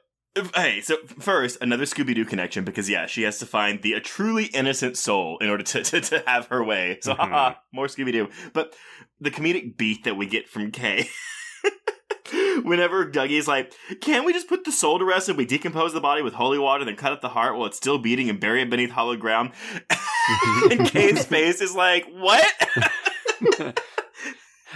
[0.57, 4.01] hey, so first another Scooby Doo connection because yeah, she has to find the a
[4.01, 6.99] truly innocent soul in order to to, to have her way.
[7.03, 7.19] So Mhm.
[7.19, 8.29] haha, more Scooby Doo.
[8.53, 8.75] But
[9.21, 11.09] the comedic beat that we get from Kay.
[12.63, 16.01] whenever Dougie's like, "Can't we just put the soul to rest and we decompose the
[16.01, 18.63] body with holy water, then cut up the heart while it's still beating and bury
[18.63, 19.53] it beneath hollow ground?"
[20.71, 22.53] and Kay's face is like, "What?"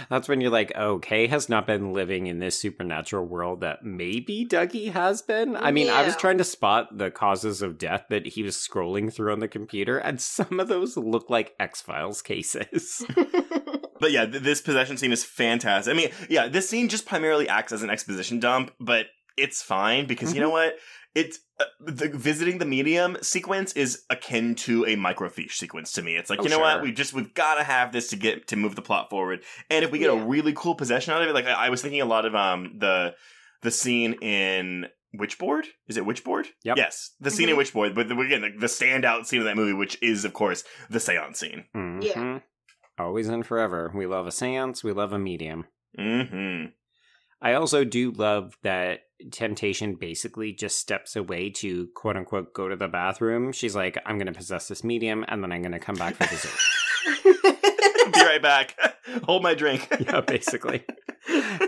[0.09, 3.83] That's when you're like, oh, Kay has not been living in this supernatural world that
[3.83, 5.55] maybe Dougie has been.
[5.55, 9.13] I mean, I was trying to spot the causes of death that he was scrolling
[9.13, 13.05] through on the computer, and some of those look like X Files cases.
[13.99, 15.93] But yeah, th- this possession scene is fantastic.
[15.93, 19.07] I mean, yeah, this scene just primarily acts as an exposition dump, but
[19.37, 20.75] it's fine because you know what?
[21.15, 26.15] It's uh, the visiting the medium sequence is akin to a microfiche sequence to me.
[26.15, 26.81] It's like Oh, you know what?
[26.83, 29.41] We just we've got to have this to get to move the plot forward.
[29.71, 30.21] And if we get Yeah.
[30.21, 32.35] a really cool possession out of it, like I, I was thinking a lot of
[32.35, 33.15] um the
[33.63, 34.85] the scene in
[35.17, 35.63] Witchboard.
[35.87, 36.45] Is it Witchboard?
[36.63, 36.77] Yep.
[36.77, 37.95] Yes, the scene in Witchboard.
[37.95, 40.99] But the, again, the, the standout scene of that movie, which is of course the
[40.99, 41.65] seance scene.
[41.75, 42.41] Mhm.
[42.99, 43.91] Always and forever.
[43.95, 45.65] We love a seance, we love a medium.
[45.97, 46.65] hmm
[47.41, 48.99] I also do love that
[49.31, 53.53] Temptation basically just steps away to quote unquote go to the bathroom.
[53.53, 56.15] She's like, I'm going to possess this medium and then I'm going to come back
[56.15, 56.51] for dessert.
[57.23, 58.77] Be right back.
[59.23, 59.87] Hold my drink.
[59.99, 60.83] yeah, basically.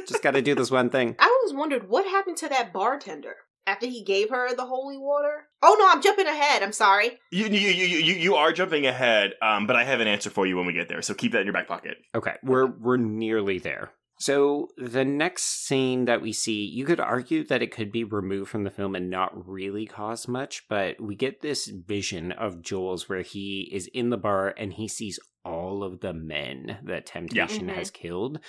[0.07, 1.15] just got to do this one thing.
[1.19, 3.35] I always wondered what happened to that bartender
[3.67, 5.45] after he gave her the holy water.
[5.61, 6.63] Oh no, I'm jumping ahead.
[6.63, 7.19] I'm sorry.
[7.31, 10.45] You, you, you, you, you are jumping ahead, um, but I have an answer for
[10.45, 11.97] you when we get there, so keep that in your back pocket.
[12.15, 13.91] Okay, we're we're nearly there.
[14.19, 18.51] So the next scene that we see, you could argue that it could be removed
[18.51, 23.09] from the film and not really cause much, but we get this vision of Joel's
[23.09, 27.65] where he is in the bar and he sees all of the men that Temptation
[27.67, 27.73] Mhm.
[27.73, 28.39] has killed.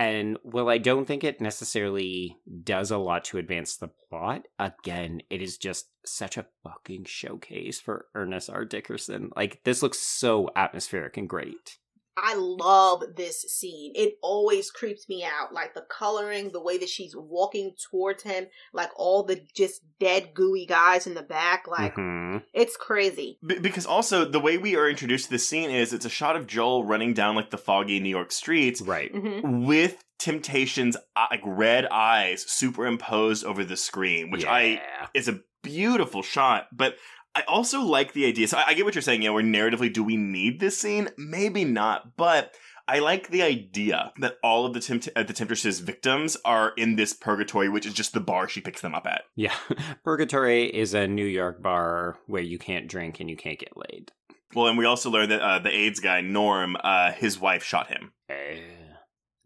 [0.00, 5.20] And while I don't think it necessarily does a lot to advance the plot, again,
[5.28, 8.64] it is just such a fucking showcase for Ernest R.
[8.64, 9.28] Dickerson.
[9.36, 11.76] Like, this looks so atmospheric and great.
[12.16, 13.92] I love this scene.
[13.94, 15.52] It always creeps me out.
[15.54, 20.34] Like the coloring, the way that she's walking towards him, like all the just dead
[20.34, 21.66] gooey guys in the back.
[21.68, 22.42] Like Mhm.
[22.52, 23.38] it's crazy.
[23.46, 26.36] B- because also, the way we are introduced to this scene is it's a shot
[26.36, 29.10] of Joel running down like the foggy New York streets Right.
[29.12, 35.06] hmm with Temptation's uh, like red eyes superimposed over the screen, which I Yeah.
[35.14, 36.96] is a beautiful shot, but
[37.34, 38.48] I also like the idea.
[38.48, 39.22] So I, I get what you're saying.
[39.22, 41.08] Yeah, where narratively, do we need this scene?
[41.16, 42.54] Maybe not, but
[42.88, 46.96] I like the idea that all of the tempt- uh, the Temptress's victims are in
[46.96, 49.22] this purgatory, which is just the bar she picks them up at.
[49.36, 49.54] Yeah.
[50.04, 54.10] Purgatory is a New York bar where you can't drink and you can't get laid.
[54.56, 57.86] Well, and we also learned that uh, the AIDS guy Norm, uh, his wife shot
[57.86, 58.10] him.
[58.28, 58.58] Eh,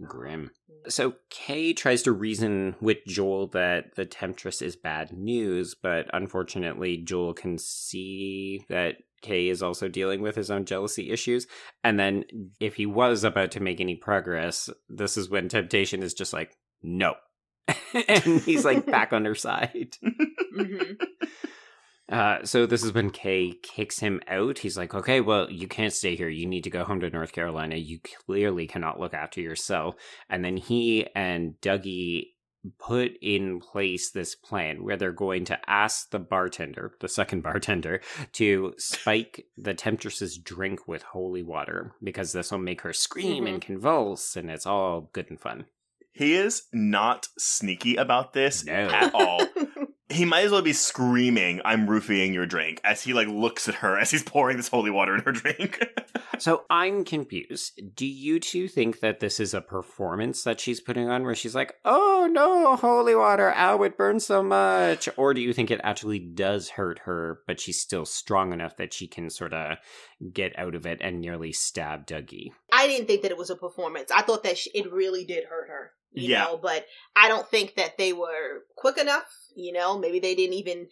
[0.03, 0.51] grim.
[0.89, 6.99] So Kay tries to reason with Joel that the Temptress is bad news, but unfortunately,
[6.99, 11.47] Joel can see that Kay is also dealing with his own jealousy issues.
[11.83, 12.25] And then,
[12.61, 16.57] if he was about to make any progress, this is when Temptation is just like,
[16.83, 17.15] no.
[18.09, 19.97] and he's like back on her side.
[20.03, 20.77] hmm
[22.11, 24.59] Uh, so this is when Kay kicks him out.
[24.59, 26.29] He's like, "Okay, well, you can't stay here.
[26.29, 27.77] You need to go home to North Carolina.
[27.77, 29.95] You clearly cannot look after yourself."
[30.29, 32.27] And then he and Dougie
[32.79, 38.01] put in place this plan where they're going to ask the bartender, the second bartender,
[38.33, 43.61] to spike the temptress's drink with holy water because this will make her scream and
[43.63, 45.65] convulse, and it's all good and fun.
[46.13, 48.73] He is not sneaky about this No.
[48.73, 49.47] at all.
[50.15, 53.77] he might as well be screaming, "I'm roofing your drink" as he like looks at
[53.77, 55.85] her as he's pouring this holy water in her drink.
[56.39, 57.81] So I'm confused.
[57.95, 61.55] Do you two think that this is a performance that she's putting on where she's
[61.55, 65.09] like, oh no, holy water, ow, it burns so much?
[65.16, 68.93] Or do you think it actually does hurt her, but she's still strong enough that
[68.93, 69.78] she can sort of
[70.32, 72.51] get out of it and nearly stab Dougie?
[72.73, 74.11] I didn't think that it was a performance.
[74.11, 75.93] I thought that sh- it really did hurt her.
[76.15, 76.45] You Yeah.
[76.45, 76.86] know, but
[77.16, 79.27] I don't think that they were quick enough.
[79.57, 80.89] You know, maybe they didn't even.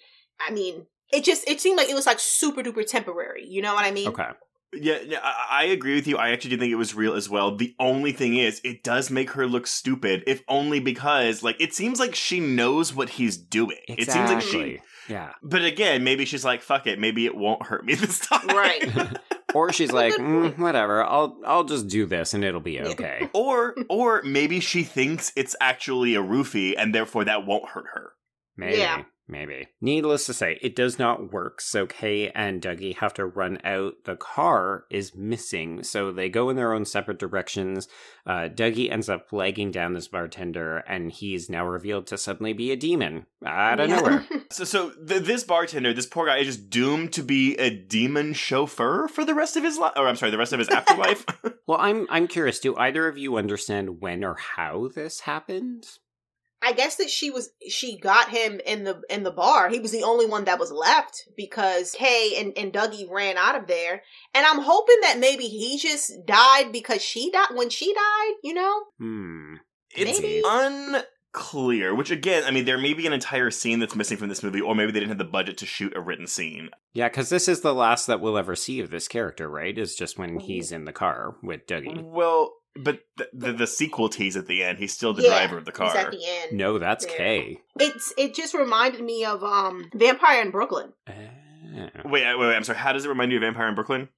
[0.47, 3.47] I mean, it just it seemed like it was like super duper temporary.
[3.47, 4.09] You know what I mean?
[4.09, 4.29] Okay.
[4.75, 6.17] yeah, yeah, I, I agree with you.
[6.17, 7.57] I actually do think it was real as well.
[7.57, 11.75] The only thing is, it does make her look stupid, if only because like it
[11.75, 13.79] seems like she knows what he's doing.
[13.89, 14.81] It seems like she.
[15.09, 15.33] Yeah.
[15.43, 18.83] But again, maybe she's like, "Fuck it, maybe it won't hurt me this time." Right.
[19.55, 23.29] Or she's like, mm, whatever, I'll I'll just do this and it'll be okay.
[23.35, 28.13] or or maybe she thinks it's actually a roofie and therefore that won't hurt her.
[28.57, 28.79] Maybe.
[28.79, 29.05] Yeah.
[29.29, 29.69] Maybe.
[29.81, 31.61] Needless to say, it does not work.
[31.61, 33.95] So Kay and Dougie have to run out.
[34.05, 35.85] The car is missing.
[35.85, 37.87] So they go in their own separate directions.
[38.27, 42.73] Uh, Dougie ends up flagging down this bartender, and he's now revealed to suddenly be
[42.73, 43.97] a demon out of Yeah.
[43.97, 44.27] nowhere.
[44.53, 48.35] So so th- this bartender, this poor guy, is just doomed to be a demon
[48.35, 49.93] chauffeur for the rest of his life.
[49.97, 51.25] Or I'm sorry, the rest of his afterlife.
[51.69, 52.59] Well, I'm I'm curious.
[52.59, 55.87] Do either of you understand when or how this happened?
[56.63, 59.69] I guess that she was she got him in the in the bar.
[59.69, 63.57] He was the only one that was left because Kay and, and Dougie ran out
[63.57, 64.03] of there.
[64.35, 68.55] And I'm hoping that maybe he just died because she died when she died, you
[68.55, 68.83] know?
[68.99, 69.55] Hmm.
[69.95, 70.43] It's Maybe.
[71.35, 71.95] unclear.
[71.95, 74.61] Which again, I mean, there may be an entire scene that's missing from this movie,
[74.61, 76.71] or maybe they didn't have the budget to shoot a written scene.
[76.95, 79.77] Yeah, because this is the last that we'll ever see of this character, right?
[79.77, 82.03] Is just when he's in the car with Dougie.
[82.03, 85.59] Well, but the, the, the sequel tease at the end, he's still the Yeah, driver
[85.59, 85.97] of the He's car.
[85.97, 86.53] at the end.
[86.57, 87.17] No, that's Yeah.
[87.17, 87.59] Kay.
[87.79, 90.93] It's it just reminded me of um Vampire in Brooklyn.
[91.09, 91.13] Ah.
[92.05, 92.79] Wait, wait, wait, I'm sorry.
[92.79, 94.09] How does it remind you of Vampire in Brooklyn?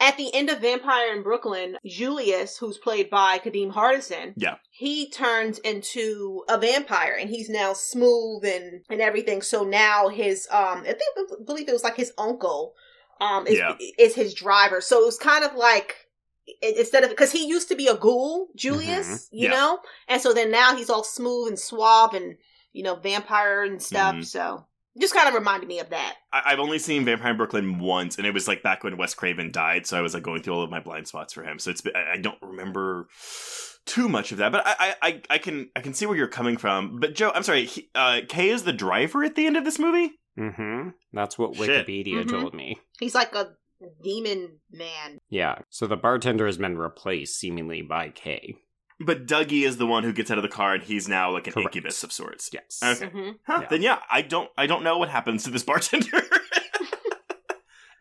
[0.00, 4.56] At the end of Vampire in Brooklyn, Julius, who's played by Kadeem Hardison, Yeah.
[4.70, 9.42] he turns into a vampire and he's now smooth and and everything.
[9.42, 12.74] So now his um I think I believe it was like his uncle
[13.20, 13.74] um is, Yeah.
[13.98, 14.80] is his driver.
[14.80, 16.07] So it was kind of like i-
[16.62, 19.28] instead of because he used to be a ghoul, Julius, Mhm.
[19.32, 19.50] you Yeah.
[19.54, 22.36] know, and so then now he's all smooth and suave and
[22.72, 24.14] you know vampire and stuff.
[24.16, 24.24] Mhm.
[24.24, 24.66] So
[24.98, 26.16] just kind of reminded me of that.
[26.32, 29.14] I- I've only seen Vampire in Brooklyn once, and it was like back when Wes
[29.14, 29.86] Craven died.
[29.86, 31.58] So I was like going through all of my blind spots for him.
[31.58, 33.08] So it's been, I I don't remember
[33.86, 36.28] too much of that, but I, I I I can I can see where you're
[36.28, 36.98] coming from.
[37.00, 37.64] But Joe, I'm sorry.
[37.64, 40.12] He, uh, Kay is the driver at the end of this movie.
[40.38, 40.90] Mm-hmm.
[41.12, 41.86] That's what Shit.
[41.86, 42.28] Wikipedia Mhm.
[42.30, 42.78] told me.
[43.00, 43.54] He's like a
[44.02, 45.18] demon man.
[45.28, 45.58] Yeah.
[45.70, 48.56] So the bartender has been replaced seemingly by Kay.
[49.00, 51.46] But Dougie is the one who gets out of the car, and he's now like
[51.46, 51.76] an Correct.
[51.76, 52.50] incubus of sorts.
[52.52, 52.80] Yes.
[52.82, 53.06] Okay.
[53.08, 53.68] hmm Huh, Yeah.
[53.70, 56.22] Then yeah, I don't I don't know what happens to this bartender.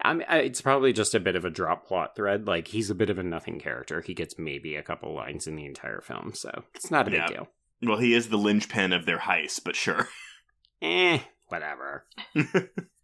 [0.02, 2.48] I mean, it's probably just a bit of a drop plot thread.
[2.48, 4.02] Like he's a bit of a nothing character.
[4.02, 7.28] He gets maybe a couple lines in the entire film, so it's not a big
[7.28, 7.50] deal.
[7.84, 10.08] well, he is the linchpin of their heist, but sure.
[10.82, 12.06] Eh, whatever.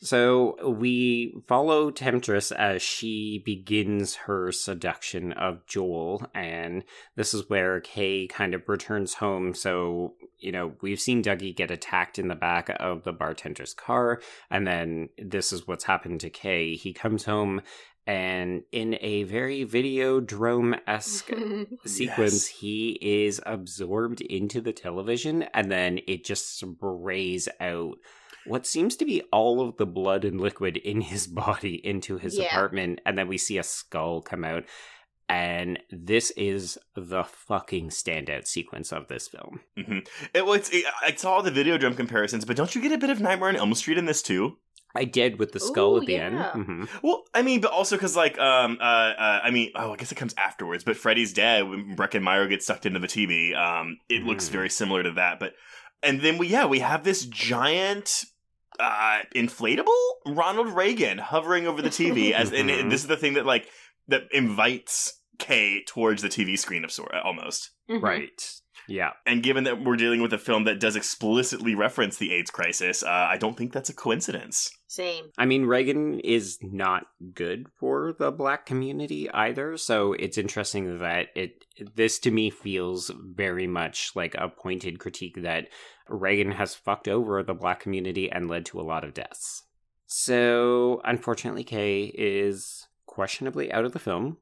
[0.00, 6.84] So we follow Temptress as she begins her seduction of Joel, and
[7.16, 9.54] this is where Kay kind of returns home.
[9.54, 14.20] So, you know, we've seen Dougie get attacked in the back of the bartender's car,
[14.50, 16.76] and then this is what's happened to Kay.
[16.76, 17.60] He comes home,
[18.06, 21.32] and in a very Videodrome esque
[21.86, 27.98] sequence, he is absorbed into the television, and then it just sprays out
[28.48, 32.38] what seems to be all of the blood and liquid in his body into his
[32.38, 32.46] Yeah.
[32.46, 34.64] apartment, and then we see a skull come out.
[35.30, 39.60] And this is the fucking standout sequence of this film.
[39.76, 39.98] hmm
[40.32, 43.10] It, well, it's, it, I saw the Videodrome comparisons, but don't you get a bit
[43.10, 44.56] of Nightmare on Elm Street in this too?
[44.94, 46.36] I did with the skull Ooh, at the end.
[46.36, 46.52] yeah.
[46.52, 49.96] hmm Well, I mean, but also because like, um, uh, uh, I mean, oh, I
[49.96, 50.82] guess it comes afterwards.
[50.82, 53.54] But Freddy's dead when Breckin Meyer gets sucked into the TV.
[53.54, 54.52] Um, it looks Mm.
[54.52, 55.38] very similar to that.
[55.40, 55.52] But
[56.02, 58.24] and then we, yeah, we have this giant.
[58.78, 59.96] Uh, inflatable
[60.26, 63.66] Ronald Reagan hovering over the TV as, and, and this is the thing that like
[64.08, 67.70] that invites Kay towards the TV screen of sort almost.
[67.90, 68.02] Mhm.
[68.02, 68.52] Right.
[68.88, 69.10] Yeah.
[69.26, 73.02] And given that we're dealing with a film that does explicitly reference the AIDS crisis,
[73.02, 74.70] uh, I don't think that's a coincidence.
[74.86, 75.26] Same.
[75.36, 77.04] I mean, Reagan is not
[77.34, 83.10] good for the black community either, so it's interesting that it this to me feels
[83.22, 85.68] very much like a pointed critique that
[86.08, 89.64] Reagan has fucked over the black community and led to a lot of deaths.
[90.06, 94.38] So, unfortunately, Kay is questionably out of the film,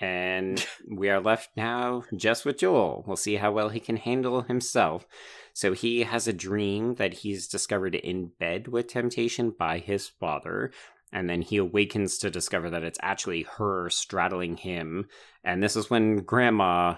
[0.00, 3.04] and we are left now just with Joel.
[3.06, 5.06] We'll see how well he can handle himself.
[5.52, 10.70] So he has a dream that he's discovered in bed with temptation by his father.
[11.12, 15.08] And then he awakens to discover that it's actually her straddling him.
[15.42, 16.96] And this is when grandma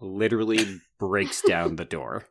[0.00, 2.24] literally breaks down the door.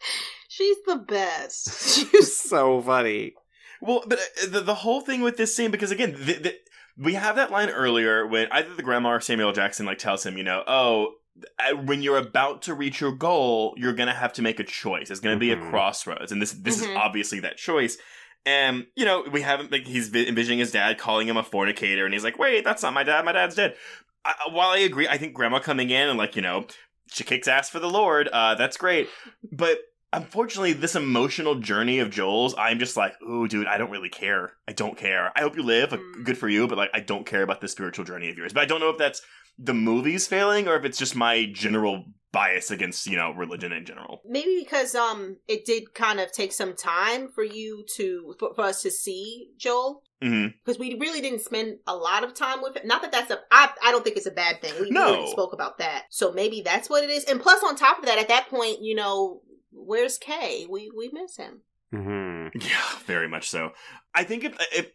[0.52, 1.80] She's the best.
[2.10, 3.34] She's so funny.
[3.80, 6.54] Well, but uh, the, the whole thing with this scene, because again, the, the,
[6.98, 10.36] we have that line earlier when either the grandma or Samuel Jackson like tells him,
[10.36, 11.12] you know, oh,
[11.60, 15.08] uh, when you're about to reach your goal, you're gonna have to make a choice.
[15.08, 15.66] It's gonna be Mhm.
[15.68, 16.90] a crossroads, and this this Mhm.
[16.90, 17.96] is obviously that choice.
[18.44, 22.04] And you know, we haven't like he's vi- envisioning his dad calling him a fornicator,
[22.04, 23.24] and he's like, "Wait, that's not my dad.
[23.24, 23.76] My dad's dead."
[24.24, 26.66] I, while I agree, I think grandma coming in and like you know,
[27.10, 28.28] she kicks ass for the Lord.
[28.28, 29.08] Uh, that's great,
[29.52, 29.78] but
[30.12, 34.52] unfortunately, this emotional journey of Joel's, I'm just like, ooh, dude, I don't really care.
[34.68, 35.32] I don't care.
[35.36, 35.92] I hope you live.
[35.92, 36.24] Like, Mm.
[36.24, 38.52] good for you, but like, I don't care about the spiritual journey of yours.
[38.52, 39.22] But I don't know if that's
[39.58, 43.84] the movies failing or if it's just my general bias against you know religion in
[43.84, 44.22] general.
[44.24, 48.62] Maybe because um it did kind of take some time for you to for, for
[48.66, 52.76] us to see Joel mm-hmm because we really didn't spend a lot of time with
[52.76, 52.86] it.
[52.86, 54.72] Not that that's a I I don't think it's a bad thing.
[54.80, 55.08] We No.
[55.08, 56.04] already spoke about that.
[56.10, 57.24] So maybe that's what it is.
[57.24, 59.40] And plus on top of that, at that point, you know,
[59.72, 60.66] where's Kay?
[60.68, 61.62] We we miss him.
[61.92, 63.70] hmm Yeah, very much so.
[64.14, 64.90] I think if, if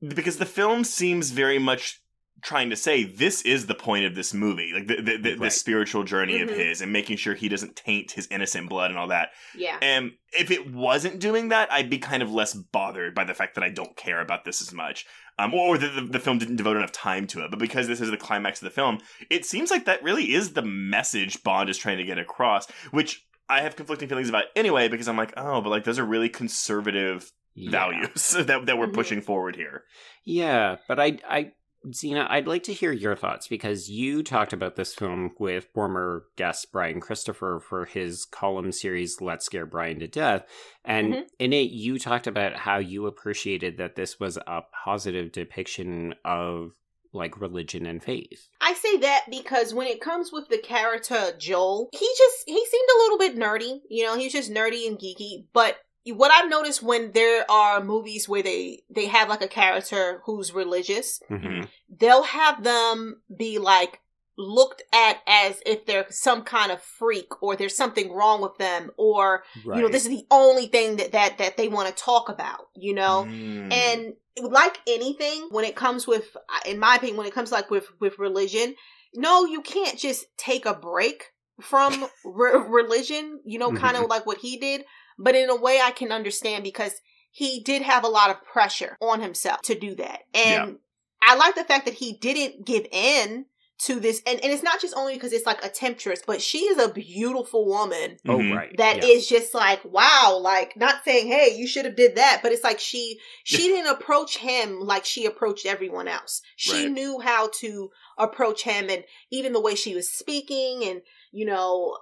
[0.00, 2.00] because the film seems very much
[2.40, 5.40] trying to say this is the point of this movie, like the the, the, Right.
[5.40, 6.44] the spiritual journey Mhm.
[6.44, 9.30] of his, and making sure he doesn't taint his innocent blood and all that.
[9.56, 9.76] Yeah.
[9.82, 13.56] And if it wasn't doing that, I'd be kind of less bothered by the fact
[13.56, 15.04] that I don't care about this as much,
[15.40, 17.50] um, or that the, the film didn't devote enough time to it.
[17.50, 19.00] But because this is the climax of the film,
[19.30, 23.24] it seems like that really is the message Bond is trying to get across, which.
[23.48, 26.28] I have conflicting feelings about anyway because I'm like, oh, but like those are really
[26.28, 27.70] conservative Yeah.
[27.70, 28.94] values that that we're Mhm.
[28.94, 29.84] pushing forward here.
[30.24, 31.52] Yeah, but I, I,
[31.94, 36.24] Zena, I'd like to hear your thoughts because you talked about this film with former
[36.36, 40.44] guest Brian Christopher for his column series "Let's Scare Brian to Death,"
[40.84, 41.26] and Mhm.
[41.38, 46.72] in it, you talked about how you appreciated that this was a positive depiction of
[47.12, 48.48] like religion and faith.
[48.60, 52.88] I say that because when it comes with the character Joel, he just he seemed
[52.94, 53.80] a little bit nerdy.
[53.88, 55.46] You know, he's just nerdy and geeky.
[55.52, 55.76] But
[56.06, 60.52] what I've noticed when there are movies where they they have like a character who's
[60.54, 61.68] religious, Mhm.
[61.88, 64.00] they'll have them be like
[64.40, 68.88] looked at as if they're some kind of freak or there's something wrong with them
[68.96, 72.28] or you know this is the only thing that that that they want to talk
[72.28, 73.72] about you know Mm.
[73.72, 77.70] and like anything when it comes with uh, in my opinion when it comes like
[77.70, 78.74] with with religion
[79.14, 83.78] no you can't just take a break from re- religion you know mm-hmm.
[83.78, 84.84] kind of like what he did.
[85.20, 86.92] But in a way i can understand because
[87.30, 90.20] he did have a lot of pressure on himself to do that.
[90.32, 90.78] And
[91.22, 93.46] i like the fact that he didn't give in
[93.78, 96.58] to this and, and it's not just only because it's like a temptress but she
[96.64, 98.56] is a beautiful woman oh Mhm.
[98.56, 99.38] right, that is yeah.
[99.38, 102.80] just like wow like not saying hey you should have did that but it's like
[102.80, 106.90] she she didn't approach him like she approached everyone else she Right.
[106.90, 111.98] knew how to approach him and even the way she was speaking and you know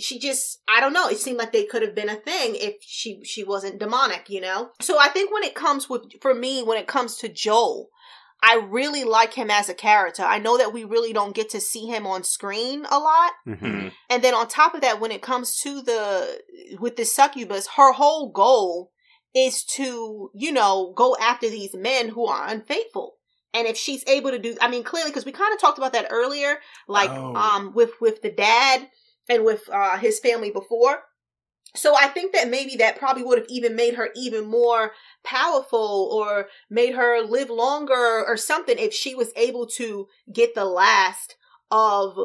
[0.00, 2.74] she just i don't know it seemed like they could have been a thing if
[2.80, 6.62] she she wasn't demonic you know so i think when it comes with for me
[6.62, 7.90] when it comes to joel
[8.42, 10.22] I really like him as a character.
[10.22, 13.32] I know that we really don't get to see him on screen a lot.
[13.46, 13.58] Mhm.
[13.60, 13.92] Mhm.
[14.10, 16.40] And then on top of that, when it comes to the
[16.78, 18.92] with the succubus, her whole goal
[19.34, 23.16] is to, you know, go after these men who are unfaithful.
[23.52, 25.92] And if she's able to do I mean clearly because we kind of talked about
[25.94, 27.34] that earlier, like Oh.
[27.34, 28.88] um with with the dad
[29.28, 31.02] and with uh his family before.
[31.74, 34.92] So I think that maybe that probably would have even made her even more
[35.24, 40.64] powerful or made her live longer or something if she was able to get the
[40.64, 41.36] last
[41.70, 42.16] of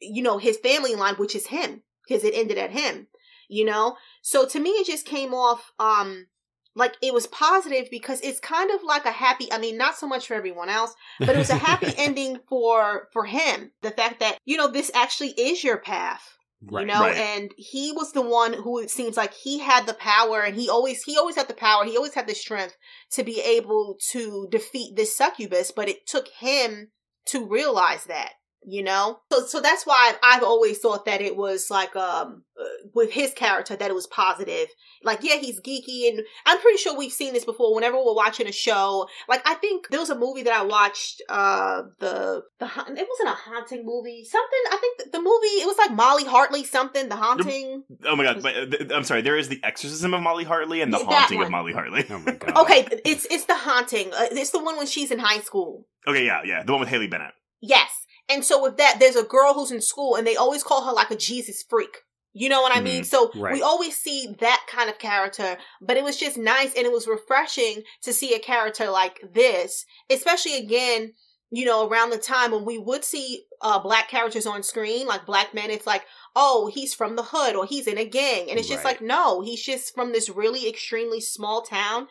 [0.00, 3.08] you know his family line which is him because it ended at him
[3.50, 3.96] you know?
[4.22, 6.28] So to me it just came off um
[6.76, 10.06] like it was positive because it's kind of like a happy i mean not so
[10.06, 13.72] much for everyone else but it was a happy ending for for him.
[13.82, 16.82] The fact that you know this actually is your path right.
[16.82, 17.16] you know Right.
[17.16, 20.68] and he was the one who it seems like he had the power and he
[20.68, 22.76] always he always had the power he always had the strength
[23.12, 26.88] to be able to defeat this succubus but it took him
[27.26, 28.32] to realize that
[28.66, 32.42] you know so so that's why I've, I've always thought that it was like um
[32.60, 32.64] uh,
[32.94, 34.68] with his character that it was positive
[35.02, 38.46] like yeah he's geeky and i'm pretty sure we've seen this before whenever we're watching
[38.46, 42.66] a show like i think there was a movie that i watched uh the the
[42.66, 45.92] haunt- it wasn't a haunting movie something i think the, the movie it was like
[45.92, 48.42] molly hartley something the haunting Oh my god!
[48.42, 49.20] But, uh, th- I'm sorry.
[49.22, 51.50] There is the exorcism of Molly Hartley and the Yeah, haunting of.
[51.50, 52.04] Molly Hartley.
[52.10, 52.56] Oh my god.
[52.58, 56.24] okay it's it's the haunting uh, it's the one when she's in high school Okay,
[56.24, 57.32] yeah, yeah, the one with Haley Bennett.
[57.60, 57.99] Yes.
[58.30, 60.92] And so with that, there's a girl who's in school and they always call her
[60.92, 61.98] like a Jesus freak.
[62.32, 63.02] You know what I mean?
[63.02, 63.54] So Right.
[63.54, 67.08] we always see that kind of character, but it was just nice and it was
[67.08, 71.14] refreshing to see a character like this, especially again,
[71.50, 75.26] you know, around the time when we would see uh black characters on screen, like
[75.26, 76.04] black men, it's like,
[76.36, 78.48] oh, he's from the hood or he's in a gang.
[78.48, 78.92] And it's just Right.
[78.92, 82.06] like, no, he's just from this really extremely small town.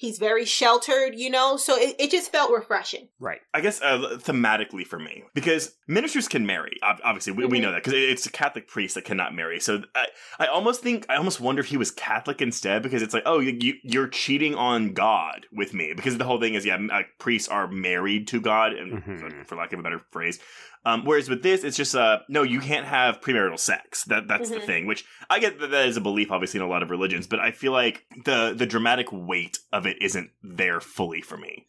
[0.00, 3.08] He's very sheltered, you know, so it, it just felt refreshing.
[3.18, 3.40] Right.
[3.52, 6.78] I guess uh, thematically for me, because ministers can marry.
[6.82, 7.62] Obviously, we, we Mhm.
[7.64, 9.60] know that because it's a Catholic priest that cannot marry.
[9.60, 10.06] So I,
[10.38, 13.40] I almost think I almost wonder if he was Catholic instead, because it's like, oh,
[13.40, 17.02] you, you, you're cheating on God with me, because the whole thing is, yeah, uh,
[17.18, 19.20] priests are married to God, and Mhm.
[19.20, 20.40] for, for lack of a better phrase.
[20.84, 24.04] Um, whereas with this, it's just uh, no, you can't have premarital sex.
[24.04, 24.64] That that's the Mhm.
[24.66, 24.86] thing.
[24.86, 27.38] Which I get that that is a belief, obviously, in a lot of religions, but
[27.40, 31.66] I feel like the the dramatic weight of it isn't there fully for me.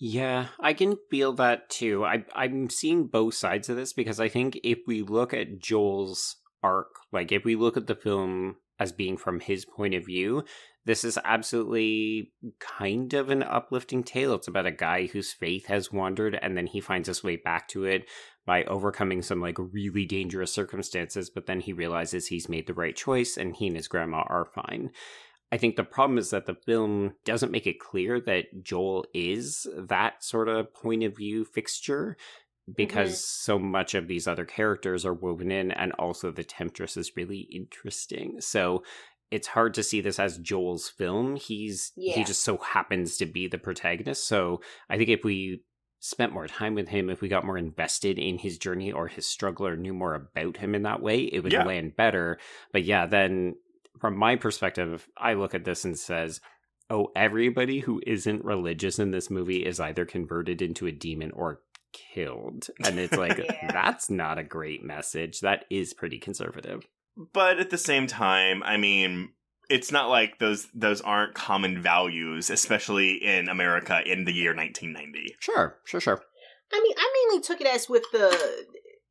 [0.00, 2.04] Yeah, I can feel that too.
[2.04, 6.36] I I'm seeing both sides of this because I think if we look at Joel's
[6.62, 10.44] arc, like if we look at the film as being from his point of view,
[10.84, 14.34] this is absolutely kind of an uplifting tale.
[14.34, 17.66] It's about a guy whose faith has wandered and then he finds his way back
[17.68, 18.04] to it
[18.48, 22.96] by overcoming some like really dangerous circumstances, but then he realizes he's made the right
[22.96, 24.90] choice and he and his grandma are fine.
[25.52, 29.66] I think the problem is that the film doesn't make it clear that Joel is
[29.76, 32.16] that sort of point of view fixture
[32.74, 33.52] because mm-hmm.
[33.52, 37.48] so much of these other characters are woven in and also the temptress is really
[37.52, 38.40] interesting.
[38.40, 38.82] So
[39.30, 41.36] it's hard to see this as Joel's film.
[41.36, 42.14] He's yeah.
[42.14, 44.26] he just so happens to be the protagonist.
[44.26, 45.60] So I think if we
[46.00, 49.26] spent more time with him, if we got more invested in his journey or his
[49.26, 51.64] struggle or knew more about him in that way, it would yeah.
[51.64, 52.38] land better.
[52.72, 53.56] But yeah, then
[53.98, 56.40] from my perspective, I look at this and says,
[56.88, 61.62] "Oh, everybody who isn't religious in this movie is either converted into a demon or
[61.92, 63.72] killed." And it's like yeah.
[63.72, 65.40] that's not a great message.
[65.40, 66.86] That is pretty conservative.
[67.32, 69.30] But at the same time, I mean,
[69.68, 75.36] it's not like those those aren't common values, especially in America in the year 1990.
[75.40, 76.22] Sure, sure, sure.
[76.72, 78.66] I mean, I mainly took it as with the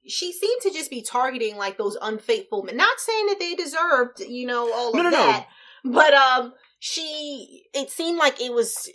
[0.07, 2.77] she seemed to just be targeting like those unfaithful men.
[2.77, 5.47] Not saying that they deserved, you know, all no, of no, that,
[5.83, 5.91] no.
[5.91, 8.89] but um, she it seemed like it was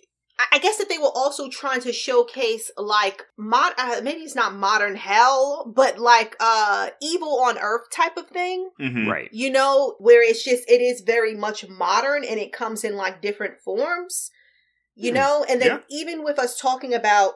[0.51, 4.55] I guess that they were also trying to showcase like mod uh, maybe it's not
[4.55, 8.71] modern hell, but like uh evil on earth type of thing.
[8.81, 9.09] Mm-hmm.
[9.09, 9.29] Right.
[9.33, 13.23] You know, where it's just it is very much modern and it comes in like
[13.23, 14.31] different forms.
[14.95, 15.15] You mm.
[15.15, 15.81] know, and then yeah.
[15.89, 17.35] even with us talking about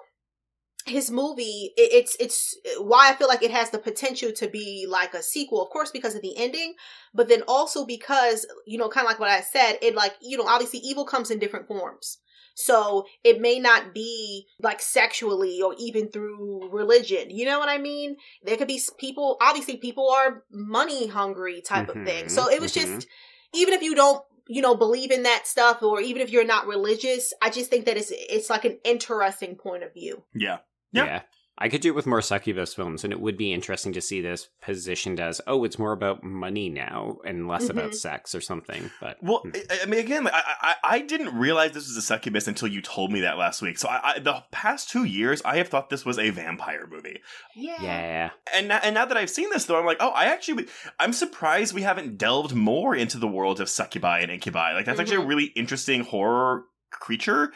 [0.86, 4.86] his movie it, it's it's why i feel like it has the potential to be
[4.88, 6.74] like a sequel of course because of the ending
[7.12, 10.38] but then also because you know kind of like what i said it like you
[10.38, 12.18] know obviously evil comes in different forms
[12.58, 17.28] so it may not be like sexually or even through religion.
[17.28, 18.16] You know what I mean?
[18.42, 22.28] There could be people, obviously, people are money hungry type mm-hmm, of thing.
[22.30, 22.94] So it was mm-hmm.
[22.94, 23.08] just,
[23.54, 26.68] even if you don't you know believe in that stuff or even if you're not
[26.68, 30.58] religious i just think that it's it's like an interesting point of view yeah
[30.92, 31.22] yeah, yeah.
[31.58, 34.20] I could do it with more succubus films, and it would be interesting to see
[34.20, 37.78] this positioned as, oh, it's more about money now and less mm-hmm.
[37.78, 38.90] about sex or something.
[39.00, 39.52] But well, hmm.
[39.82, 43.10] I mean, again, I, I, I didn't realize this was a succubus until you told
[43.10, 43.78] me that last week.
[43.78, 47.20] So I, I, the past two years, I have thought this was a vampire movie.
[47.54, 48.30] Yeah, yeah.
[48.54, 50.66] And now, and now that I've seen this, though, I'm like, oh, I actually,
[51.00, 54.74] I'm surprised we haven't delved more into the world of succubi and incubi.
[54.74, 55.00] Like that's mm-hmm.
[55.00, 55.28] actually a mm-hmm.
[55.28, 57.52] really interesting horror creature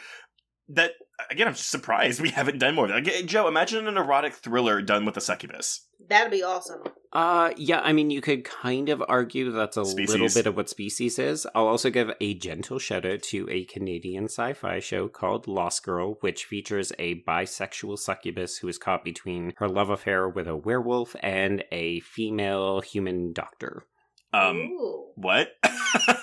[0.69, 0.93] that
[1.29, 2.87] again, I'm surprised we haven't done more.
[2.87, 5.87] Like, Joe, imagine an erotic thriller done with a succubus.
[6.09, 6.81] That'd be awesome.
[7.13, 10.09] Uh, yeah, I mean, you could kind of argue that's a species.
[10.11, 11.45] little bit of what Species is.
[11.53, 15.83] I'll also give a gentle shout out to a Canadian sci fi show called Lost
[15.83, 20.55] Girl, which features a bisexual succubus who is caught between her love affair with a
[20.55, 23.85] werewolf and a female human doctor.
[24.33, 25.11] Um, Ooh.
[25.15, 25.49] what?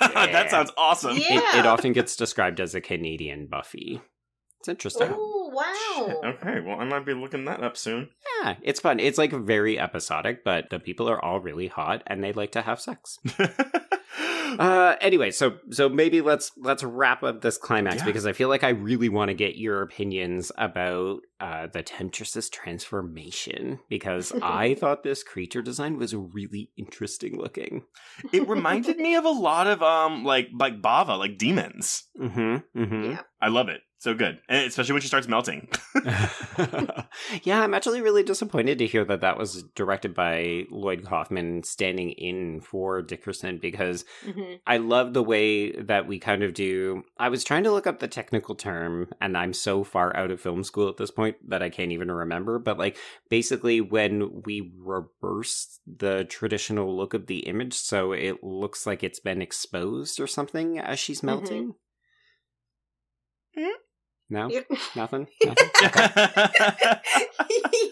[0.01, 0.33] Yeah.
[0.33, 1.17] that sounds awesome.
[1.19, 1.57] Yeah.
[1.57, 4.01] It, it often gets described as a Canadian Buffy.
[4.61, 5.11] It's interesting.
[5.13, 6.21] Oh wow!
[6.31, 8.11] Okay, well, I might be looking that up soon.
[8.43, 9.01] Yeah, it's fun.
[9.01, 12.63] It's like very episodic, but the people are all really hot and they like to
[12.63, 13.19] have sex.
[14.59, 18.05] uh anyway so so maybe let's let's wrap up this climax yeah.
[18.05, 22.49] because i feel like i really want to get your opinions about uh the temptress's
[22.49, 27.85] transformation because i thought this creature design was really interesting looking
[28.33, 33.11] it reminded me of a lot of um like like bava like demons mm-hmm, mm-hmm.
[33.11, 35.69] yeah i love it so good, and especially when she starts melting.
[37.43, 42.13] yeah, I'm actually really disappointed to hear that that was directed by Lloyd Kaufman, standing
[42.13, 44.55] in for Dickerson, because mm-hmm.
[44.69, 47.03] I love the way that we kind of do.
[47.19, 50.41] I was trying to look up the technical term, and I'm so far out of
[50.41, 52.61] film school at this point that I can't even remember.
[52.61, 52.97] But like,
[53.29, 59.21] basically, when we reverse the traditional look of the image, so it looks like it's
[59.21, 61.27] been exposed or something as she's mm-hmm.
[61.27, 61.75] melting.
[63.59, 63.71] Mm-hmm.
[64.31, 64.49] No,
[64.97, 65.27] nothing.
[65.45, 65.67] nothing?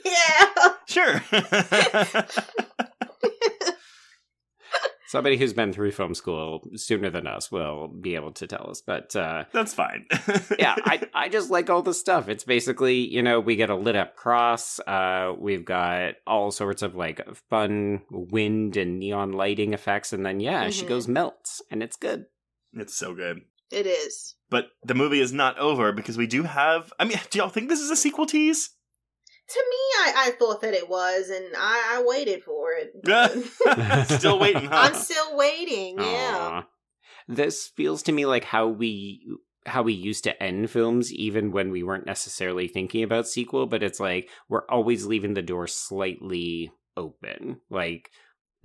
[0.05, 0.75] yeah.
[0.87, 1.23] Sure.
[5.09, 8.83] Somebody who's been through film school sooner than us will be able to tell us,
[8.85, 10.05] but uh, that's fine.
[10.59, 12.29] yeah, I I just like all the stuff.
[12.29, 14.81] It's basically you know we get a lit up cross.
[14.81, 20.41] Uh, we've got all sorts of like fun wind and neon lighting effects, and then
[20.41, 20.71] yeah, mm-hmm.
[20.73, 22.27] she goes melts, and it's good.
[22.73, 23.43] It's so good.
[23.71, 24.37] It is.
[24.49, 26.93] But the movie is not over because we do have.
[26.99, 28.71] I mean, do y'all think this is a sequel tease?
[29.49, 34.09] To me, I, I thought that it was, and I, I waited for it.
[34.09, 34.75] still waiting, huh?
[34.75, 35.99] I'm still waiting.
[35.99, 36.63] Yeah.
[36.63, 36.65] Aww.
[37.29, 39.25] This feels to me like how we
[39.67, 43.83] how we used to end films even when we weren't necessarily thinking about sequel but
[43.83, 48.11] it's like we're always leaving the door slightly open like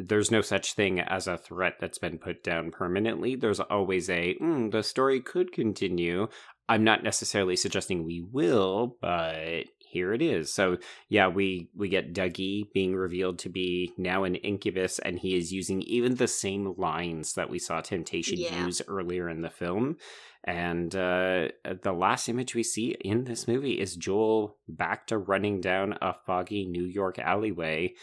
[0.07, 3.35] there's no such thing as a threat that's been put down permanently.
[3.35, 6.27] There's always a, mm, the story could continue.
[6.69, 10.53] I'm not necessarily suggesting we will, but here it is.
[10.53, 10.77] So
[11.09, 15.51] yeah, we we get Dougie being revealed to be now an incubus, and he is
[15.51, 18.65] using even the same lines that we saw Temptation Yeah.
[18.65, 19.97] use earlier in the film.
[20.45, 21.49] And uh,
[21.83, 26.15] the last image we see in this movie is Joel back to running down a
[26.25, 27.93] foggy New York alleyway.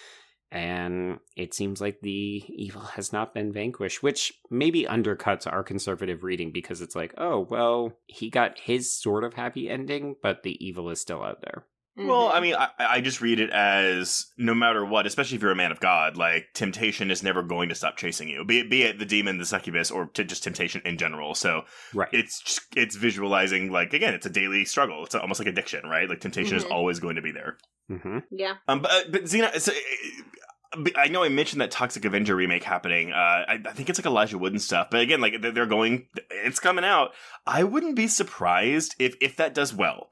[0.51, 6.23] And it seems like the evil has not been vanquished, which maybe undercuts our conservative
[6.23, 10.57] reading because it's like, oh, well, he got his sort of happy ending, but the
[10.65, 11.67] evil is still out there.
[12.01, 12.29] Well.
[12.29, 15.57] I mean, I, I just read it as no matter what, especially if you're a
[15.57, 18.45] man of God, like temptation is never going to stop chasing you.
[18.45, 21.35] Be it, be it the demon, the succubus, or to just temptation in general.
[21.35, 21.63] So
[21.93, 22.09] Right.
[22.13, 25.05] it's just, it's visualizing like again, it's a daily struggle.
[25.05, 26.09] It's almost like addiction, right?
[26.09, 26.71] Like temptation is Mhm.
[26.71, 27.59] always going to be there.
[27.89, 28.55] Hmm yeah.
[28.67, 32.65] Um, but uh, but Zena, so, uh, I know I mentioned that Toxic Avenger remake
[32.65, 33.13] happening.
[33.13, 34.89] Uh, I, I think it's like Elijah Wood and stuff.
[34.91, 37.13] But again, like they're they're going, it's coming out.
[37.47, 40.11] I wouldn't be surprised if if that does well.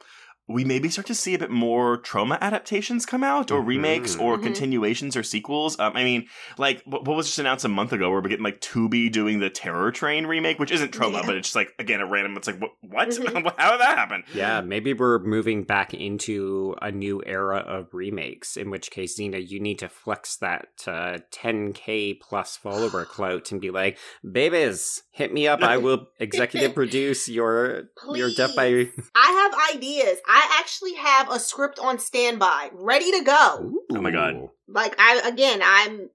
[0.48, 3.66] We maybe start to see a bit more Troma adaptations come out, or Mhm.
[3.66, 4.44] remakes, or Mhm.
[4.44, 5.78] continuations, or sequels.
[5.80, 8.44] Um, I mean, like what, what was just announced a month ago, where we're getting
[8.44, 11.22] like Tubi doing the Terror Train remake, which isn't Troma, Yeah.
[11.26, 12.36] but it's just like again a random.
[12.36, 12.70] It's like what?
[12.82, 13.08] what?
[13.08, 13.52] Mhm.
[13.58, 14.22] How did that happen?
[14.34, 19.38] Yeah, maybe we're moving back into a new era of remakes, in which case, Zena,
[19.38, 23.98] you need to flex that uh, 10k plus follower clout and be like,
[24.30, 25.62] babies, hit me up.
[25.62, 28.66] I will executive produce your your Def by.
[29.14, 30.18] I have ideas.
[30.28, 33.72] I actually have a script on standby, ready to go.
[33.90, 34.48] Oh my God.
[34.68, 36.10] Like I again, I'm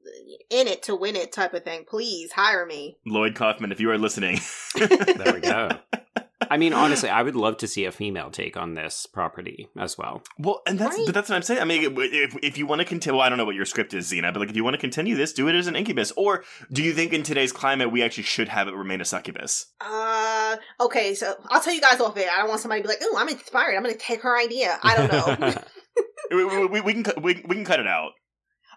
[0.50, 1.86] in it to win it type of thing.
[1.86, 2.98] Please hire me.
[3.06, 4.40] Lloyd Kaufman, if you are listening,
[4.76, 5.70] There we go.
[6.50, 9.98] I mean, honestly, I would love to see a female take on this property as
[9.98, 10.24] well.
[10.40, 11.06] Well, and that's Right.
[11.06, 11.62] but that's what I'm saying.
[11.62, 13.94] I mean, if if you want to continue, well, I don't know what your script
[13.94, 16.12] is, Zena, but like if you want to continue this, do it as an incubus.
[16.18, 19.68] Or do you think in today's climate we actually should have it remain a succubus?
[19.80, 22.30] Uh, okay, so I'll tell you guys off air.
[22.34, 23.76] I don't want somebody to be like, "Oh, I'm inspired.
[23.76, 25.54] I'm going to take her idea." I don't know.
[26.32, 28.12] we, we, we, we can cut- we, we can cut it out.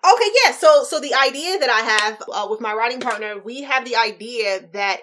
[0.04, 0.52] Okay, yeah.
[0.52, 3.96] So, so the idea that I have uh, with my writing partner, we have the
[3.96, 5.00] idea that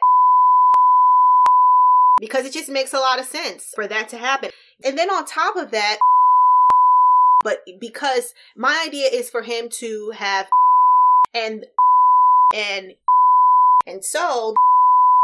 [2.21, 4.51] because it just makes a lot of sense for that to happen,
[4.85, 5.97] and then on top of that,
[7.43, 10.47] but because my idea is for him to have
[11.33, 11.65] and
[12.55, 12.93] and
[13.87, 14.53] and so.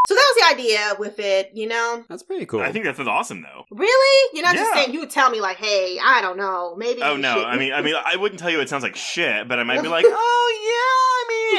[0.07, 2.05] So that was the idea with it, you know.
[2.07, 2.61] That's pretty cool.
[2.61, 3.65] I think that's awesome, though.
[3.71, 4.29] Really?
[4.33, 7.17] You're not just saying you would tell me like, "Hey, I don't know, maybe." Oh
[7.17, 9.59] no, should- I mean, I mean, I wouldn't tell you it sounds like shit, but
[9.59, 10.66] I might be like, oh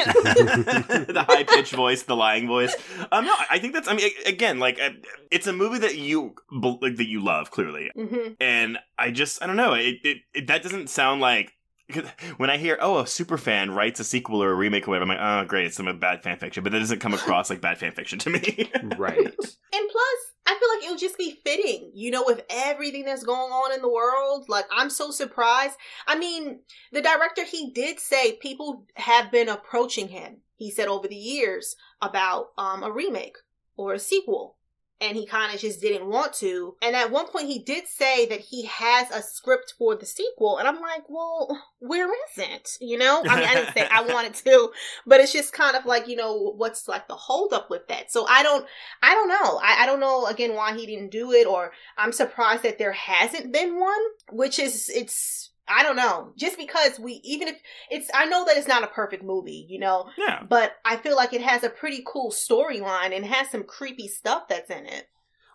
[0.05, 2.75] yeah, I mean, the high pitched voice, the lying voice.
[3.11, 3.87] Um, no, I think that's.
[3.87, 4.91] I mean, again, like, uh,
[5.31, 8.35] it's a movie that you like that you love clearly, Mhm.
[8.39, 11.53] and I just I don't know it, it, it that doesn't sound like
[12.37, 15.11] when I hear oh a super fan writes a sequel or a remake or whatever
[15.11, 17.61] I'm like oh great it's some bad fan fiction but that doesn't come across like
[17.61, 19.17] bad fan fiction to me right.
[19.71, 23.23] And plus, I feel like it would just be fitting, you know, with everything that's
[23.23, 24.45] going on in the world.
[24.49, 25.75] Like, I'm so surprised.
[26.07, 26.61] I mean,
[26.91, 30.37] the director, he did say people have been approaching him.
[30.55, 33.37] He said over the years about um, a remake
[33.77, 34.57] or a sequel.
[35.01, 36.75] And he kind of just didn't want to.
[36.81, 40.57] And at one point, he did say that he has a script for the sequel.
[40.57, 42.71] And I'm like, well, where is it?
[42.81, 43.23] You know?
[43.27, 44.71] I mean, I didn't say I wanted to,
[45.05, 48.11] but it's just kind of like, you know, what's like the holdup with that?
[48.11, 48.65] So I don't,
[49.01, 49.59] I don't know.
[49.63, 52.91] I, I don't know again why he didn't do it, or I'm surprised that there
[52.91, 53.99] hasn't been one,
[54.31, 56.33] which is it's I don't know.
[56.37, 57.57] Just because we even if
[57.89, 61.15] it's I know that it's not a perfect movie, you know, yeah but I feel
[61.15, 65.07] like it has a pretty cool storyline and has some creepy stuff that's in it.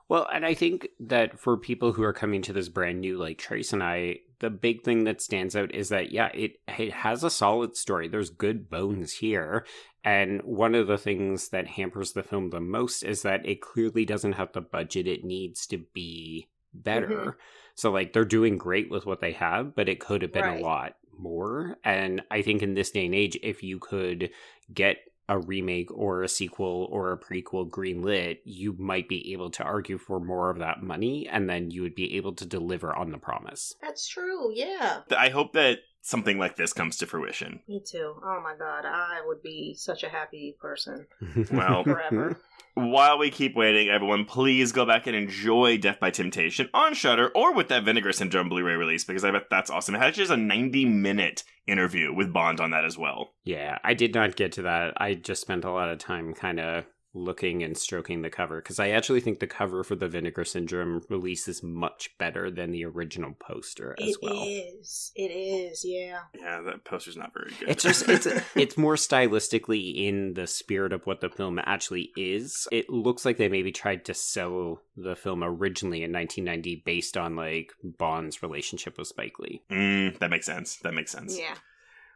[0.09, 3.39] Well, and I think that for people who are coming to this brand new, like
[3.39, 7.25] Trace and I, the big thing that stands out is that yeah, it it has
[7.25, 8.09] a solid story.
[8.09, 9.65] There's good bones here,
[10.05, 14.05] and one of the things that hampers the film the most is that it clearly
[14.05, 17.09] doesn't have the budget it needs to be better.
[17.09, 17.35] Mhm.
[17.75, 20.61] So like they're doing great with what they have, but it could have been Right.
[20.61, 21.77] a lot more.
[21.85, 24.31] And I think in this day and age, if you could
[24.73, 24.99] get
[25.29, 29.97] a remake or a sequel or a prequel greenlit, you might be able to argue
[29.97, 33.19] for more of that money and then you would be able to deliver on the
[33.19, 33.75] promise.
[33.81, 35.01] That's true, yeah.
[35.17, 38.15] I hope that something like this comes to fruition Me too.
[38.23, 41.07] Oh my god, I would be such a happy person
[41.53, 42.39] Well, forever.
[42.75, 47.29] While we keep waiting, everyone, please go back and enjoy Def by Temptation on Shudder
[47.35, 49.95] or with that Vinegar Syndrome Blu-ray release because I bet that's awesome.
[49.95, 53.31] It has just a 90-minute interview with Bond on that as well.
[53.45, 54.95] yeah, I did not get to that.
[55.01, 58.81] I just spent a lot of time kind of looking and stroking the cover because
[58.81, 62.85] I actually think the cover for the Vinegar Syndrome release is much better than the
[62.85, 64.45] original poster as It well.
[64.47, 65.13] is.
[65.15, 65.85] It is.
[65.85, 66.21] Yeah.
[66.39, 67.69] Yeah, that poster's not very good.
[67.69, 68.27] It's just it's
[68.57, 72.67] it's more stylistically in the spirit of what the film actually is.
[72.73, 77.37] It looks like they maybe tried to sell the film originally in 1990 based on
[77.37, 79.63] like Bond's relationship with Spike Lee.
[79.71, 80.77] Mm, that makes sense.
[80.77, 81.39] That makes sense.
[81.39, 81.55] Yeah.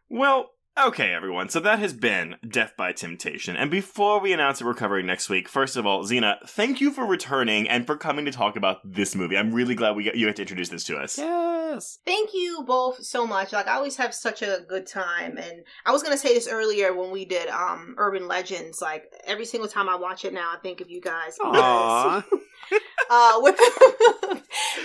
[0.08, 0.50] Well,
[0.86, 1.48] okay, everyone.
[1.48, 3.56] So that has been Def by Temptation.
[3.56, 6.90] And before we announce what we're covering next week, first of all, Zena, thank you
[6.90, 9.36] for returning and for coming to talk about this movie.
[9.36, 11.18] I'm really glad we got, you got to introduce this to us.
[11.18, 11.98] Yes.
[12.04, 13.52] Thank you both so much.
[13.52, 16.94] Like I always have such a good time and I was gonna say this earlier
[16.94, 18.80] when we did um Urban Legends.
[18.80, 21.36] Like every single time I watch it now I think of you guys.
[21.40, 22.24] Aww.
[23.10, 23.56] uh with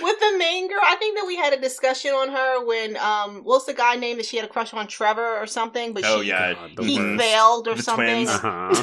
[0.01, 3.41] with the main girl, I think that we had a discussion on her when um
[3.43, 6.21] what's the guy name that she had a crush on Trevor or something, but Oh,
[6.21, 6.53] she yeah.
[6.53, 7.21] God, he worst.
[7.21, 8.25] failed or The something.
[8.25, 8.29] twins.
[8.29, 8.73] Uh-huh.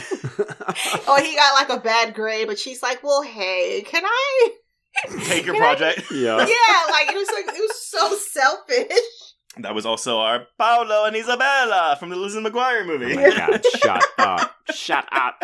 [1.13, 4.51] or he got like a bad grade, but she's like, Well, hey, can I
[5.25, 6.11] Take your Can I- project.
[6.11, 6.37] yeah.
[6.39, 8.99] Yeah, like it was like it was so selfish.
[9.59, 13.15] That was also our Paolo and Isabella from the Lizzie McGuire Oh movie.
[13.17, 14.55] my god, shut up.
[14.73, 15.43] Shut up.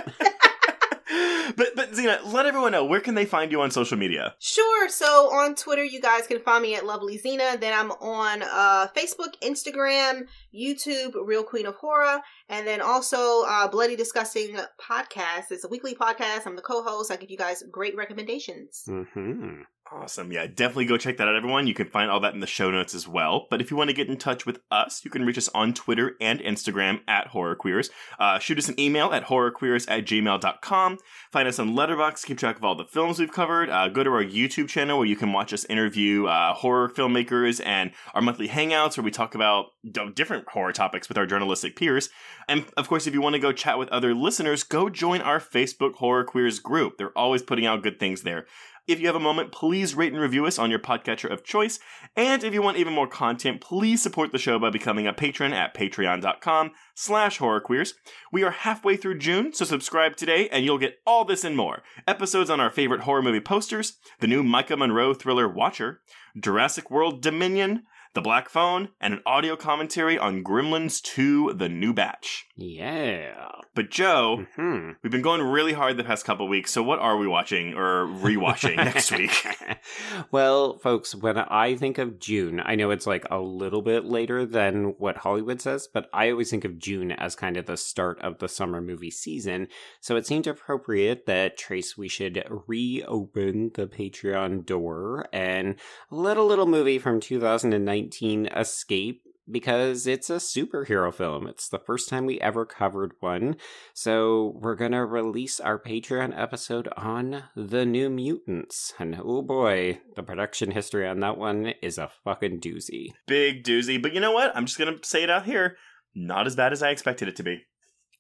[1.57, 4.35] But but Zena, let everyone know where can they find you on social media.
[4.41, 4.89] Sure.
[4.89, 7.57] So on Twitter, you guys can find me at Lovely Zena.
[7.59, 13.69] Then I'm on uh, Facebook, Instagram, YouTube, Real Queen of Horror, and then also uh,
[13.69, 15.51] Bloody Disgusting podcast.
[15.51, 16.47] It's a weekly podcast.
[16.47, 17.13] I'm the co-host.
[17.13, 18.83] I give you guys great recommendations.
[18.87, 20.33] hmm Awesome.
[20.33, 21.69] Yeah, definitely go check that out, everyone.
[21.69, 23.47] You can find all that in the show notes as well.
[23.51, 25.75] But if you want to get in touch with us, you can reach us on
[25.75, 27.91] Twitter and Instagram at HorrorQueers.
[28.19, 30.99] Uh, shoot us an email at horrorqueers at gmail.com.
[31.31, 33.71] Find us on Letterboxd, keep track of all the films we've covered.
[33.71, 37.65] Uh, go to our YouTube channel where you can watch us interview uh, horror filmmakers
[37.65, 39.67] and our monthly hangouts where we talk about
[40.15, 42.09] different horror topics with our journalistic peers.
[42.49, 45.41] And of course, if you want to go chat with other listeners, go join our
[45.41, 46.99] Facebook Horror Queers group.
[46.99, 48.47] They're always putting out good things there.
[48.87, 51.81] If you have a moment, please rate and review us on your podcatcher of choice.
[52.15, 55.53] And if you want even more content, please support the show by becoming a patron
[55.53, 57.95] at patreon.com slash horrorqueers.
[58.31, 61.83] We are halfway through June, so subscribe today and you'll get all this and more.
[62.07, 66.01] Episodes on our favorite horror movie posters, the new Maika Monroe thriller Watcher,
[66.39, 67.83] Jurassic World Dominion,
[68.15, 72.47] The Black Phone, and an audio commentary on Gremlins 2 The New Batch.
[72.57, 73.51] Yeah.
[73.75, 77.17] But Joe, hmm we've been going really hard the past couple weeks, so what are
[77.17, 79.47] we watching or rewatching next week?
[80.31, 84.47] well, folks, when I think of June, I know it's like a little bit later
[84.47, 88.19] than what Hollywood says, but I always think of June as kind of the start
[88.21, 89.69] of the summer movie season.
[90.01, 95.77] So it seemed appropriate that Trace, we should reopen the Patreon door and
[96.11, 101.47] let a little movie from 2019 escape because it's a superhero film.
[101.47, 103.57] It's the first time we ever covered one.
[103.95, 108.93] So we're going to release our Patreon episode on The New Mutants.
[108.99, 113.13] And oh boy, the production history on that one is a fucking doozy.
[113.27, 114.01] Big doozy.
[114.01, 114.57] But you know what?
[114.57, 115.77] I'm just going to say it out here.
[116.15, 117.63] Not as bad as I expected it to be.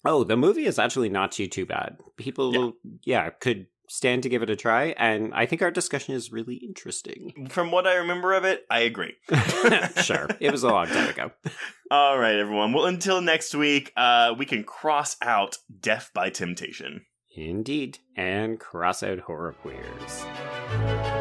[0.05, 1.97] Oh, the movie is actually not too too bad.
[2.17, 6.33] People yeah, could stand to give it a try and I think our discussion is
[6.33, 7.49] really interesting.
[7.51, 9.15] From what I remember of it, I agree.
[10.03, 10.29] sure.
[10.41, 11.31] It was a long time ago.
[11.91, 12.73] All right, everyone.
[12.73, 17.07] Well, until next week, uh, we can cross out Def by Temptation.
[17.37, 17.99] Indeed.
[18.17, 21.16] And cross out horror queers.